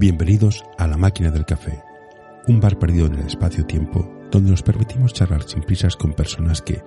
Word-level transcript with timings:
Bienvenidos 0.00 0.64
a 0.78 0.86
La 0.86 0.96
Máquina 0.96 1.30
del 1.30 1.44
Café, 1.44 1.84
un 2.48 2.58
bar 2.58 2.78
perdido 2.78 3.04
en 3.04 3.16
el 3.16 3.26
espacio-tiempo 3.26 4.10
donde 4.30 4.50
nos 4.50 4.62
permitimos 4.62 5.12
charlar 5.12 5.42
sin 5.42 5.60
prisas 5.60 5.94
con 5.94 6.14
personas 6.14 6.62
que 6.62 6.82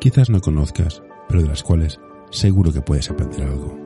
quizás 0.00 0.30
no 0.30 0.40
conozcas, 0.40 1.02
pero 1.28 1.42
de 1.42 1.48
las 1.48 1.62
cuales 1.62 2.00
seguro 2.30 2.72
que 2.72 2.80
puedes 2.80 3.10
aprender 3.10 3.42
algo. 3.42 3.76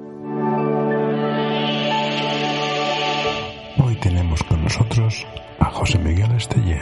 Hoy 3.84 3.96
tenemos 4.00 4.40
con 4.44 4.62
nosotros 4.62 5.26
a 5.58 5.64
José 5.72 5.98
Miguel 5.98 6.30
Estelle. 6.30 6.80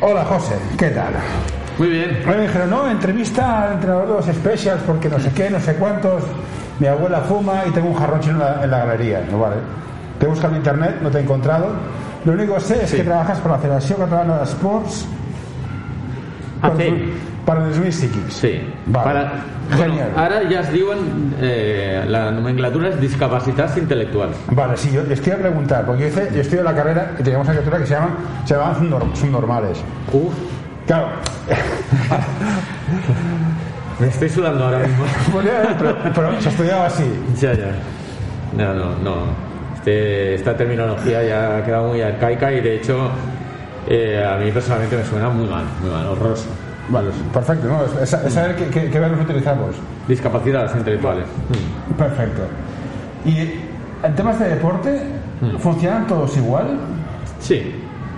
Hola 0.00 0.24
José, 0.26 0.54
¿qué 0.78 0.90
tal? 0.90 1.14
Muy 1.76 1.88
bien. 1.88 2.22
Me 2.24 2.42
dijeron, 2.42 2.70
no, 2.70 2.88
entrevista 2.88 3.64
al 3.64 3.72
entrenador 3.72 4.06
de 4.06 4.14
los 4.14 4.26
specials 4.26 4.80
porque 4.86 5.08
no 5.08 5.18
sé 5.18 5.32
qué, 5.32 5.50
no 5.50 5.58
sé 5.58 5.74
cuántos. 5.74 6.22
Mi 6.78 6.86
abuela 6.86 7.20
fuma 7.22 7.64
y 7.66 7.72
tengo 7.72 7.88
un 7.88 7.96
jarrón 7.96 8.20
chino 8.20 8.34
en 8.34 8.38
la, 8.38 8.62
en 8.62 8.70
la 8.70 8.78
galería. 8.78 9.26
No, 9.28 9.40
vale. 9.40 9.56
Te 10.24 10.28
he 10.28 10.30
buscado 10.30 10.54
en 10.54 10.60
internet, 10.60 10.96
no 11.02 11.10
te 11.10 11.18
he 11.18 11.20
encontrado. 11.20 11.66
Lo 12.24 12.32
único 12.32 12.54
que 12.54 12.60
sé 12.62 12.82
es 12.84 12.88
Sí. 12.88 12.96
que 12.96 13.04
trabajas 13.04 13.38
para 13.40 13.56
la 13.56 13.60
Federación 13.60 13.98
Catalana 13.98 14.38
de 14.38 14.44
Sports. 14.44 15.06
Ah, 16.62 16.72
para, 17.44 17.70
sí. 17.74 17.92
psíquics. 17.92 18.32
Sí. 18.32 18.58
Vale. 18.86 19.04
Para, 19.04 19.32
bueno, 19.76 19.96
ara 20.16 20.40
ja 20.50 20.60
es 20.60 20.72
diuen, 20.72 21.34
eh, 21.42 22.04
la 22.08 22.30
nomenclatura 22.30 22.88
es 22.88 22.98
discapacitats 23.02 23.76
intel·lectuals. 23.76 24.34
Vale, 24.48 24.78
sí, 24.78 24.92
yo 24.92 25.02
te 25.02 25.12
iba 25.26 25.36
a 25.36 25.40
preguntar, 25.40 25.84
porque 25.84 26.04
yo, 26.04 26.08
hice, 26.08 26.30
yo 26.34 26.40
estudié 26.40 26.62
la 26.62 26.74
carrera 26.74 27.10
y 27.18 27.22
teníamos 27.22 27.46
una 27.46 27.56
criatura 27.58 27.78
que 27.80 27.86
se 27.86 27.92
llaman, 27.92 28.14
se 28.46 28.54
llamaban 28.54 29.14
subnormales. 29.14 29.84
Uf, 30.10 30.32
Claro, 30.86 31.08
me 34.00 34.06
estoy 34.06 34.30
sudando 34.30 34.64
ahora 34.64 34.78
mismo. 34.78 35.04
Pero, 35.78 35.96
pero 36.14 36.40
se 36.40 36.48
estudiaba 36.48 36.86
así. 36.86 37.04
ya, 37.38 37.52
ya. 37.52 37.72
No, 38.56 38.72
no, 38.72 38.84
no. 39.02 39.44
Este- 39.84 40.34
esta 40.36 40.56
terminología 40.56 41.22
ya 41.22 41.58
ha 41.58 41.62
quedado 41.62 41.88
muy 41.88 42.00
arcaica 42.00 42.50
y 42.50 42.62
de 42.62 42.76
hecho 42.76 43.10
eh, 43.86 44.24
a 44.26 44.38
mí 44.42 44.50
personalmente 44.50 44.96
me 44.96 45.04
suena 45.04 45.28
muy 45.28 45.46
mal, 45.46 45.64
muy 45.82 45.90
mal, 45.90 46.06
horroroso. 46.06 46.46
Vale, 46.88 47.10
perfecto, 47.34 47.66
¿no? 47.68 48.02
Es, 48.02 48.12
es 48.14 48.32
saber 48.32 48.56
qué, 48.56 48.66
qué, 48.68 48.90
qué 48.90 48.98
verbos 48.98 49.20
utilizamos. 49.20 49.74
Discapacidades 50.08 50.74
intelectuales. 50.74 51.26
Perfecto. 51.98 52.42
Y 53.26 53.36
en 54.02 54.14
temas 54.16 54.38
de 54.38 54.48
deporte, 54.48 55.00
Mm. 55.40 55.58
¿funcionan 55.58 56.06
todos 56.06 56.34
igual? 56.38 56.78
Sí. 57.40 57.74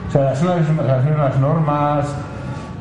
O 0.08 0.12
sea, 0.12 0.36
son 0.36 0.48
las, 0.48 0.86
las 0.86 1.04
mismas 1.04 1.36
normas, 1.40 2.06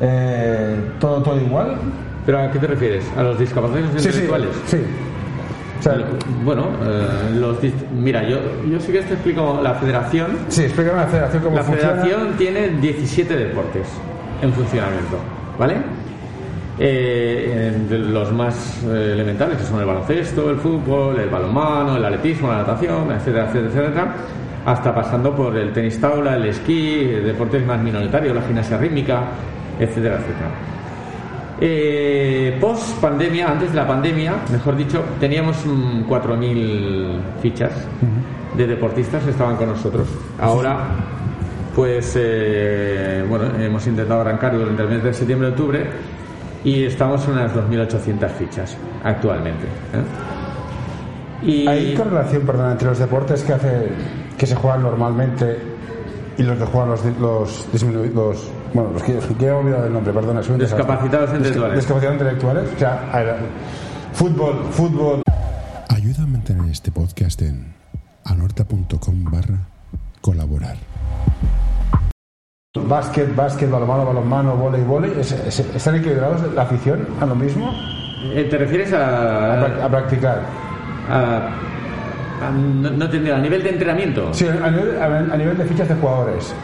eh, 0.00 0.76
todo, 1.00 1.22
todo 1.22 1.40
igual. 1.40 1.76
¿Pero 2.24 2.38
a 2.40 2.50
qué 2.52 2.58
te 2.60 2.66
refieres? 2.68 3.04
¿A 3.16 3.22
los 3.22 3.38
discapacitados 3.38 3.90
Sí, 3.94 3.98
sí, 4.00 4.06
intelectuales? 4.08 4.50
sí. 4.66 4.76
O 4.76 5.15
Bueno, 6.44 6.68
eh, 6.84 7.34
los 7.38 7.58
mira, 7.92 8.22
yo, 8.28 8.38
yo 8.70 8.80
sí 8.80 8.92
que 8.92 9.02
te 9.02 9.14
explico 9.14 9.60
la 9.62 9.74
federación. 9.74 10.38
sí, 10.48 10.62
explícame 10.64 10.98
la 10.98 11.06
federación 11.06 11.42
cómo 11.42 11.56
La 11.56 11.62
funciona. 11.62 11.90
federación 12.02 12.32
tiene 12.38 12.68
17 12.80 13.36
deportes 13.36 13.86
en 14.42 14.52
funcionamiento, 14.52 15.18
¿vale? 15.58 15.74
Eh, 16.78 17.72
de 17.88 17.98
los 17.98 18.32
más 18.32 18.82
eh, 18.86 19.10
elementales, 19.14 19.56
que 19.58 19.64
son 19.64 19.80
el 19.80 19.86
baloncesto, 19.86 20.50
el 20.50 20.58
fútbol, 20.58 21.18
el 21.18 21.30
balonmano, 21.30 21.96
el 21.96 22.04
atletismo, 22.04 22.48
la 22.48 22.58
natación, 22.58 23.10
etcétera, 23.12 23.46
etcétera, 23.46 23.68
etcétera, 23.68 24.14
hasta 24.66 24.94
pasando 24.94 25.34
por 25.34 25.56
el 25.56 25.72
tenis 25.72 25.98
taula, 26.00 26.36
el 26.36 26.46
esquí, 26.46 26.98
eh, 27.00 27.22
deportes 27.24 27.64
más 27.64 27.80
minoritarios, 27.80 28.34
la 28.34 28.42
gimnasia 28.42 28.76
rítmica, 28.76 29.22
etcétera, 29.80 30.16
etcétera. 30.16 30.50
Eh, 31.58 32.58
post 32.60 33.00
pandemia, 33.00 33.50
antes 33.50 33.70
de 33.70 33.76
la 33.76 33.86
pandemia, 33.86 34.34
mejor 34.50 34.76
dicho, 34.76 35.02
teníamos 35.18 35.64
mm, 35.64 36.02
4.000 36.02 37.20
fichas 37.40 37.72
de 38.56 38.66
deportistas 38.66 39.24
que 39.24 39.30
estaban 39.30 39.56
con 39.56 39.68
nosotros. 39.68 40.06
Ahora, 40.38 40.78
pues, 41.74 42.14
eh, 42.16 43.24
bueno, 43.28 43.46
hemos 43.58 43.86
intentado 43.86 44.20
arrancar 44.20 44.56
durante 44.56 44.82
el 44.82 44.88
mes 44.88 45.02
de 45.02 45.14
septiembre-octubre 45.14 45.86
y 46.64 46.84
estamos 46.84 47.24
en 47.26 47.32
unas 47.34 47.54
2.800 47.54 48.28
fichas 48.30 48.76
actualmente. 49.02 49.66
¿eh? 49.94 51.68
¿Hay 51.68 51.94
correlación, 51.94 52.42
perdón, 52.42 52.72
entre 52.72 52.88
los 52.88 52.98
deportes 52.98 53.42
que 53.42 53.52
hace 53.52 53.88
que 54.36 54.46
se 54.46 54.54
juegan 54.54 54.82
normalmente 54.82 55.58
y 56.36 56.42
los 56.42 56.58
que 56.58 56.64
juegan 56.64 56.90
los, 56.90 57.04
los 57.18 57.68
disminuidos? 57.72 58.50
Bueno, 58.76 58.90
los 58.92 59.02
que, 59.02 59.18
que 59.38 59.46
he 59.46 59.50
olvidado 59.50 59.86
el 59.86 59.92
nombre, 59.92 60.12
perdona. 60.12 60.42
soy. 60.42 60.58
Discapacitados 60.58 61.30
Disca- 61.30 61.36
intelectuales. 61.38 61.76
Discapacitados 61.76 62.20
intelectuales. 62.20 62.70
O 62.74 62.78
sea, 62.78 63.08
a 63.10 63.18
ver, 63.20 63.36
fútbol, 64.12 64.64
fútbol. 64.70 65.22
Ayuda 65.88 66.24
a 66.24 66.26
mantener 66.26 66.70
este 66.70 66.92
podcast 66.92 67.40
en 67.40 67.72
anorta.com 68.24 69.24
barra 69.24 69.60
colaborar. 70.20 70.76
Básquet, 72.78 73.34
básquet, 73.34 73.70
balonmano, 73.70 74.04
balonmano, 74.04 74.56
volei, 74.56 74.82
volei. 74.84 75.12
¿es- 75.18 75.32
es- 75.32 75.60
¿Están 75.74 75.94
equilibrados 75.96 76.52
la 76.52 76.62
afición 76.62 77.06
a 77.20 77.24
lo 77.24 77.34
mismo? 77.34 77.72
eh, 78.34 78.46
¿Te 78.50 78.58
refieres 78.58 78.92
A, 78.92 79.54
a, 79.54 79.66
prac- 79.66 79.80
a 79.82 79.88
practicar. 79.88 80.42
a- 81.08 81.48
a- 82.46 82.50
no, 82.50 82.90
no 82.90 83.08
te 83.08 83.16
entiendo, 83.16 83.36
a 83.36 83.38
nivel 83.38 83.62
de 83.62 83.70
entrenamiento? 83.70 84.34
Sí, 84.34 84.46
a 84.46 84.70
nivel, 84.70 85.00
a 85.00 85.36
nivel 85.36 85.56
de 85.56 85.64
fichas 85.64 85.88
de 85.88 85.94
jugadores. 85.94 86.54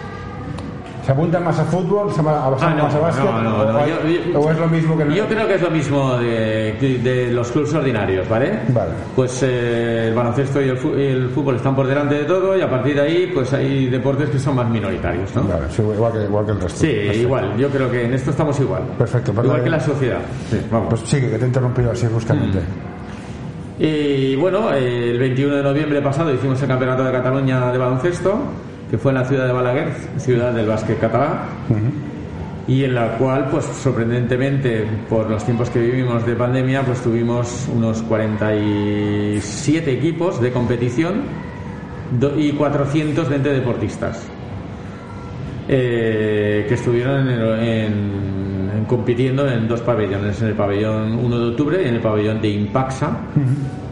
¿Se 1.05 1.11
apuntan 1.11 1.43
más 1.43 1.59
a 1.59 1.65
fútbol, 1.65 2.13
se 2.13 2.23
va- 2.23 2.45
a, 2.45 2.47
Ah, 2.47 2.75
no, 2.77 2.85
más 2.85 2.95
a 2.95 2.99
básquet? 3.01 3.25
no, 3.25 3.43
no, 3.43 3.57
o, 3.57 3.73
no, 3.73 3.79
hay- 3.79 3.91
yo- 3.91 4.33
yo- 4.33 4.41
o 4.41 4.51
es 4.53 4.59
lo 4.59 4.69
mismo 4.69 4.97
que 4.97 5.13
Yo 5.15 5.27
creo 5.27 5.49
que 5.49 5.55
es 5.57 5.63
lo 5.63 5.71
mismo 5.71 6.17
de, 6.19 6.99
de 7.03 7.33
los 7.33 7.51
clubes 7.51 7.75
ordinarios, 7.75 8.29
¿vale? 8.29 8.61
Vale. 8.69 8.91
Pues 9.17 9.43
eh, 9.43 10.07
el 10.09 10.15
baloncesto 10.15 10.61
y 10.63 10.69
el, 10.69 10.79
el 11.01 11.29
fútbol 11.31 11.57
están 11.57 11.75
por 11.75 11.89
delante 11.89 12.15
de 12.15 12.25
todo 12.25 12.57
y 12.57 12.61
a 12.61 12.71
partir 12.71 12.95
de 12.95 13.01
ahí 13.01 13.31
pues 13.35 13.53
hay 13.53 13.87
deportes 13.89 14.31
que 14.31 14.39
son 14.39 14.55
más 14.55 14.71
minoritarios, 14.71 15.35
¿no? 15.35 15.43
Vale, 15.43 15.65
sí, 15.71 15.83
igual, 15.83 16.13
que, 16.13 16.23
igual 16.23 16.45
que 16.47 16.53
el 16.53 16.61
resto. 16.61 16.79
Sí, 16.79 16.87
Perfecto. 16.87 17.19
igual. 17.23 17.57
Yo 17.59 17.69
creo 17.69 17.91
que 17.91 18.05
en 18.05 18.15
esto 18.15 18.31
estamos 18.31 18.61
igual. 18.61 18.83
Perfecto, 18.97 19.33
perdón. 19.33 19.47
Igual 19.47 19.65
que 19.65 19.71
la 19.71 19.81
sociedad. 19.81 20.19
Sí, 20.51 20.61
vamos. 20.71 20.87
Pues 20.91 21.01
sigue, 21.01 21.31
que 21.31 21.39
te 21.39 21.45
he 21.45 21.49
interrumpido 21.49 21.91
así 21.91 22.07
bruscamente. 22.07 22.61
Y 23.79 24.37
bueno, 24.37 24.73
eh, 24.73 25.11
el 25.11 25.19
21 25.19 25.57
de 25.57 25.63
noviembre 25.65 26.01
pasado 26.01 26.33
hicimos 26.33 26.61
el 26.63 26.69
Campeonato 26.69 27.03
de 27.03 27.11
Cataluña 27.11 27.73
de 27.73 27.79
baloncesto, 27.79 28.39
que 28.93 28.99
fue 28.99 29.11
en 29.11 29.19
la 29.19 29.25
ciudad 29.25 29.47
de 29.47 29.53
Balaguer, 29.53 29.89
ciudad 30.19 30.53
del 30.53 30.67
básquet 30.69 31.01
catalán, 31.01 31.39
y 32.69 32.85
en 32.85 32.95
la 32.95 33.17
cual, 33.19 33.49
pues 33.51 33.65
sorprendentemente, 33.65 34.85
por 35.09 35.29
los 35.29 35.45
tiempos 35.45 35.69
que 35.71 35.81
vivimos 35.81 36.25
de 36.25 36.37
pandemia, 36.37 36.83
pues 36.83 37.01
tuvimos 37.03 37.69
unos 37.75 38.03
47 38.03 39.91
equipos 39.93 40.41
de 40.41 40.53
competición 40.53 41.23
y 42.37 42.53
420 42.53 43.49
deportistas 43.53 44.23
eh, 45.69 46.67
que 46.69 46.75
estuvieron 46.75 47.29
en, 47.29 47.41
en- 47.61 48.71
en 48.77 48.85
compitiendo 48.87 49.49
en 49.49 49.69
dos 49.69 49.81
pabellones, 49.81 50.41
en 50.43 50.49
el 50.49 50.55
pabellón 50.55 51.19
1 51.19 51.39
de 51.39 51.47
octubre 51.51 51.83
y 51.85 51.89
en 51.89 51.95
el 51.95 52.01
pabellón 52.01 52.41
de 52.41 52.49
Impaxa, 52.49 53.11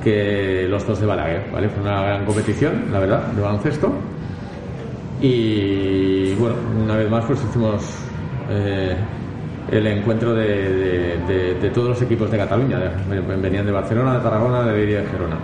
que 0.03 0.67
los 0.69 0.87
dos 0.87 1.01
de 1.01 1.07
Balaguer, 1.07 1.45
¿vale? 1.53 1.69
Fue 1.69 1.83
una 1.83 2.03
gran 2.03 2.25
competición, 2.25 2.85
la 2.93 2.99
verdad, 2.99 3.27
de 3.29 3.41
baloncesto. 3.43 3.93
Y 5.23 6.35
bueno, 6.35 6.57
una 6.83 6.97
vez 6.97 7.11
más 7.11 7.25
pues 7.27 7.41
hicimos 7.43 7.83
eh, 8.51 8.97
el 9.71 9.87
encuentro 9.87 10.35
de, 10.35 10.47
de- 10.47 11.19
de- 11.29 11.55
de 11.55 11.71
todos 11.71 11.91
los 11.91 12.03
equipos 12.03 12.31
de 12.31 12.39
Cataluña, 12.39 12.79
de- 12.79 13.21
venían 13.37 13.67
de 13.67 13.73
Barcelona, 13.73 14.15
de 14.15 14.21
Tarragona, 14.21 14.63
de 14.65 14.73
Leiria 14.73 15.01
y 15.01 15.03
de 15.05 15.09
Gerona. 15.11 15.37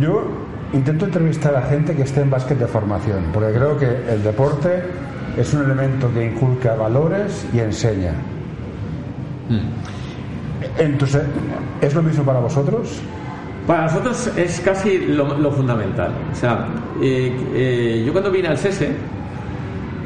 Yo 0.00 0.24
intento 0.72 1.04
entrevistar 1.06 1.54
a 1.54 1.62
gente 1.62 1.94
que 1.94 2.02
esté 2.02 2.20
en 2.22 2.30
básquet 2.30 2.58
de 2.58 2.66
formación, 2.66 3.26
porque 3.32 3.52
creo 3.52 3.78
que 3.78 3.86
el 4.12 4.22
deporte 4.22 4.82
es 5.36 5.54
un 5.54 5.62
elemento 5.64 6.12
que 6.12 6.26
inculca 6.26 6.74
valores 6.74 7.46
y 7.54 7.60
enseña. 7.60 8.12
Entonces, 10.78 11.22
¿es 11.80 11.94
lo 11.94 12.02
mismo 12.02 12.24
para 12.24 12.40
vosotros? 12.40 13.00
Para 13.66 13.84
nosotros 13.84 14.30
es 14.36 14.60
casi 14.60 14.98
lo, 15.06 15.38
lo 15.38 15.50
fundamental. 15.52 16.10
O 16.32 16.34
sea, 16.34 16.66
eh, 17.02 17.32
eh, 17.54 18.02
yo 18.06 18.12
cuando 18.12 18.30
vine 18.30 18.48
al 18.48 18.58
SESE, 18.58 18.90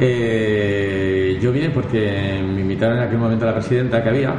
eh, 0.00 1.38
yo 1.40 1.52
vine 1.52 1.70
porque 1.70 2.40
me 2.42 2.60
invitaron 2.62 2.98
en 2.98 3.04
aquel 3.04 3.18
momento 3.18 3.44
a 3.44 3.48
la 3.48 3.54
presidenta 3.54 4.02
que 4.02 4.08
había 4.08 4.34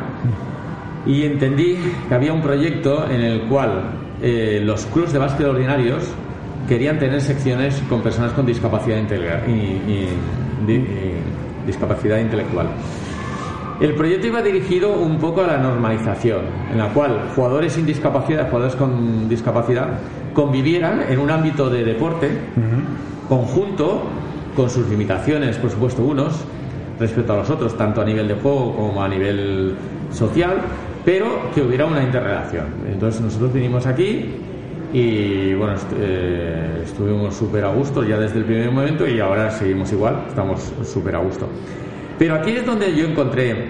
y 1.05 1.23
entendí 1.23 1.77
que 2.07 2.13
había 2.15 2.33
un 2.33 2.41
proyecto 2.41 3.09
en 3.09 3.21
el 3.21 3.41
cual 3.41 3.91
eh, 4.21 4.61
los 4.63 4.85
clubes 4.87 5.13
de 5.13 5.19
básquet 5.19 5.47
ordinarios 5.47 6.03
querían 6.67 6.99
tener 6.99 7.21
secciones 7.21 7.81
con 7.89 8.01
personas 8.01 8.31
con 8.33 8.45
discapacidad, 8.45 9.01
discapacidad 11.65 12.17
intelectual. 12.19 12.67
El 13.79 13.95
proyecto 13.95 14.27
iba 14.27 14.43
dirigido 14.43 14.93
un 14.93 15.17
poco 15.17 15.43
a 15.43 15.47
la 15.47 15.57
normalización, 15.57 16.41
en 16.71 16.77
la 16.77 16.89
cual 16.89 17.31
jugadores 17.35 17.73
sin 17.73 17.85
discapacidad, 17.85 18.47
jugadores 18.47 18.75
con 18.75 19.27
discapacidad, 19.27 19.87
convivieran 20.33 21.01
en 21.09 21.19
un 21.19 21.29
ámbito 21.31 21.69
de 21.69 21.83
deporte 21.83 22.29
conjunto, 23.27 24.03
con 24.55 24.69
sus 24.69 24.87
limitaciones, 24.89 25.57
por 25.57 25.69
supuesto, 25.71 26.03
unos, 26.03 26.33
respecto 26.99 27.33
a 27.33 27.37
los 27.37 27.49
otros, 27.49 27.77
tanto 27.77 28.01
a 28.01 28.05
nivel 28.05 28.27
de 28.27 28.35
juego 28.35 28.75
como 28.75 29.01
a 29.03 29.07
nivel 29.07 29.75
social, 30.11 30.57
pero 31.05 31.49
que 31.55 31.61
hubiera 31.61 31.85
una 31.85 32.03
interrelación. 32.03 32.65
Entonces 32.91 33.21
nosotros 33.21 33.53
vinimos 33.53 33.85
aquí 33.85 34.25
y 34.93 35.53
bueno, 35.53 35.73
est- 35.75 35.87
eh, 35.97 36.81
estuvimos 36.83 37.33
súper 37.35 37.63
a 37.63 37.69
gusto 37.69 38.03
ya 38.03 38.17
desde 38.19 38.39
el 38.39 38.43
primer 38.45 38.69
momento 38.71 39.07
y 39.07 39.19
ahora 39.21 39.49
seguimos 39.49 39.91
igual, 39.93 40.25
estamos 40.27 40.71
súper 40.83 41.15
a 41.15 41.19
gusto. 41.19 41.47
Pero 42.19 42.35
aquí 42.35 42.51
es 42.51 42.65
donde 42.65 42.93
yo 42.93 43.05
encontré 43.07 43.69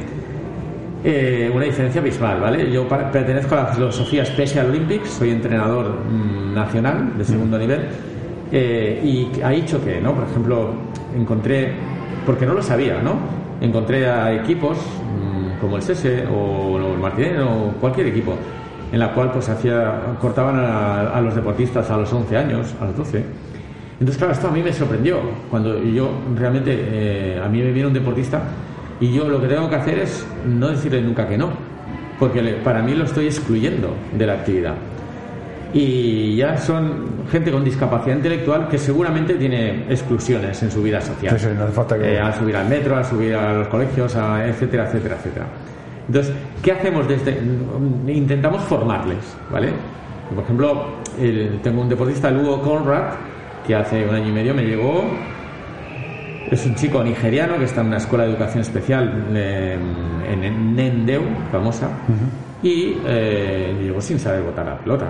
eh, 1.03 1.51
una 1.53 1.65
diferencia 1.65 1.99
abismal, 2.01 2.39
¿vale? 2.39 2.71
Yo 2.71 2.87
pertenezco 2.87 3.55
a 3.55 3.63
la 3.63 3.65
filosofía 3.67 4.25
Special 4.25 4.67
Olympics, 4.67 5.09
soy 5.09 5.31
entrenador 5.31 5.99
mm, 6.05 6.53
nacional 6.53 7.17
de 7.17 7.25
segundo 7.25 7.57
nivel 7.57 7.81
eh, 8.51 9.01
y 9.03 9.41
ahí 9.41 9.65
choqué, 9.65 9.99
¿no? 9.99 10.13
Por 10.13 10.25
ejemplo, 10.29 10.73
encontré, 11.15 11.73
porque 12.25 12.45
no 12.45 12.53
lo 12.53 12.61
sabía, 12.61 13.01
¿no? 13.01 13.15
Encontré 13.61 14.07
a 14.07 14.33
equipos 14.33 14.77
mm, 14.77 15.59
como 15.59 15.77
el 15.77 15.81
SESE 15.81 16.25
o 16.27 16.77
el 16.77 16.99
Martínez 16.99 17.41
o 17.41 17.73
cualquier 17.79 18.07
equipo 18.07 18.35
en 18.91 18.99
la 18.99 19.13
cual 19.13 19.31
pues 19.31 19.47
hacía 19.49 20.17
cortaban 20.19 20.59
a, 20.59 21.11
a 21.11 21.21
los 21.21 21.33
deportistas 21.33 21.89
a 21.89 21.97
los 21.97 22.11
11 22.11 22.37
años, 22.37 22.75
a 22.79 22.85
los 22.85 22.97
12. 22.97 23.23
Entonces, 24.01 24.17
claro, 24.17 24.33
esto 24.33 24.47
a 24.47 24.51
mí 24.51 24.63
me 24.63 24.73
sorprendió. 24.73 25.19
Cuando 25.49 25.81
yo 25.83 26.09
realmente, 26.35 26.75
eh, 26.75 27.41
a 27.43 27.47
mí 27.47 27.59
me 27.59 27.71
viene 27.71 27.87
un 27.87 27.93
deportista 27.93 28.41
y 29.01 29.11
yo 29.11 29.27
lo 29.27 29.41
que 29.41 29.47
tengo 29.47 29.69
que 29.69 29.75
hacer 29.75 29.99
es 29.99 30.25
no 30.47 30.69
decirle 30.69 31.01
nunca 31.01 31.27
que 31.27 31.37
no, 31.37 31.49
porque 32.19 32.41
para 32.63 32.81
mí 32.81 32.93
lo 32.93 33.03
estoy 33.03 33.25
excluyendo 33.25 33.93
de 34.17 34.25
la 34.25 34.33
actividad. 34.33 34.75
Y 35.73 36.35
ya 36.35 36.57
son 36.57 37.05
gente 37.31 37.49
con 37.51 37.63
discapacidad 37.63 38.15
intelectual 38.17 38.67
que 38.67 38.77
seguramente 38.77 39.35
tiene 39.35 39.85
exclusiones 39.89 40.61
en 40.63 40.69
su 40.69 40.83
vida 40.83 40.99
social. 40.99 41.39
Sí, 41.39 41.45
sí, 41.47 41.51
no 41.57 41.63
hace 41.63 41.73
falta 41.73 41.97
que- 41.97 42.13
Eh, 42.13 42.19
al 42.19 42.33
subir 42.33 42.55
al 42.57 42.67
metro, 42.67 42.97
al 42.97 43.05
subir 43.05 43.33
a 43.35 43.53
los 43.53 43.67
colegios, 43.69 44.15
a- 44.17 44.45
etcétera, 44.47 44.85
etcétera, 44.87 45.15
etcétera. 45.15 45.45
Entonces, 46.07 46.33
¿qué 46.61 46.73
hacemos 46.73 47.07
desde? 47.07 47.39
Intentamos 48.07 48.63
formarles, 48.63 49.19
¿vale? 49.49 49.69
Por 50.35 50.43
ejemplo, 50.43 50.85
el- 51.19 51.59
tengo 51.63 51.81
un 51.81 51.89
deportista, 51.89 52.29
Lugo 52.29 52.61
Conrad, 52.61 53.13
que 53.65 53.73
hace 53.73 54.05
un 54.07 54.13
año 54.15 54.27
y 54.27 54.31
medio 54.33 54.53
me 54.53 54.63
llegó. 54.63 55.05
Es 56.51 56.65
un 56.65 56.75
chico 56.75 57.01
nigeriano 57.01 57.57
que 57.57 57.63
está 57.63 57.79
en 57.79 57.87
una 57.87 57.97
escuela 57.97 58.25
de 58.25 58.31
educación 58.31 58.59
especial 58.59 59.25
eh, 59.33 59.79
en 60.29 60.75
Nendeu, 60.75 61.23
famosa, 61.49 61.87
y 62.61 62.97
eh, 63.05 63.73
llegó 63.81 64.01
sin 64.01 64.19
saber 64.19 64.43
botar 64.43 64.65
la 64.65 64.77
pelota. 64.77 65.05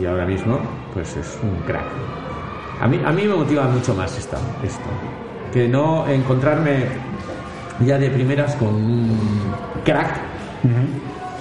Y 0.00 0.06
ahora 0.06 0.24
mismo, 0.24 0.60
pues 0.94 1.16
es 1.16 1.36
un 1.42 1.56
crack. 1.66 1.84
A 2.80 2.86
mí, 2.86 3.00
a 3.04 3.10
mí 3.10 3.22
me 3.26 3.34
motiva 3.34 3.64
mucho 3.64 3.92
más 3.92 4.16
esto, 4.16 4.36
esto. 4.62 4.88
Que 5.52 5.66
no 5.66 6.06
encontrarme 6.06 6.84
ya 7.84 7.98
de 7.98 8.08
primeras 8.10 8.54
con 8.54 8.68
un 8.68 9.18
crack 9.84 10.14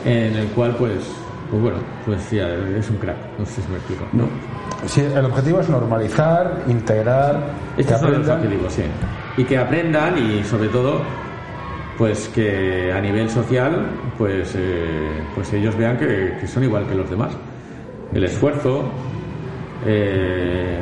en 0.03 0.35
el 0.35 0.47
cual, 0.47 0.75
pues, 0.77 0.97
pues 1.51 1.61
bueno, 1.61 1.77
pues 2.07 2.31
ya 2.31 2.49
es 2.49 2.89
un 2.89 2.97
crack. 2.97 3.17
No 3.37 3.45
sé 3.45 3.61
si 3.61 3.69
me 3.69 3.77
explico. 3.77 4.03
¿no? 4.13 4.23
Sí, 4.87 5.01
el 5.01 5.25
objetivo 5.25 5.59
es 5.61 5.69
normalizar, 5.69 6.63
integrar, 6.67 7.35
son 7.77 7.85
los 7.91 8.01
aprendan. 8.01 8.37
objetivos, 8.39 8.73
sí. 8.73 8.83
Y 9.37 9.43
que 9.43 9.57
aprendan 9.57 10.17
y 10.17 10.43
sobre 10.43 10.69
todo, 10.69 11.01
pues 11.97 12.27
que 12.29 12.91
a 12.91 12.99
nivel 12.99 13.29
social, 13.29 13.85
pues, 14.17 14.53
eh, 14.57 15.21
pues 15.35 15.53
ellos 15.53 15.75
vean 15.77 15.97
que, 15.97 16.35
que 16.39 16.47
son 16.47 16.63
igual 16.63 16.85
que 16.87 16.95
los 16.95 17.09
demás. 17.09 17.31
El 18.13 18.23
esfuerzo, 18.23 18.83
eh, 19.85 20.79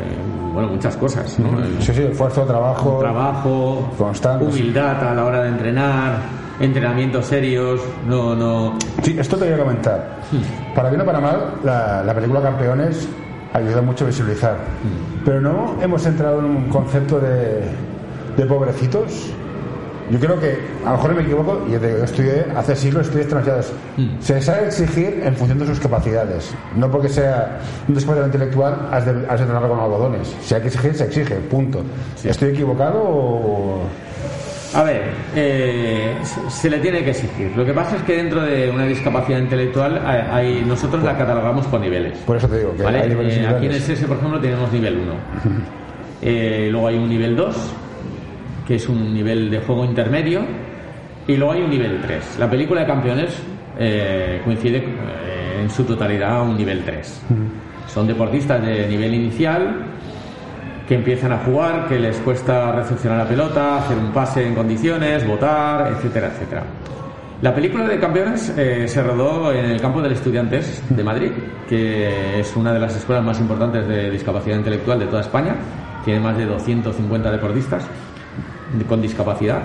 bueno, 0.54 0.70
muchas 0.70 0.96
cosas, 0.98 1.38
¿no? 1.40 1.60
El 1.62 1.82
Sí, 1.82 1.94
sí, 1.94 2.04
esfuerzo, 2.04 2.44
trabajo. 2.44 3.00
trabajo, 3.00 3.92
Constante, 3.98 4.46
humildad 4.46 5.08
a 5.10 5.14
la 5.14 5.26
hora 5.26 5.44
de 5.44 5.50
entrenar, 5.50 6.14
entrenamientos 6.60 7.26
serios, 7.26 7.82
no, 8.08 8.36
no. 8.36 8.78
Sí, 9.04 9.16
esto 9.20 9.38
te 9.38 9.46
voy 9.46 9.54
a 9.54 9.58
comentar. 9.64 10.20
Para 10.76 10.90
bien 10.90 11.02
o 11.02 11.06
para 11.06 11.20
mal, 11.20 11.54
la, 11.64 12.04
la 12.04 12.14
película 12.14 12.42
Campeones 12.42 13.08
ayuda 13.54 13.82
mucho 13.82 14.06
a 14.06 14.08
visibilizar. 14.08 14.58
Pero 15.26 15.42
no 15.42 15.76
hemos 15.82 16.06
entrado 16.06 16.40
en 16.40 16.46
un 16.46 16.70
concepto 16.70 17.20
de, 17.20 17.62
de 18.38 18.46
pobrecitos. 18.46 19.32
Yo 20.10 20.20
creo 20.20 20.40
que, 20.40 20.58
a 20.84 20.92
lo 20.92 20.98
mejor 20.98 21.14
me 21.14 21.22
equivoco, 21.22 21.68
y 21.70 21.76
estudié 21.76 22.46
hace 22.56 22.76
siglos, 22.76 23.06
estudié 23.06 23.26
extranjeros. 23.26 23.72
Se 24.22 24.42
sabe 24.42 24.66
exigir 24.66 25.22
en 25.24 25.36
función 25.36 25.60
de 25.60 25.68
sus 25.68 25.80
capacidades. 25.80 26.52
No 26.76 26.90
porque 26.90 27.10
sea 27.10 27.60
un 27.88 27.94
discapacidad 27.94 28.26
intelectual, 28.26 28.90
has 28.92 29.06
de, 29.06 29.28
has 29.30 29.40
de 29.40 29.46
con 29.46 29.80
algodones. 29.80 30.36
Si 30.42 30.56
hay 30.56 30.62
que 30.62 30.68
exigir, 30.68 30.96
se 30.96 31.04
exige, 31.04 31.36
punto. 31.36 31.84
¿Estoy 32.24 32.50
equivocado 32.50 33.04
o.? 33.04 33.84
A 34.76 34.84
ver, 34.84 35.04
eh, 35.36 36.16
se, 36.50 36.70
le 36.70 36.78
tiene 36.80 37.04
que 37.04 37.10
exigir. 37.12 37.52
Lo 37.56 37.66
que 37.66 37.74
pasa 37.74 37.96
es 37.98 38.04
que 38.04 38.18
dentro 38.18 38.42
de 38.42 38.70
una 38.70 38.86
discapacidad 38.86 39.40
intelectual 39.40 40.02
hay, 40.06 40.22
hay- 40.32 40.64
nosotros 40.66 41.04
la 41.04 41.18
catalogamos 41.18 41.66
por 41.68 41.80
niveles. 41.80 42.18
Por 42.20 42.38
eso 42.38 42.48
te 42.48 42.60
digo 42.60 42.76
que 42.76 42.84
¿vale? 42.84 43.02
hay 43.02 43.10
niveles 43.10 43.38
Eh, 43.38 43.48
aquí 43.48 43.66
en 43.66 43.72
el. 43.72 43.82
SESE, 43.82 44.06
por 44.08 44.18
ejemplo, 44.18 44.40
tenemos 44.40 44.72
nivel 44.72 44.98
1. 44.98 45.14
Eh, 46.22 46.68
luego 46.70 46.90
hay 46.90 46.98
un 46.98 47.08
nivel 47.08 47.34
2, 47.38 47.56
que 48.68 48.76
es 48.76 48.90
un 48.90 49.14
nivel 49.14 49.50
de 49.50 49.60
juego 49.60 49.86
intermedio. 49.86 50.42
Y 51.28 51.38
luego 51.38 51.54
hay 51.54 51.62
un 51.62 51.70
nivel 51.70 52.02
3. 52.02 52.36
La 52.40 52.50
película 52.50 52.82
de 52.82 52.88
campeones 52.88 53.30
eh, 53.80 54.42
coincide 54.44 54.78
eh, 54.80 55.62
en 55.62 55.70
su 55.70 55.86
totalidad 55.86 56.40
a 56.40 56.42
un 56.42 56.58
nivel 56.58 56.84
3. 56.84 57.22
Son 57.88 58.06
deportistas 58.06 58.62
de 58.66 58.86
nivel 58.88 59.14
inicial 59.14 59.76
que 60.90 60.96
empiezan 60.96 61.32
a 61.32 61.38
jugar, 61.38 61.88
que 61.88 62.00
les 62.00 62.18
cuesta 62.18 62.72
recepcionar 62.72 63.20
la 63.20 63.28
pelota, 63.30 63.78
hacer 63.78 63.96
un 63.96 64.12
pase 64.12 64.46
en 64.48 64.56
condiciones, 64.56 65.26
votar, 65.28 65.94
etcétera, 65.94 66.32
etcétera. 66.34 66.64
La 67.44 67.54
película 67.54 67.88
de 67.88 68.00
campeones 68.00 68.52
eh, 68.58 68.88
se 68.88 69.02
rodó 69.04 69.54
en 69.54 69.66
el 69.66 69.80
campo 69.80 70.02
del 70.02 70.14
Estudiantes 70.14 70.82
de 70.90 71.04
Madrid, 71.04 71.30
que 71.70 72.40
es 72.40 72.56
una 72.56 72.74
de 72.74 72.80
las 72.80 72.96
escuelas 72.98 73.24
más 73.24 73.40
importantes 73.40 73.88
de 73.88 74.10
discapacidad 74.10 74.58
intelectual 74.58 75.00
de 75.00 75.06
toda 75.06 75.22
España. 75.22 75.56
Tiene 76.04 76.20
más 76.22 76.36
de 76.36 76.46
250 76.48 77.32
deportistas 77.32 77.86
de- 78.74 78.84
con 78.86 79.00
discapacidad 79.02 79.62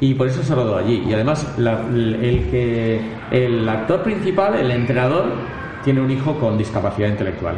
y 0.00 0.12
por 0.14 0.28
eso 0.28 0.42
se 0.44 0.54
rodó 0.54 0.76
allí. 0.76 1.02
Y 1.08 1.14
además 1.14 1.44
el, 1.56 2.46
que 2.50 3.00
el 3.32 3.66
actor 3.68 4.02
principal, 4.02 4.54
el 4.54 4.70
entrenador, 4.70 5.24
tiene 5.82 6.00
un 6.02 6.10
hijo 6.10 6.38
con 6.38 6.58
discapacidad 6.58 7.08
intelectual. 7.08 7.56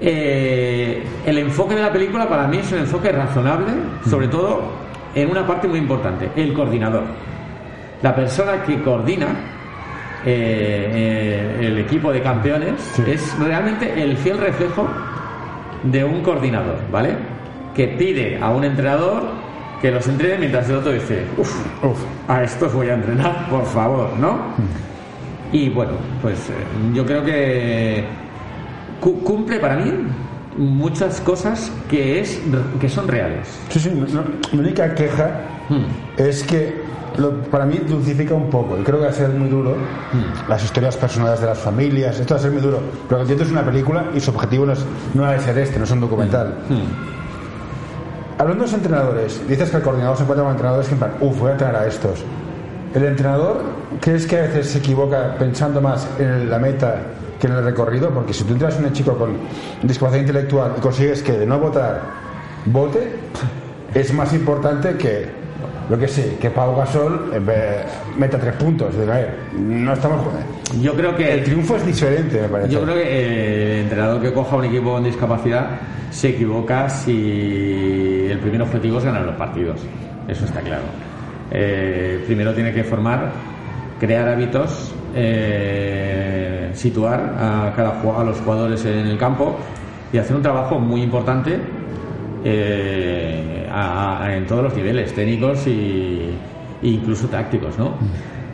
Eh, 0.00 1.02
el 1.26 1.38
enfoque 1.38 1.74
de 1.74 1.82
la 1.82 1.92
película 1.92 2.28
para 2.28 2.46
mí 2.46 2.58
es 2.58 2.70
un 2.70 2.78
enfoque 2.78 3.10
razonable, 3.10 3.72
sobre 4.08 4.28
todo 4.28 4.62
en 5.14 5.30
una 5.30 5.46
parte 5.46 5.66
muy 5.66 5.78
importante, 5.78 6.30
el 6.36 6.52
coordinador. 6.52 7.04
La 8.02 8.14
persona 8.14 8.62
que 8.62 8.80
coordina 8.82 9.26
eh, 10.24 11.56
eh, 11.60 11.66
el 11.66 11.78
equipo 11.78 12.12
de 12.12 12.22
campeones 12.22 12.98
es 13.06 13.36
realmente 13.38 14.00
el 14.00 14.16
fiel 14.16 14.38
reflejo 14.38 14.86
de 15.82 16.04
un 16.04 16.22
coordinador, 16.22 16.76
¿vale? 16.92 17.16
Que 17.74 17.88
pide 17.88 18.38
a 18.40 18.50
un 18.50 18.64
entrenador 18.64 19.22
que 19.80 19.90
los 19.90 20.06
entrene 20.08 20.38
mientras 20.38 20.68
el 20.68 20.76
otro 20.76 20.92
dice, 20.92 21.24
uff, 21.36 21.84
Uf. 21.84 21.98
a 22.28 22.42
estos 22.42 22.72
voy 22.72 22.88
a 22.88 22.94
entrenar, 22.94 23.48
por 23.48 23.64
favor, 23.64 24.10
¿no? 24.18 24.38
Y 25.52 25.68
bueno, 25.70 25.92
pues 26.20 26.50
yo 26.92 27.06
creo 27.06 27.24
que 27.24 28.04
cu- 29.00 29.22
cumple 29.22 29.58
para 29.60 29.76
mí 29.76 29.92
muchas 30.56 31.20
cosas 31.20 31.70
que, 31.88 32.20
es, 32.20 32.40
que 32.80 32.88
son 32.88 33.06
reales. 33.08 33.46
Sí, 33.70 33.78
sí, 33.80 33.90
mi 34.52 34.58
única 34.58 34.94
queja 34.94 35.42
Hmm. 35.68 35.84
es 36.16 36.42
que 36.44 36.80
lo- 37.18 37.42
para 37.42 37.66
mí 37.66 37.78
dulcifica 37.86 38.32
un 38.34 38.48
poco. 38.48 38.78
Y 38.78 38.82
creo 38.82 38.98
que 38.98 39.04
va 39.04 39.10
a 39.10 39.14
ser 39.14 39.28
muy 39.28 39.48
duro 39.50 39.76
las 40.48 40.64
historias 40.64 40.96
personales 40.96 41.40
de 41.40 41.46
las 41.46 41.58
familias. 41.58 42.18
Esto 42.18 42.34
va 42.34 42.40
a 42.40 42.42
ser 42.42 42.52
muy 42.52 42.62
duro. 42.62 42.80
Pero 43.06 43.18
que 43.18 43.22
entiendo 43.22 43.44
es 43.44 43.50
una 43.50 43.62
película 43.64 44.06
y 44.14 44.20
su 44.20 44.30
objetivo 44.30 44.64
no, 44.64 44.72
es, 44.72 44.84
no 45.14 45.26
ha 45.26 45.32
de 45.32 45.40
ser 45.40 45.58
este, 45.58 45.78
no 45.78 45.84
es 45.84 45.90
un 45.90 46.00
documental. 46.00 46.54
Hablando 48.38 48.64
de 48.64 48.70
los 48.70 48.74
entrenadores, 48.78 49.48
dices 49.48 49.68
que 49.70 49.76
el 49.78 49.82
coordinador 49.82 50.16
se 50.16 50.22
encuentra 50.22 50.44
con 50.44 50.52
entrenadores 50.52 50.86
que 50.86 50.94
en 50.94 50.98
plan, 51.00 51.12
uff, 51.20 51.38
voy 51.38 51.48
a 51.48 51.52
entrenar 51.52 51.76
a 51.76 51.86
estos. 51.86 52.24
¿El 52.94 53.04
entrenador 53.04 53.62
crees 54.00 54.26
que 54.26 54.38
a 54.38 54.42
veces 54.42 54.68
se 54.70 54.78
equivoca 54.78 55.34
pensando 55.38 55.80
más 55.80 56.08
en 56.20 56.48
la 56.48 56.58
meta 56.58 56.96
que 57.40 57.46
en 57.46 57.54
el 57.54 57.64
recorrido? 57.64 58.10
Porque 58.10 58.32
si 58.32 58.44
tú 58.44 58.52
entras 58.54 58.76
a 58.76 58.78
un 58.78 58.92
chico 58.92 59.16
con 59.16 59.36
discapacidad 59.82 60.20
intelectual 60.22 60.74
y 60.76 60.80
consigues 60.80 61.22
que 61.22 61.32
de 61.32 61.46
no 61.46 61.58
votar 61.58 62.00
vote, 62.66 63.12
es 63.94 64.12
más 64.12 64.32
importante 64.34 64.96
que, 64.96 65.26
lo 65.88 65.98
que 65.98 66.08
sé, 66.08 66.36
que 66.40 66.50
Pau 66.50 66.74
Gasol 66.76 67.30
vez- 67.44 67.84
meta 68.16 68.38
tres 68.38 68.54
puntos. 68.54 68.94
Ver, 68.96 69.36
no 69.58 69.92
estamos. 69.92 70.20
Yo 70.82 70.94
creo 70.94 71.16
que 71.16 71.32
El 71.32 71.44
triunfo 71.44 71.76
es 71.76 71.86
diferente, 71.86 72.42
me 72.42 72.48
parece. 72.48 72.70
Yo 72.72 72.82
creo 72.82 72.94
que 72.94 73.02
eh, 73.02 73.74
el 73.76 73.80
entrenador 73.84 74.20
que 74.20 74.32
coja 74.32 74.56
un 74.56 74.64
equipo 74.66 74.92
con 74.92 75.04
discapacidad 75.04 75.70
se 76.10 76.30
equivoca 76.30 76.88
si 76.88 78.26
el 78.30 78.38
primer 78.40 78.62
objetivo 78.62 78.98
es 78.98 79.04
ganar 79.04 79.22
los 79.22 79.36
partidos. 79.36 79.80
Eso 80.26 80.44
está 80.44 80.60
claro. 80.60 80.82
Eh, 81.50 82.22
primero 82.26 82.52
tiene 82.52 82.72
que 82.74 82.84
formar, 82.84 83.30
crear 83.98 84.28
hábitos, 84.28 84.92
eh, 85.14 86.70
situar 86.74 87.34
a, 87.38 87.72
cada, 87.74 88.00
a 88.00 88.24
los 88.24 88.38
jugadores 88.40 88.84
en 88.84 89.06
el 89.06 89.18
campo 89.18 89.56
y 90.12 90.18
hacer 90.18 90.36
un 90.36 90.42
trabajo 90.42 90.78
muy 90.78 91.02
importante 91.02 91.58
eh, 92.44 93.68
a- 93.70 94.24
a- 94.24 94.36
en 94.36 94.46
todos 94.46 94.64
los 94.64 94.74
niveles, 94.74 95.12
técnicos 95.14 95.66
y, 95.66 96.30
e 96.82 96.88
incluso 96.88 97.26
tácticos, 97.28 97.76
¿no? 97.78 97.94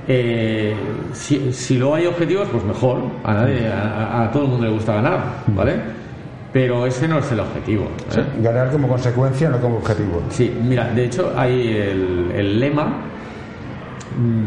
Eh, 0.07 0.75
si, 1.13 1.53
si 1.53 1.79
luego 1.79 1.95
hay 1.95 2.07
objetivos, 2.07 2.49
pues 2.51 2.65
mejor. 2.65 2.99
A, 3.25 3.35
nadie, 3.35 3.69
a, 3.69 4.25
a 4.25 4.31
todo 4.31 4.45
el 4.45 4.49
mundo 4.51 4.67
le 4.67 4.73
gusta 4.73 4.95
ganar, 4.95 5.21
¿vale? 5.49 5.75
Pero 6.53 6.87
ese 6.87 7.09
no 7.09 7.19
es 7.19 7.31
el 7.33 7.41
objetivo. 7.41 7.85
¿eh? 8.17 8.25
Ganar 8.43 8.71
como 8.71 8.87
consecuencia, 8.89 9.49
no 9.51 9.59
como 9.61 9.79
objetivo. 9.79 10.23
Sí, 10.31 10.55
mira, 10.63 10.89
de 10.95 11.05
hecho 11.07 11.33
hay 11.37 11.69
el, 11.69 12.31
el 12.35 12.61
lema 12.61 12.97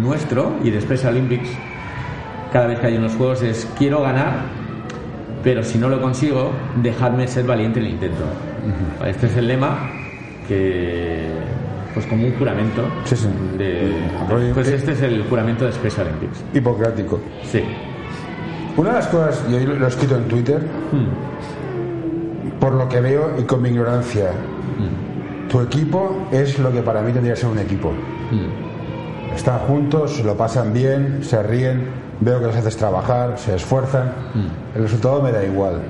nuestro 0.02 0.54
y 0.64 0.70
de 0.70 0.80
Special 0.82 1.14
Olympics, 1.14 1.50
cada 2.52 2.68
vez 2.68 2.80
que 2.80 2.88
hay 2.88 2.98
unos 2.98 3.16
juegos, 3.16 3.42
es 3.42 3.68
quiero 3.78 4.02
ganar, 4.02 4.34
pero 5.44 5.64
si 5.64 5.78
no 5.78 5.90
lo 5.90 6.02
consigo, 6.02 6.52
dejadme 6.82 7.28
ser 7.28 7.46
valiente 7.46 7.80
en 7.80 7.86
el 7.86 7.92
intento. 7.94 8.24
Este 9.06 9.28
es 9.28 9.38
el 9.38 9.48
lema 9.48 9.90
que, 10.48 11.28
pues 11.94 12.06
como 12.06 12.26
un 12.26 12.34
juramento. 12.34 12.82
Sí, 13.06 13.16
sí. 13.16 13.28
de- 13.58 14.52
pues 14.54 14.68
este 14.68 14.92
es 14.94 15.02
el 15.02 15.24
juramento 15.30 15.66
de 15.66 15.72
Special 15.72 16.08
Olympics. 16.08 16.44
Hipocrático. 16.54 17.20
Sí. 17.44 17.64
Una 18.76 18.90
de 18.90 18.96
las 18.96 19.08
cosas, 19.08 19.44
y 19.50 19.54
hoy 19.56 19.66
lo 19.66 19.86
he 19.86 19.88
escrito 19.90 20.16
en 20.16 20.24
Twitter, 20.26 20.62
por 22.60 22.74
lo 22.74 22.88
que 22.90 23.02
veo 23.02 23.34
y 23.40 23.44
con 23.44 23.62
mi 23.62 23.70
ignorancia, 23.70 24.32
tu 25.50 25.62
equipo 25.62 26.28
es 26.32 26.60
lo 26.60 26.72
que 26.72 26.82
para 26.82 27.02
mí 27.02 27.12
tendría 27.12 27.34
que 27.36 27.40
ser 27.42 27.50
un 27.50 27.60
equipo. 27.60 27.92
Están 29.36 29.60
juntos, 29.60 30.24
lo 30.26 30.36
pasan 30.36 30.74
bien, 30.74 31.20
se 31.22 31.42
ríen, 31.44 31.86
veo 32.20 32.40
que 32.40 32.46
los 32.48 32.56
haces 32.56 32.78
trabajar, 32.78 33.38
se 33.38 33.56
esfuerzan. 33.56 34.12
El 34.76 34.84
resultado 34.84 35.22
me 35.22 35.32
da 35.32 35.44
igual. 35.44 35.82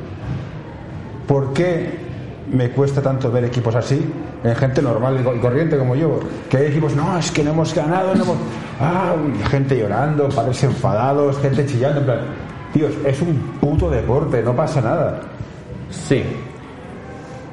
¿Por 1.27 1.53
qué 1.53 1.99
me 2.51 2.69
cuesta 2.71 3.01
tanto 3.01 3.31
ver 3.31 3.45
equipos 3.45 3.75
así 3.75 4.05
en 4.43 4.55
gente 4.55 4.81
normal 4.81 5.19
y 5.19 5.39
corriente 5.39 5.77
como 5.77 5.95
yo? 5.95 6.19
Que 6.49 6.57
hay 6.57 6.65
equipos, 6.67 6.95
no, 6.95 7.17
es 7.17 7.31
que 7.31 7.43
no 7.43 7.51
hemos 7.51 7.73
ganado, 7.73 8.15
no 8.15 8.23
hemos... 8.23 8.37
Ah, 8.79 9.15
gente 9.49 9.77
llorando, 9.77 10.29
padres 10.29 10.63
enfadados, 10.63 11.37
gente 11.39 11.65
chillando, 11.65 11.99
en 11.99 12.05
plan... 12.05 12.19
Tíos, 12.73 12.91
es 13.05 13.21
un 13.21 13.35
puto 13.59 13.89
deporte, 13.89 14.41
no 14.43 14.55
pasa 14.55 14.81
nada. 14.81 15.21
Sí. 15.89 16.23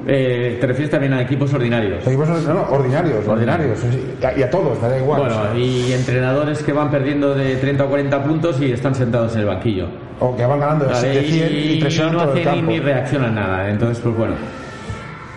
Eh, 0.07 0.57
te 0.61 0.67
refieres 0.67 0.91
también 0.91 1.13
a 1.13 1.21
equipos 1.21 1.51
ordinarios. 1.53 2.05
Equipos 2.05 2.29
no, 2.29 2.53
no, 2.53 2.61
ordinarios, 2.69 3.27
ordinarios. 3.27 3.79
Y 4.21 4.23
a, 4.23 4.37
y 4.37 4.49
todos, 4.51 4.79
da 4.79 4.97
igual. 4.97 5.21
Bueno, 5.21 5.57
y 5.57 5.93
entrenadores 5.93 6.61
que 6.61 6.73
van 6.73 6.91
perdiendo 6.91 7.33
de 7.33 7.55
30 7.55 7.85
o 7.85 7.89
40 7.89 8.23
puntos 8.23 8.61
y 8.61 8.71
están 8.71 8.93
sentados 8.93 9.33
en 9.33 9.39
el 9.41 9.45
banquillo. 9.47 9.87
o 10.19 10.35
que 10.35 10.45
van 10.45 10.59
ganando 10.59 10.85
de 10.85 10.93
Vale, 10.93 11.11
7 11.13 11.27
100 11.27 11.51
y, 11.51 11.57
y, 11.73 11.81
presionan 11.81 12.13
no 12.13 12.21
hacen 12.21 12.35
ni, 12.35 12.43
campo. 12.43 12.71
ni 12.71 12.79
reaccionan 12.79 13.35
nada. 13.35 13.69
Entonces, 13.69 13.99
pues 14.03 14.15
bueno. 14.15 14.35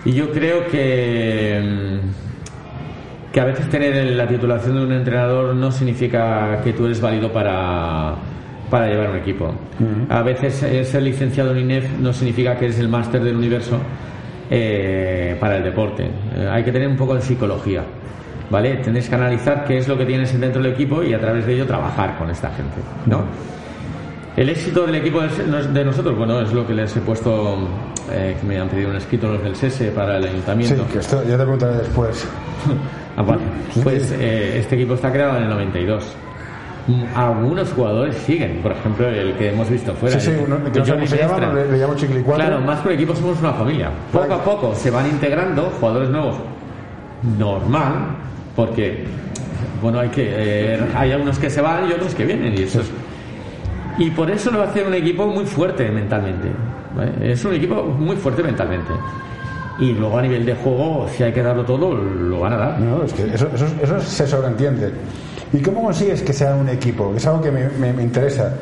Y 0.05 0.13
yo 0.13 0.31
creo 0.31 0.67
que 0.67 1.99
mm, 2.05 3.31
que 3.33 3.39
a 3.39 3.45
veces 3.45 3.69
tener 3.69 3.95
la 4.15 4.27
titulación 4.27 4.75
de 4.75 4.83
un 4.83 4.91
entrenador 4.91 5.55
no 5.55 5.71
significa 5.71 6.61
que 6.63 6.73
tú 6.73 6.85
eres 6.85 7.01
válido 7.01 7.31
para 7.31 8.15
para 8.69 8.87
llevar 8.87 9.09
un 9.09 9.17
equipo. 9.17 9.51
A 10.09 10.21
veces 10.21 10.61
eh, 10.61 10.85
ser 10.85 11.01
licenciado 11.01 11.53
en 11.53 11.59
INEF 11.59 11.97
no 11.99 12.13
significa 12.13 12.55
que 12.55 12.65
eres 12.65 12.79
el 12.79 12.87
máster 12.87 13.23
del 13.23 13.35
universo 13.35 13.79
eh, 14.49 15.35
para 15.39 15.57
el 15.57 15.63
deporte. 15.63 16.03
Eh, 16.35 16.47
hay 16.51 16.63
que 16.63 16.71
tener 16.71 16.87
un 16.87 16.95
poco 16.97 17.15
de 17.15 17.21
psicología. 17.21 17.83
¿Vale? 18.49 18.77
Tienes 18.77 19.07
que 19.07 19.13
analizar 19.13 19.63
qué 19.63 19.77
es 19.77 19.87
lo 19.87 19.95
que 19.95 20.05
tienes 20.05 20.39
dentro 20.39 20.59
del 20.63 20.71
equipo 20.73 21.03
y 21.03 21.13
a 21.13 21.19
través 21.19 21.45
de 21.45 21.53
ello 21.53 21.67
trabajar 21.67 22.17
con 22.17 22.31
esta 22.31 22.49
gente. 22.49 22.77
¿no? 23.05 23.21
El 24.35 24.49
éxito 24.49 24.87
del 24.87 24.95
equipo 24.95 25.21
del- 25.21 25.71
de 25.71 25.85
nosotros, 25.85 26.17
bueno, 26.17 26.39
es 26.41 26.51
lo 26.51 26.65
que 26.65 26.73
les 26.73 26.95
he 26.97 27.01
puesto, 27.01 27.57
eh, 28.11 28.35
que 28.41 28.47
me 28.47 28.57
han 28.59 28.67
pedido 28.67 28.89
un 28.89 28.95
escrito 28.95 29.27
los 29.27 29.43
del 29.43 29.55
SESE 29.55 29.91
para 29.91 30.17
el 30.17 30.23
Sí, 30.23 30.29
ayuntamiento. 30.29 30.87
que 30.91 30.97
esto 30.99 31.21
ya 31.23 31.31
te 31.37 31.43
preguntaré 31.43 31.77
después. 31.77 32.27
Ah, 33.17 33.21
vale. 33.21 33.41
Pues 33.83 34.11
eh, 34.17 34.59
este 34.59 34.75
equipo 34.75 34.93
está 34.93 35.11
creado 35.11 35.35
en 35.37 35.43
el 35.43 35.49
92. 35.49 36.15
Algunos 37.15 37.71
jugadores 37.71 38.15
siguen, 38.17 38.59
por 38.63 38.71
ejemplo, 38.71 39.07
el 39.07 39.33
que 39.33 39.49
hemos 39.49 39.69
visto 39.69 39.93
fuera. 39.93 40.19
Sí, 40.19 40.31
sí, 40.31 40.37
uno- 40.43 40.57
que 40.71 40.79
Johnny 40.81 41.05
se 41.07 41.17
llama, 41.17 41.53
le- 41.53 41.71
le 41.71 41.77
llamo 41.77 41.95
Chiquilicuatre. 41.95 42.45
Claro, 42.47 42.61
más 42.61 42.79
por 42.79 42.91
equipo 42.91 43.15
somos 43.15 43.39
una 43.39 43.53
familia. 43.53 43.89
Poco 44.11 44.33
a 44.33 44.43
poco 44.43 44.73
se 44.75 44.89
van 44.89 45.05
integrando 45.07 45.71
jugadores 45.79 46.09
nuevos. 46.09 46.35
Normal, 47.37 47.93
porque 48.55 49.03
bueno, 49.81 49.99
hay 49.99 50.09
que 50.09 50.25
eh, 50.29 50.79
hay 50.95 51.11
algunos 51.11 51.37
que 51.37 51.49
se 51.49 51.61
van 51.61 51.89
y 51.89 51.93
otros 51.93 52.15
que 52.15 52.25
vienen 52.25 52.53
y 52.57 52.63
eso 52.63 52.81
es- 52.81 52.91
y 53.97 54.09
por 54.11 54.31
eso 54.31 54.49
lo 54.51 54.63
hace 54.63 54.83
un 54.83 54.93
equipo 54.93 55.27
muy 55.27 55.45
fuerte 55.45 55.89
mentalmente. 55.89 56.47
¿vale? 56.95 57.11
Es 57.31 57.43
un 57.45 57.53
equipo 57.53 57.83
muy 57.83 58.15
fuerte 58.15 58.41
mentalmente. 58.41 58.91
Y 59.79 59.93
luego 59.93 60.17
a 60.17 60.21
nivel 60.21 60.45
de 60.45 60.55
juego, 60.55 61.07
si 61.15 61.23
hay 61.23 61.31
que 61.31 61.41
darlo 61.43 61.63
todo, 61.63 61.93
lo 61.93 62.39
van 62.39 62.53
a 62.53 62.57
dar. 62.57 62.79
No, 62.79 63.03
es 63.03 63.13
que 63.13 63.23
eso, 63.33 63.47
eso, 63.53 63.65
eso 63.81 63.99
se 64.01 64.27
sobreentiende. 64.27 64.91
¿Y 65.53 65.59
cómo 65.59 65.83
consigues 65.83 66.21
que 66.21 66.33
sea 66.33 66.53
un 66.55 66.69
equipo? 66.69 67.13
Es 67.15 67.25
algo 67.25 67.41
que 67.41 67.51
me, 67.51 67.69
me- 67.69 67.93
me 67.93 68.03
interesa. 68.03 68.53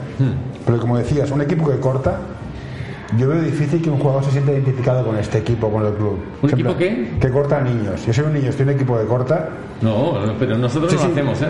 Pero 0.65 0.79
como 0.79 0.98
decías, 0.98 1.29
un 1.32 1.41
equipo 1.41 1.70
que 1.70 1.77
corta, 1.79 2.17
yo 3.17 3.27
veo 3.29 3.41
difícil 3.41 3.82
que 3.82 3.89
un 3.89 4.00
jugador 4.00 4.24
se 4.24 4.32
sienta 4.32 4.51
identificado 4.51 5.06
con 5.06 5.17
este 5.17 5.38
equipo, 5.39 5.70
con 5.72 5.86
el 5.86 5.94
club. 5.94 6.17
¿Un 6.41 6.50
Por 6.50 6.60
equipo 6.60 6.77
qué? 6.77 7.12
Que 7.20 7.29
corta 7.29 7.58
a 7.58 7.62
niños. 7.62 8.06
Yo 8.06 8.13
soy 8.13 8.25
un 8.25 8.34
niño, 8.34 8.50
estoy 8.50 8.63
en 8.63 8.70
un 8.70 8.75
equipo 8.75 8.98
que 8.98 9.06
corta, 9.06 9.50
No, 9.82 10.13
pero 10.39 10.58
nosotros 10.58 10.91
Sí, 10.91 10.98
no 10.98 11.03
lo 11.03 11.08
sí. 11.08 11.12
hacemos, 11.13 11.41
¿eh? 11.41 11.50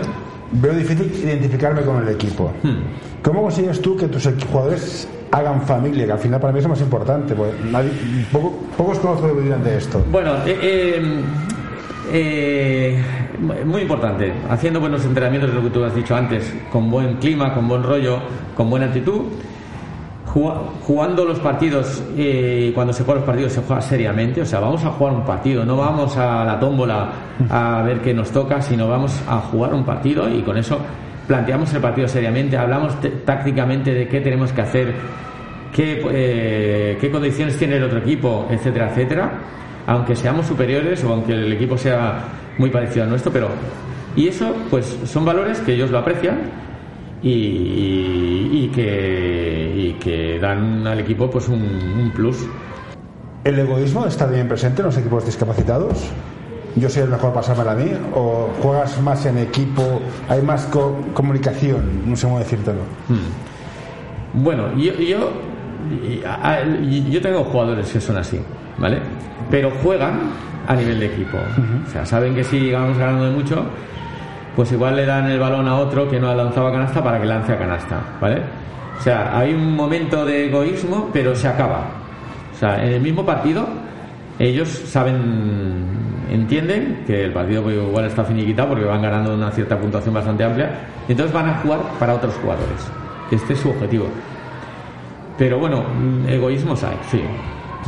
veo 0.50 0.72
difícil 0.74 1.12
identificarme 1.24 1.82
con 1.82 2.02
el 2.02 2.08
equipo. 2.08 2.50
Hmm. 2.62 2.78
¿Cómo 3.22 3.42
consigues 3.42 3.80
tú 3.82 3.96
que 3.96 4.06
tus 4.08 4.28
jugadores 4.50 5.06
hagan 5.30 5.62
familia? 5.62 6.06
Que 6.06 6.12
al 6.12 6.18
final 6.18 6.40
para 6.40 6.52
mí 6.52 6.58
es 6.58 6.64
lo 6.64 6.70
más 6.70 6.80
importante. 6.80 7.34
nadie- 7.70 7.90
poco- 8.32 8.54
pocos 8.76 8.98
dirán 9.42 9.62
de 9.64 9.76
esto. 9.76 10.02
Bueno, 10.10 10.34
eh, 10.46 10.58
eh, 10.62 11.20
eh, 12.12 13.02
muy 13.64 13.82
importante. 13.82 14.32
Haciendo 14.50 14.80
buenos 14.80 15.04
entrenamientos, 15.04 15.52
lo 15.54 15.62
que 15.62 15.70
tú 15.70 15.84
has 15.84 15.94
dicho 15.94 16.14
antes, 16.16 16.54
con 16.72 16.90
buen 16.90 17.14
clima, 17.16 17.52
con 17.54 17.68
buen 17.68 17.82
rollo, 17.82 18.18
con 18.56 18.68
buena 18.70 18.86
actitud. 18.86 19.22
Juga- 20.26 20.60
Jugando 20.82 21.24
los 21.24 21.38
partidos, 21.38 22.02
eh, 22.16 22.70
cuando 22.74 22.92
se 22.92 23.02
juegan 23.04 23.20
los 23.22 23.26
partidos 23.26 23.52
se 23.52 23.62
juega 23.62 23.80
seriamente, 23.80 24.42
o 24.42 24.46
sea, 24.46 24.60
vamos 24.60 24.84
a 24.84 24.90
jugar 24.90 25.14
un 25.14 25.24
partido, 25.24 25.64
no 25.64 25.76
vamos 25.76 26.16
a 26.18 26.44
la 26.44 26.58
tómbola 26.60 27.08
a 27.50 27.82
ver 27.82 28.00
qué 28.00 28.12
nos 28.12 28.30
toca, 28.30 28.60
sino 28.60 28.88
vamos 28.88 29.22
a 29.28 29.36
jugar 29.38 29.72
un 29.74 29.84
partido 29.84 30.28
y 30.28 30.42
con 30.42 30.56
eso 30.58 30.78
planteamos 31.26 31.72
el 31.74 31.80
partido 31.80 32.08
seriamente, 32.08 32.56
hablamos 32.58 32.94
tácticamente 33.24 33.92
de 33.94 34.06
qué 34.08 34.20
tenemos 34.20 34.52
que 34.52 34.60
hacer, 34.62 34.94
qué, 35.74 36.02
eh, 36.10 36.98
qué 37.00 37.10
condiciones 37.10 37.56
tiene 37.58 37.76
el 37.76 37.84
otro 37.84 37.98
equipo, 37.98 38.46
etcétera, 38.50 38.90
etcétera, 38.90 39.30
aunque 39.88 40.14
seamos 40.14 40.46
superiores 40.46 41.02
o 41.02 41.12
aunque 41.14 41.32
el 41.32 41.50
equipo 41.52 41.76
sea 41.78 42.22
muy 42.58 42.68
parecido 42.70 43.04
al 43.04 43.10
nuestro, 43.10 43.32
pero 43.32 43.48
y 44.14 44.28
eso 44.28 44.54
pues 44.70 44.96
son 45.04 45.24
valores 45.24 45.58
que 45.60 45.72
ellos 45.72 45.90
lo 45.90 45.98
aprecian 45.98 46.38
y, 47.22 48.50
y 48.52 48.70
que, 48.74 49.72
y 49.76 49.92
que 49.94 50.38
dan 50.38 50.86
al 50.86 51.00
equipo 51.00 51.30
pues 51.30 51.48
un, 51.48 51.62
un 51.62 52.10
plus. 52.14 52.36
¿El 53.44 53.58
egoísmo 53.58 54.04
está 54.06 54.26
bien 54.26 54.46
presente 54.46 54.82
en 54.82 54.86
los 54.86 54.96
equipos 54.98 55.24
discapacitados? 55.24 56.10
¿Yo 56.76 56.90
soy 56.90 57.04
el 57.04 57.08
mejor 57.08 57.30
para 57.32 57.46
pasármela 57.46 57.72
a 57.72 57.74
mí? 57.74 57.90
¿O 58.14 58.50
juegas 58.60 59.00
más 59.00 59.24
en 59.24 59.38
equipo? 59.38 60.00
¿Hay 60.28 60.42
más 60.42 60.66
co- 60.66 60.98
comunicación? 61.14 62.02
No 62.06 62.14
sé 62.14 62.26
cómo 62.26 62.38
decírtelo. 62.40 62.80
Bueno, 64.34 64.76
yo, 64.76 64.92
yo, 64.94 65.30
yo 67.10 67.22
tengo 67.22 67.44
jugadores 67.44 67.90
que 67.90 68.00
son 68.00 68.16
así, 68.18 68.38
¿vale? 68.78 68.98
Pero 69.50 69.70
juegan 69.82 70.20
a 70.66 70.74
nivel 70.74 71.00
de 71.00 71.06
equipo. 71.06 71.38
O 71.86 71.90
sea, 71.90 72.04
saben 72.04 72.34
que 72.34 72.44
si 72.44 72.70
vamos 72.72 72.98
ganando 72.98 73.24
de 73.24 73.30
mucho, 73.30 73.64
pues 74.54 74.72
igual 74.72 74.96
le 74.96 75.06
dan 75.06 75.30
el 75.30 75.38
balón 75.38 75.66
a 75.68 75.76
otro 75.76 76.08
que 76.08 76.18
no 76.18 76.28
ha 76.28 76.34
lanzado 76.34 76.66
a 76.66 76.72
canasta 76.72 77.02
para 77.02 77.20
que 77.20 77.26
lance 77.26 77.52
a 77.52 77.58
canasta, 77.58 78.00
¿vale? 78.20 78.42
O 78.98 79.00
sea, 79.00 79.38
hay 79.38 79.54
un 79.54 79.76
momento 79.76 80.24
de 80.24 80.48
egoísmo, 80.48 81.10
pero 81.12 81.34
se 81.34 81.48
acaba. 81.48 81.86
O 82.52 82.58
sea, 82.58 82.84
en 82.84 82.92
el 82.92 83.00
mismo 83.00 83.24
partido, 83.24 83.66
ellos 84.38 84.68
saben, 84.68 85.86
entienden 86.30 87.04
que 87.06 87.24
el 87.24 87.32
partido 87.32 87.62
pues, 87.62 87.76
igual 87.76 88.06
está 88.06 88.24
finiquitado 88.24 88.70
porque 88.70 88.84
van 88.84 89.00
ganando 89.00 89.34
una 89.34 89.50
cierta 89.52 89.78
puntuación 89.78 90.14
bastante 90.14 90.44
amplia, 90.44 90.70
y 91.08 91.12
entonces 91.12 91.32
van 91.32 91.48
a 91.48 91.54
jugar 91.58 91.80
para 91.98 92.14
otros 92.14 92.34
jugadores. 92.42 92.90
Este 93.30 93.52
es 93.52 93.60
su 93.60 93.70
objetivo. 93.70 94.06
Pero 95.38 95.60
bueno, 95.60 95.82
mm, 95.82 96.28
egoísmos 96.28 96.82
hay, 96.82 96.96
sí. 97.10 97.22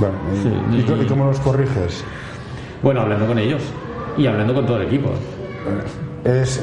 Bueno, 0.00 0.14
¿y, 0.33 0.80
Sí, 0.80 0.95
y 1.02 1.07
cómo 1.07 1.26
los 1.26 1.38
corriges? 1.40 2.02
Bueno, 2.83 3.02
hablando 3.02 3.26
con 3.26 3.38
ellos 3.38 3.62
y 4.16 4.26
hablando 4.26 4.54
con 4.54 4.66
todo 4.66 4.78
el 4.78 4.87
equipo. 4.87 5.11
Es, 6.25 6.62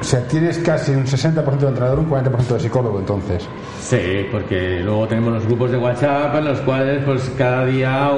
o 0.00 0.04
sea, 0.04 0.26
tienes 0.28 0.58
casi 0.58 0.92
un 0.92 1.04
60% 1.04 1.58
de 1.58 1.68
entrenador, 1.68 1.98
un 1.98 2.08
40% 2.08 2.54
de 2.54 2.60
psicólogo, 2.60 3.00
entonces. 3.00 3.48
Sí, 3.80 4.26
porque 4.30 4.80
luego 4.80 5.08
tenemos 5.08 5.34
los 5.34 5.46
grupos 5.46 5.72
de 5.72 5.78
WhatsApp 5.78 6.36
en 6.36 6.44
los 6.44 6.60
cuales 6.60 7.04
pues 7.04 7.32
cada 7.36 7.66
día 7.66 8.10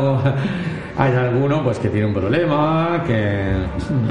hay 0.99 1.13
alguno 1.15 1.65
pues 1.65 1.79
que 1.79 1.89
tiene 1.89 2.07
un 2.07 2.15
problema, 2.15 3.03
que 3.07 3.51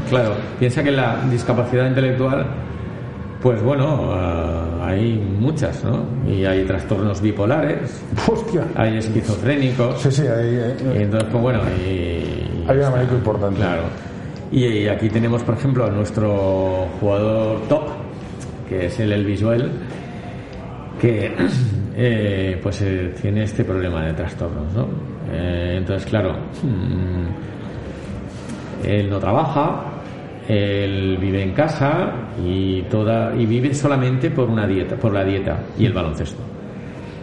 claro, 0.10 0.34
piensa 0.58 0.84
que 0.84 0.92
la 0.92 1.18
discapacidad 1.30 1.88
intelectual 1.88 2.46
pues 3.44 3.62
bueno, 3.62 4.12
ah, 4.14 4.63
hay 4.84 5.14
muchas, 5.40 5.84
¿no? 5.84 6.04
Y 6.30 6.46
hay 6.46 6.64
trastornos 6.66 7.22
bipolares, 7.22 8.02
¡Hostia! 8.28 8.64
hay 8.76 8.98
esquizofrénicos, 8.98 10.02
Sí, 10.02 10.12
sí, 10.12 10.22
hay, 10.24 10.56
hay- 10.58 10.76
y 11.00 11.04
entonces 11.04 11.30
pues 11.32 11.42
bueno, 11.44 11.60
y 11.88 12.64
hay 12.68 12.78
un 12.78 12.84
abanico 12.84 13.16
importante. 13.16 13.58
Claro. 13.60 13.84
Y, 14.52 14.66
y 14.66 14.88
aquí 14.88 15.10
tenemos, 15.10 15.42
por 15.44 15.56
ejemplo, 15.56 15.86
a 15.86 15.90
nuestro 15.90 16.88
jugador 17.00 17.62
top, 17.68 17.84
que 18.70 18.86
es 18.88 19.00
el, 19.00 19.12
el 19.14 19.26
visual, 19.26 19.72
que 21.02 21.34
eh, 21.96 22.60
pues 22.62 22.82
eh, 22.82 23.14
tiene 23.22 23.44
este 23.44 23.64
problema 23.64 24.06
de 24.06 24.14
trastornos, 24.14 24.72
¿no? 24.74 24.88
Eh, 25.32 25.76
entonces, 25.80 26.08
claro, 26.10 26.34
mm, 26.62 27.26
él 28.88 29.10
no 29.10 29.18
trabaja, 29.20 29.86
él 30.48 31.18
vive 31.20 31.44
en 31.44 31.54
casa 31.54 32.12
y 32.44 32.82
toda 32.84 33.34
y 33.36 33.46
vive 33.46 33.74
solamente 33.74 34.30
por 34.30 34.50
una 34.50 34.68
dieta, 34.68 34.96
por 34.96 35.14
la 35.14 35.24
dieta 35.24 35.58
y 35.78 35.86
el 35.86 35.94
baloncesto. 35.94 36.42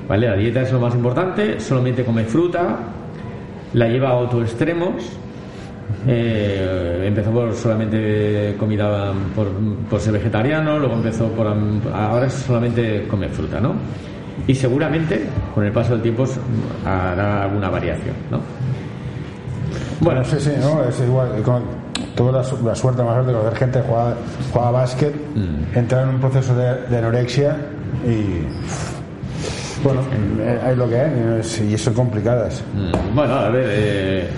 ¿Vale? 0.08 0.28
La 0.28 0.36
dieta 0.36 0.62
es 0.62 0.72
lo 0.72 0.80
más 0.80 0.94
importante, 0.94 1.60
solamente 1.60 2.04
come 2.04 2.24
fruta, 2.24 2.78
la 3.74 3.86
lleva 3.88 4.10
a 4.10 4.14
otros 4.14 4.42
extremos. 4.44 5.18
eh, 6.06 7.04
empezó 7.06 7.30
por 7.30 7.52
solamente 7.54 8.54
comida 8.58 9.12
por, 9.34 9.48
por 9.88 10.00
ser 10.00 10.12
vegetariano, 10.14 10.78
luego 10.78 10.94
empezó 10.94 11.28
por 11.28 11.46
ahora 11.92 12.30
solamente 12.30 13.06
comer 13.08 13.30
fruta, 13.30 13.60
¿no? 13.60 13.74
Y 14.46 14.54
seguramente 14.54 15.26
con 15.54 15.64
el 15.64 15.72
paso 15.72 15.92
del 15.92 16.02
tiempo 16.02 16.24
hará 16.84 17.44
alguna 17.44 17.68
variación, 17.68 18.14
¿no? 18.30 18.40
Bueno, 20.00 20.24
sí, 20.24 20.36
sí, 20.38 20.50
no, 20.60 20.82
es 20.84 21.00
igual. 21.00 21.42
Tuve 22.14 22.32
la, 22.32 22.42
la 22.64 22.74
suerte 22.74 23.02
más 23.02 23.26
de 23.26 23.32
conocer 23.32 23.56
gente 23.58 23.80
que 23.80 23.86
jugaba, 23.88 24.14
jugaba 24.52 24.70
básquet, 24.72 25.14
Mm. 25.34 25.78
entrar 25.78 26.02
en 26.04 26.14
un 26.16 26.20
proceso 26.20 26.54
de, 26.54 26.74
de 26.88 26.98
anorexia 26.98 27.56
y. 28.06 28.44
Bueno, 29.82 30.02
eh, 30.40 30.60
hay 30.62 30.76
lo 30.76 30.88
que 30.88 31.00
hay 31.00 31.10
y 31.10 31.40
es- 31.40 31.60
y 31.60 31.78
son 31.78 31.94
complicadas. 31.94 32.62
Mm, 32.74 33.14
Bueno, 33.14 33.34
a 33.34 33.48
ver, 33.48 33.64
eh, 33.66 34.28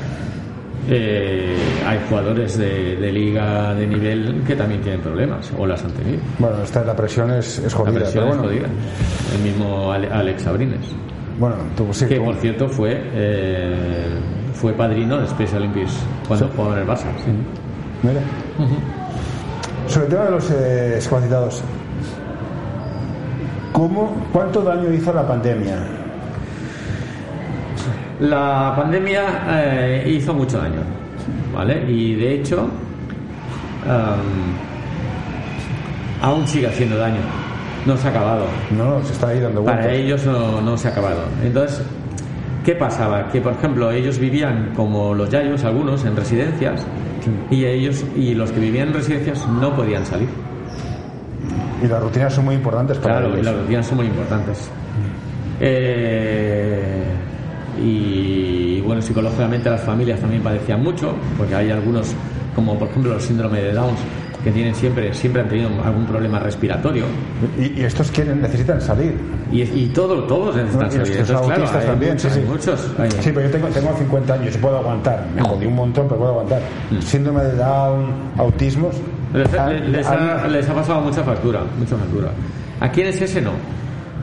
eh, 0.89 1.57
hay 1.87 1.99
jugadores 2.09 2.57
de, 2.59 2.97
de 2.97 3.13
liga 3.13 3.75
de 3.75 3.87
nivel 3.87 4.43
que 4.47 4.55
también 4.57 4.81
tienen 4.83 5.01
problemas 5.01 5.51
o 5.59 5.67
las 5.67 5.85
han 5.85 5.91
tenido. 5.93 6.19
Bueno, 6.39 6.63
esta, 6.63 6.85
la 6.85 6.95
presión 6.95 7.31
es, 7.33 7.59
es 7.59 7.73
La 7.77 7.83
presión 7.85 7.95
pero 7.95 8.07
es 8.07 8.15
bueno, 8.27 8.43
jodida. 8.45 8.67
El 9.37 9.43
mismo 9.43 9.93
Ale- 9.93 10.11
Alex 10.13 10.47
Abrines, 10.47 10.81
bueno, 11.39 11.57
tú 11.77 11.89
sí, 11.93 12.07
que 12.07 12.17
tú- 12.17 12.25
por 12.25 12.35
cierto 12.37 12.69
fue 12.69 13.01
eh, 13.15 14.07
fue 14.55 14.73
padrino 14.73 15.19
de 15.19 15.27
Special 15.27 15.63
Olympics 15.63 15.93
cuando 16.29 16.49
jugaba 16.49 16.75
en 16.77 16.83
el 16.83 16.89
Barça. 16.89 17.07
sí. 17.25 17.33
Mira. 18.03 18.21
Sobre 19.89 20.07
el 20.07 20.13
tema 20.13 20.25
de 20.25 20.31
los 20.31 20.51
eh, 20.51 20.93
discapacitados, 20.97 21.63
¿cómo, 23.73 24.17
¿cuánto 24.33 24.63
daño 24.63 24.93
hizo 24.93 25.13
la 25.13 25.27
pandemia? 25.27 25.77
La 28.21 28.73
pandemia 28.77 29.23
eh, 29.51 30.05
hizo 30.17 30.33
mucho 30.33 30.59
daño, 30.59 30.81
¿vale? 31.55 31.85
Y 31.91 32.15
de 32.15 32.35
hecho, 32.35 32.69
am, 33.89 34.55
aún 36.23 36.47
sigue 36.47 36.69
haciendo 36.69 36.97
daño. 36.97 37.21
No 37.85 37.97
se 37.97 38.07
ha 38.07 38.11
acabado. 38.11 38.45
No, 38.71 38.99
no, 38.99 39.05
se 39.05 39.13
está 39.13 39.29
ahí 39.29 39.41
dando 39.41 39.63
vueltas. 39.63 39.85
Para 39.85 39.97
ellos 39.97 40.25
no, 40.25 40.61
no 40.61 40.77
se 40.77 40.89
ha 40.89 40.91
acabado. 40.93 41.23
Entonces, 41.43 41.83
¿qué 42.65 42.75
pasaba? 42.75 43.29
Que, 43.31 43.41
por 43.41 43.53
ejemplo, 43.53 43.91
ellos 43.91 44.19
vivían 44.19 44.73
como 44.75 45.15
los 45.15 45.29
yayos, 45.31 45.65
algunos, 45.65 46.05
en 46.05 46.17
residencias, 46.17 46.87
y 47.51 47.65
ellos 47.65 48.05
y 48.17 48.35
los 48.35 48.51
que 48.53 48.61
vivían 48.61 48.89
en 48.89 48.95
residencias 48.95 49.47
no 49.49 49.75
podían 49.75 50.05
salir. 50.07 50.29
Y 51.83 51.87
las 51.89 52.03
rutinas 52.03 52.33
son 52.33 52.45
muy 52.45 52.55
importantes 52.55 52.99
para 52.99 53.19
Claro, 53.19 53.31
y 53.31 53.33
ellos. 53.41 53.47
las 53.47 53.57
rutinas 53.63 53.87
son 53.87 53.97
muy 53.99 54.07
importantes. 54.07 54.71
Eh, 55.61 57.05
y 57.83 58.81
bueno, 58.83 59.01
psicológicamente 59.03 59.71
las 59.71 59.81
familias 59.83 60.21
también 60.21 60.43
padecían 60.43 60.83
mucho, 60.83 61.15
porque 61.39 61.55
hay 61.55 61.71
algunos, 61.71 62.15
como 62.55 62.79
por 62.79 62.89
ejemplo 62.89 63.15
el 63.15 63.21
síndrome 63.21 63.61
de 63.63 63.73
Downs, 63.73 63.99
que 64.43 64.51
tienen 64.51 64.75
siempre, 64.75 65.15
siempre 65.15 65.43
han 65.43 65.49
tenido 65.49 65.71
algún 65.85 66.05
problema 66.07 66.39
respiratorio. 66.41 67.05
Y, 67.59 67.81
y 67.81 67.85
estos 67.85 68.11
quieren, 68.11 68.43
necesitan 68.43 68.81
salir. 68.81 69.15
Y, 69.53 69.63
y 69.63 69.91
todo, 69.95 70.25
todos 70.25 70.57
necesitan 70.57 70.89
Y 70.89 70.91
salir. 70.91 71.07
son 71.07 71.37
Entonces, 71.37 71.71
claro, 71.71 71.79
hay 71.79 71.87
también, 71.87 72.13
muchos, 72.15 72.33
sí, 72.33 72.39
hay 72.39 72.45
sí. 72.45 72.51
muchos. 72.51 72.91
hay- 72.99 73.11
Sí, 73.11 73.31
pero 73.33 73.41
yo 73.43 73.51
tengo, 73.51 73.69
tengo 73.69 73.97
50 73.97 74.35
años 74.35 74.55
y 74.55 74.59
puedo 74.59 74.79
aguantar. 74.79 75.27
Me 75.35 75.43
jodí 75.43 75.67
un 75.67 75.75
montón, 75.77 76.07
pero 76.09 76.19
puedo 76.19 76.31
aguantar. 76.33 76.61
Mm. 76.91 76.99
Síndrome 77.01 77.43
de 77.45 77.57
Down, 77.57 78.07
autismos. 78.39 78.97
Les, 79.33 79.51
les 79.89 80.07
ha, 80.07 80.47
les 80.49 80.69
ha 80.69 80.75
pasado 80.75 81.01
mucha 81.01 81.23
factura, 81.23 81.61
mucha 81.79 81.97
factura. 81.97 82.29
Aquí 82.81 83.01
en 83.01 83.07
ese 83.09 83.41
no, 83.41 83.53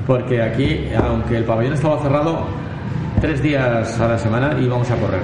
porque 0.06 0.42
aquí, 0.42 0.88
aunque 1.02 1.38
el 1.38 1.46
pabellón 1.46 1.74
estaba 1.74 2.00
cerrado, 2.02 2.46
tres 3.22 3.42
días 3.42 4.00
a 4.00 4.08
la 4.08 4.18
semana 4.18 4.56
íbamos 4.60 4.90
a 4.92 4.96
correr. 4.98 5.22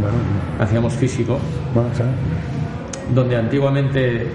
Bueno, 0.00 0.16
Hacíamos 0.58 0.94
físico, 0.94 1.38
bueno, 1.74 1.90
sí. 1.94 2.02
Donde 3.14 3.36
antiguamente 3.36 4.26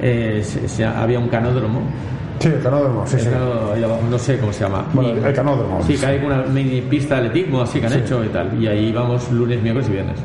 eh, 0.00 0.40
se- 0.44 0.68
se- 0.68 0.84
había 0.84 1.18
un 1.18 1.28
canódromo. 1.28 1.80
Sí, 2.40 2.48
el 2.48 2.60
canódromo, 2.60 3.06
sí, 3.06 3.14
El 3.16 3.22
sí. 3.22 3.28
canódromo, 3.30 3.72
ahí 3.72 3.84
abajo, 3.84 4.00
no 4.10 4.18
sé 4.18 4.38
cómo 4.38 4.52
se 4.52 4.64
llama. 4.64 4.84
Bueno, 4.92 5.10
Y- 5.20 5.24
el 5.24 5.32
canódromo. 5.32 5.80
Sí, 5.84 5.94
que 5.96 6.06
hay 6.06 6.24
una 6.24 6.42
mini 6.42 6.80
pista 6.80 7.20
de 7.20 7.28
atletismo 7.28 7.62
así 7.62 7.78
que 7.78 7.86
han 7.86 7.92
Sí. 7.92 7.98
hecho 8.00 8.24
y 8.24 8.28
tal. 8.28 8.60
Y 8.60 8.66
ahí 8.66 8.90
vamos 8.92 9.30
lunes, 9.30 9.62
miércoles 9.62 9.88
y 9.88 9.92
viernes. 9.92 10.16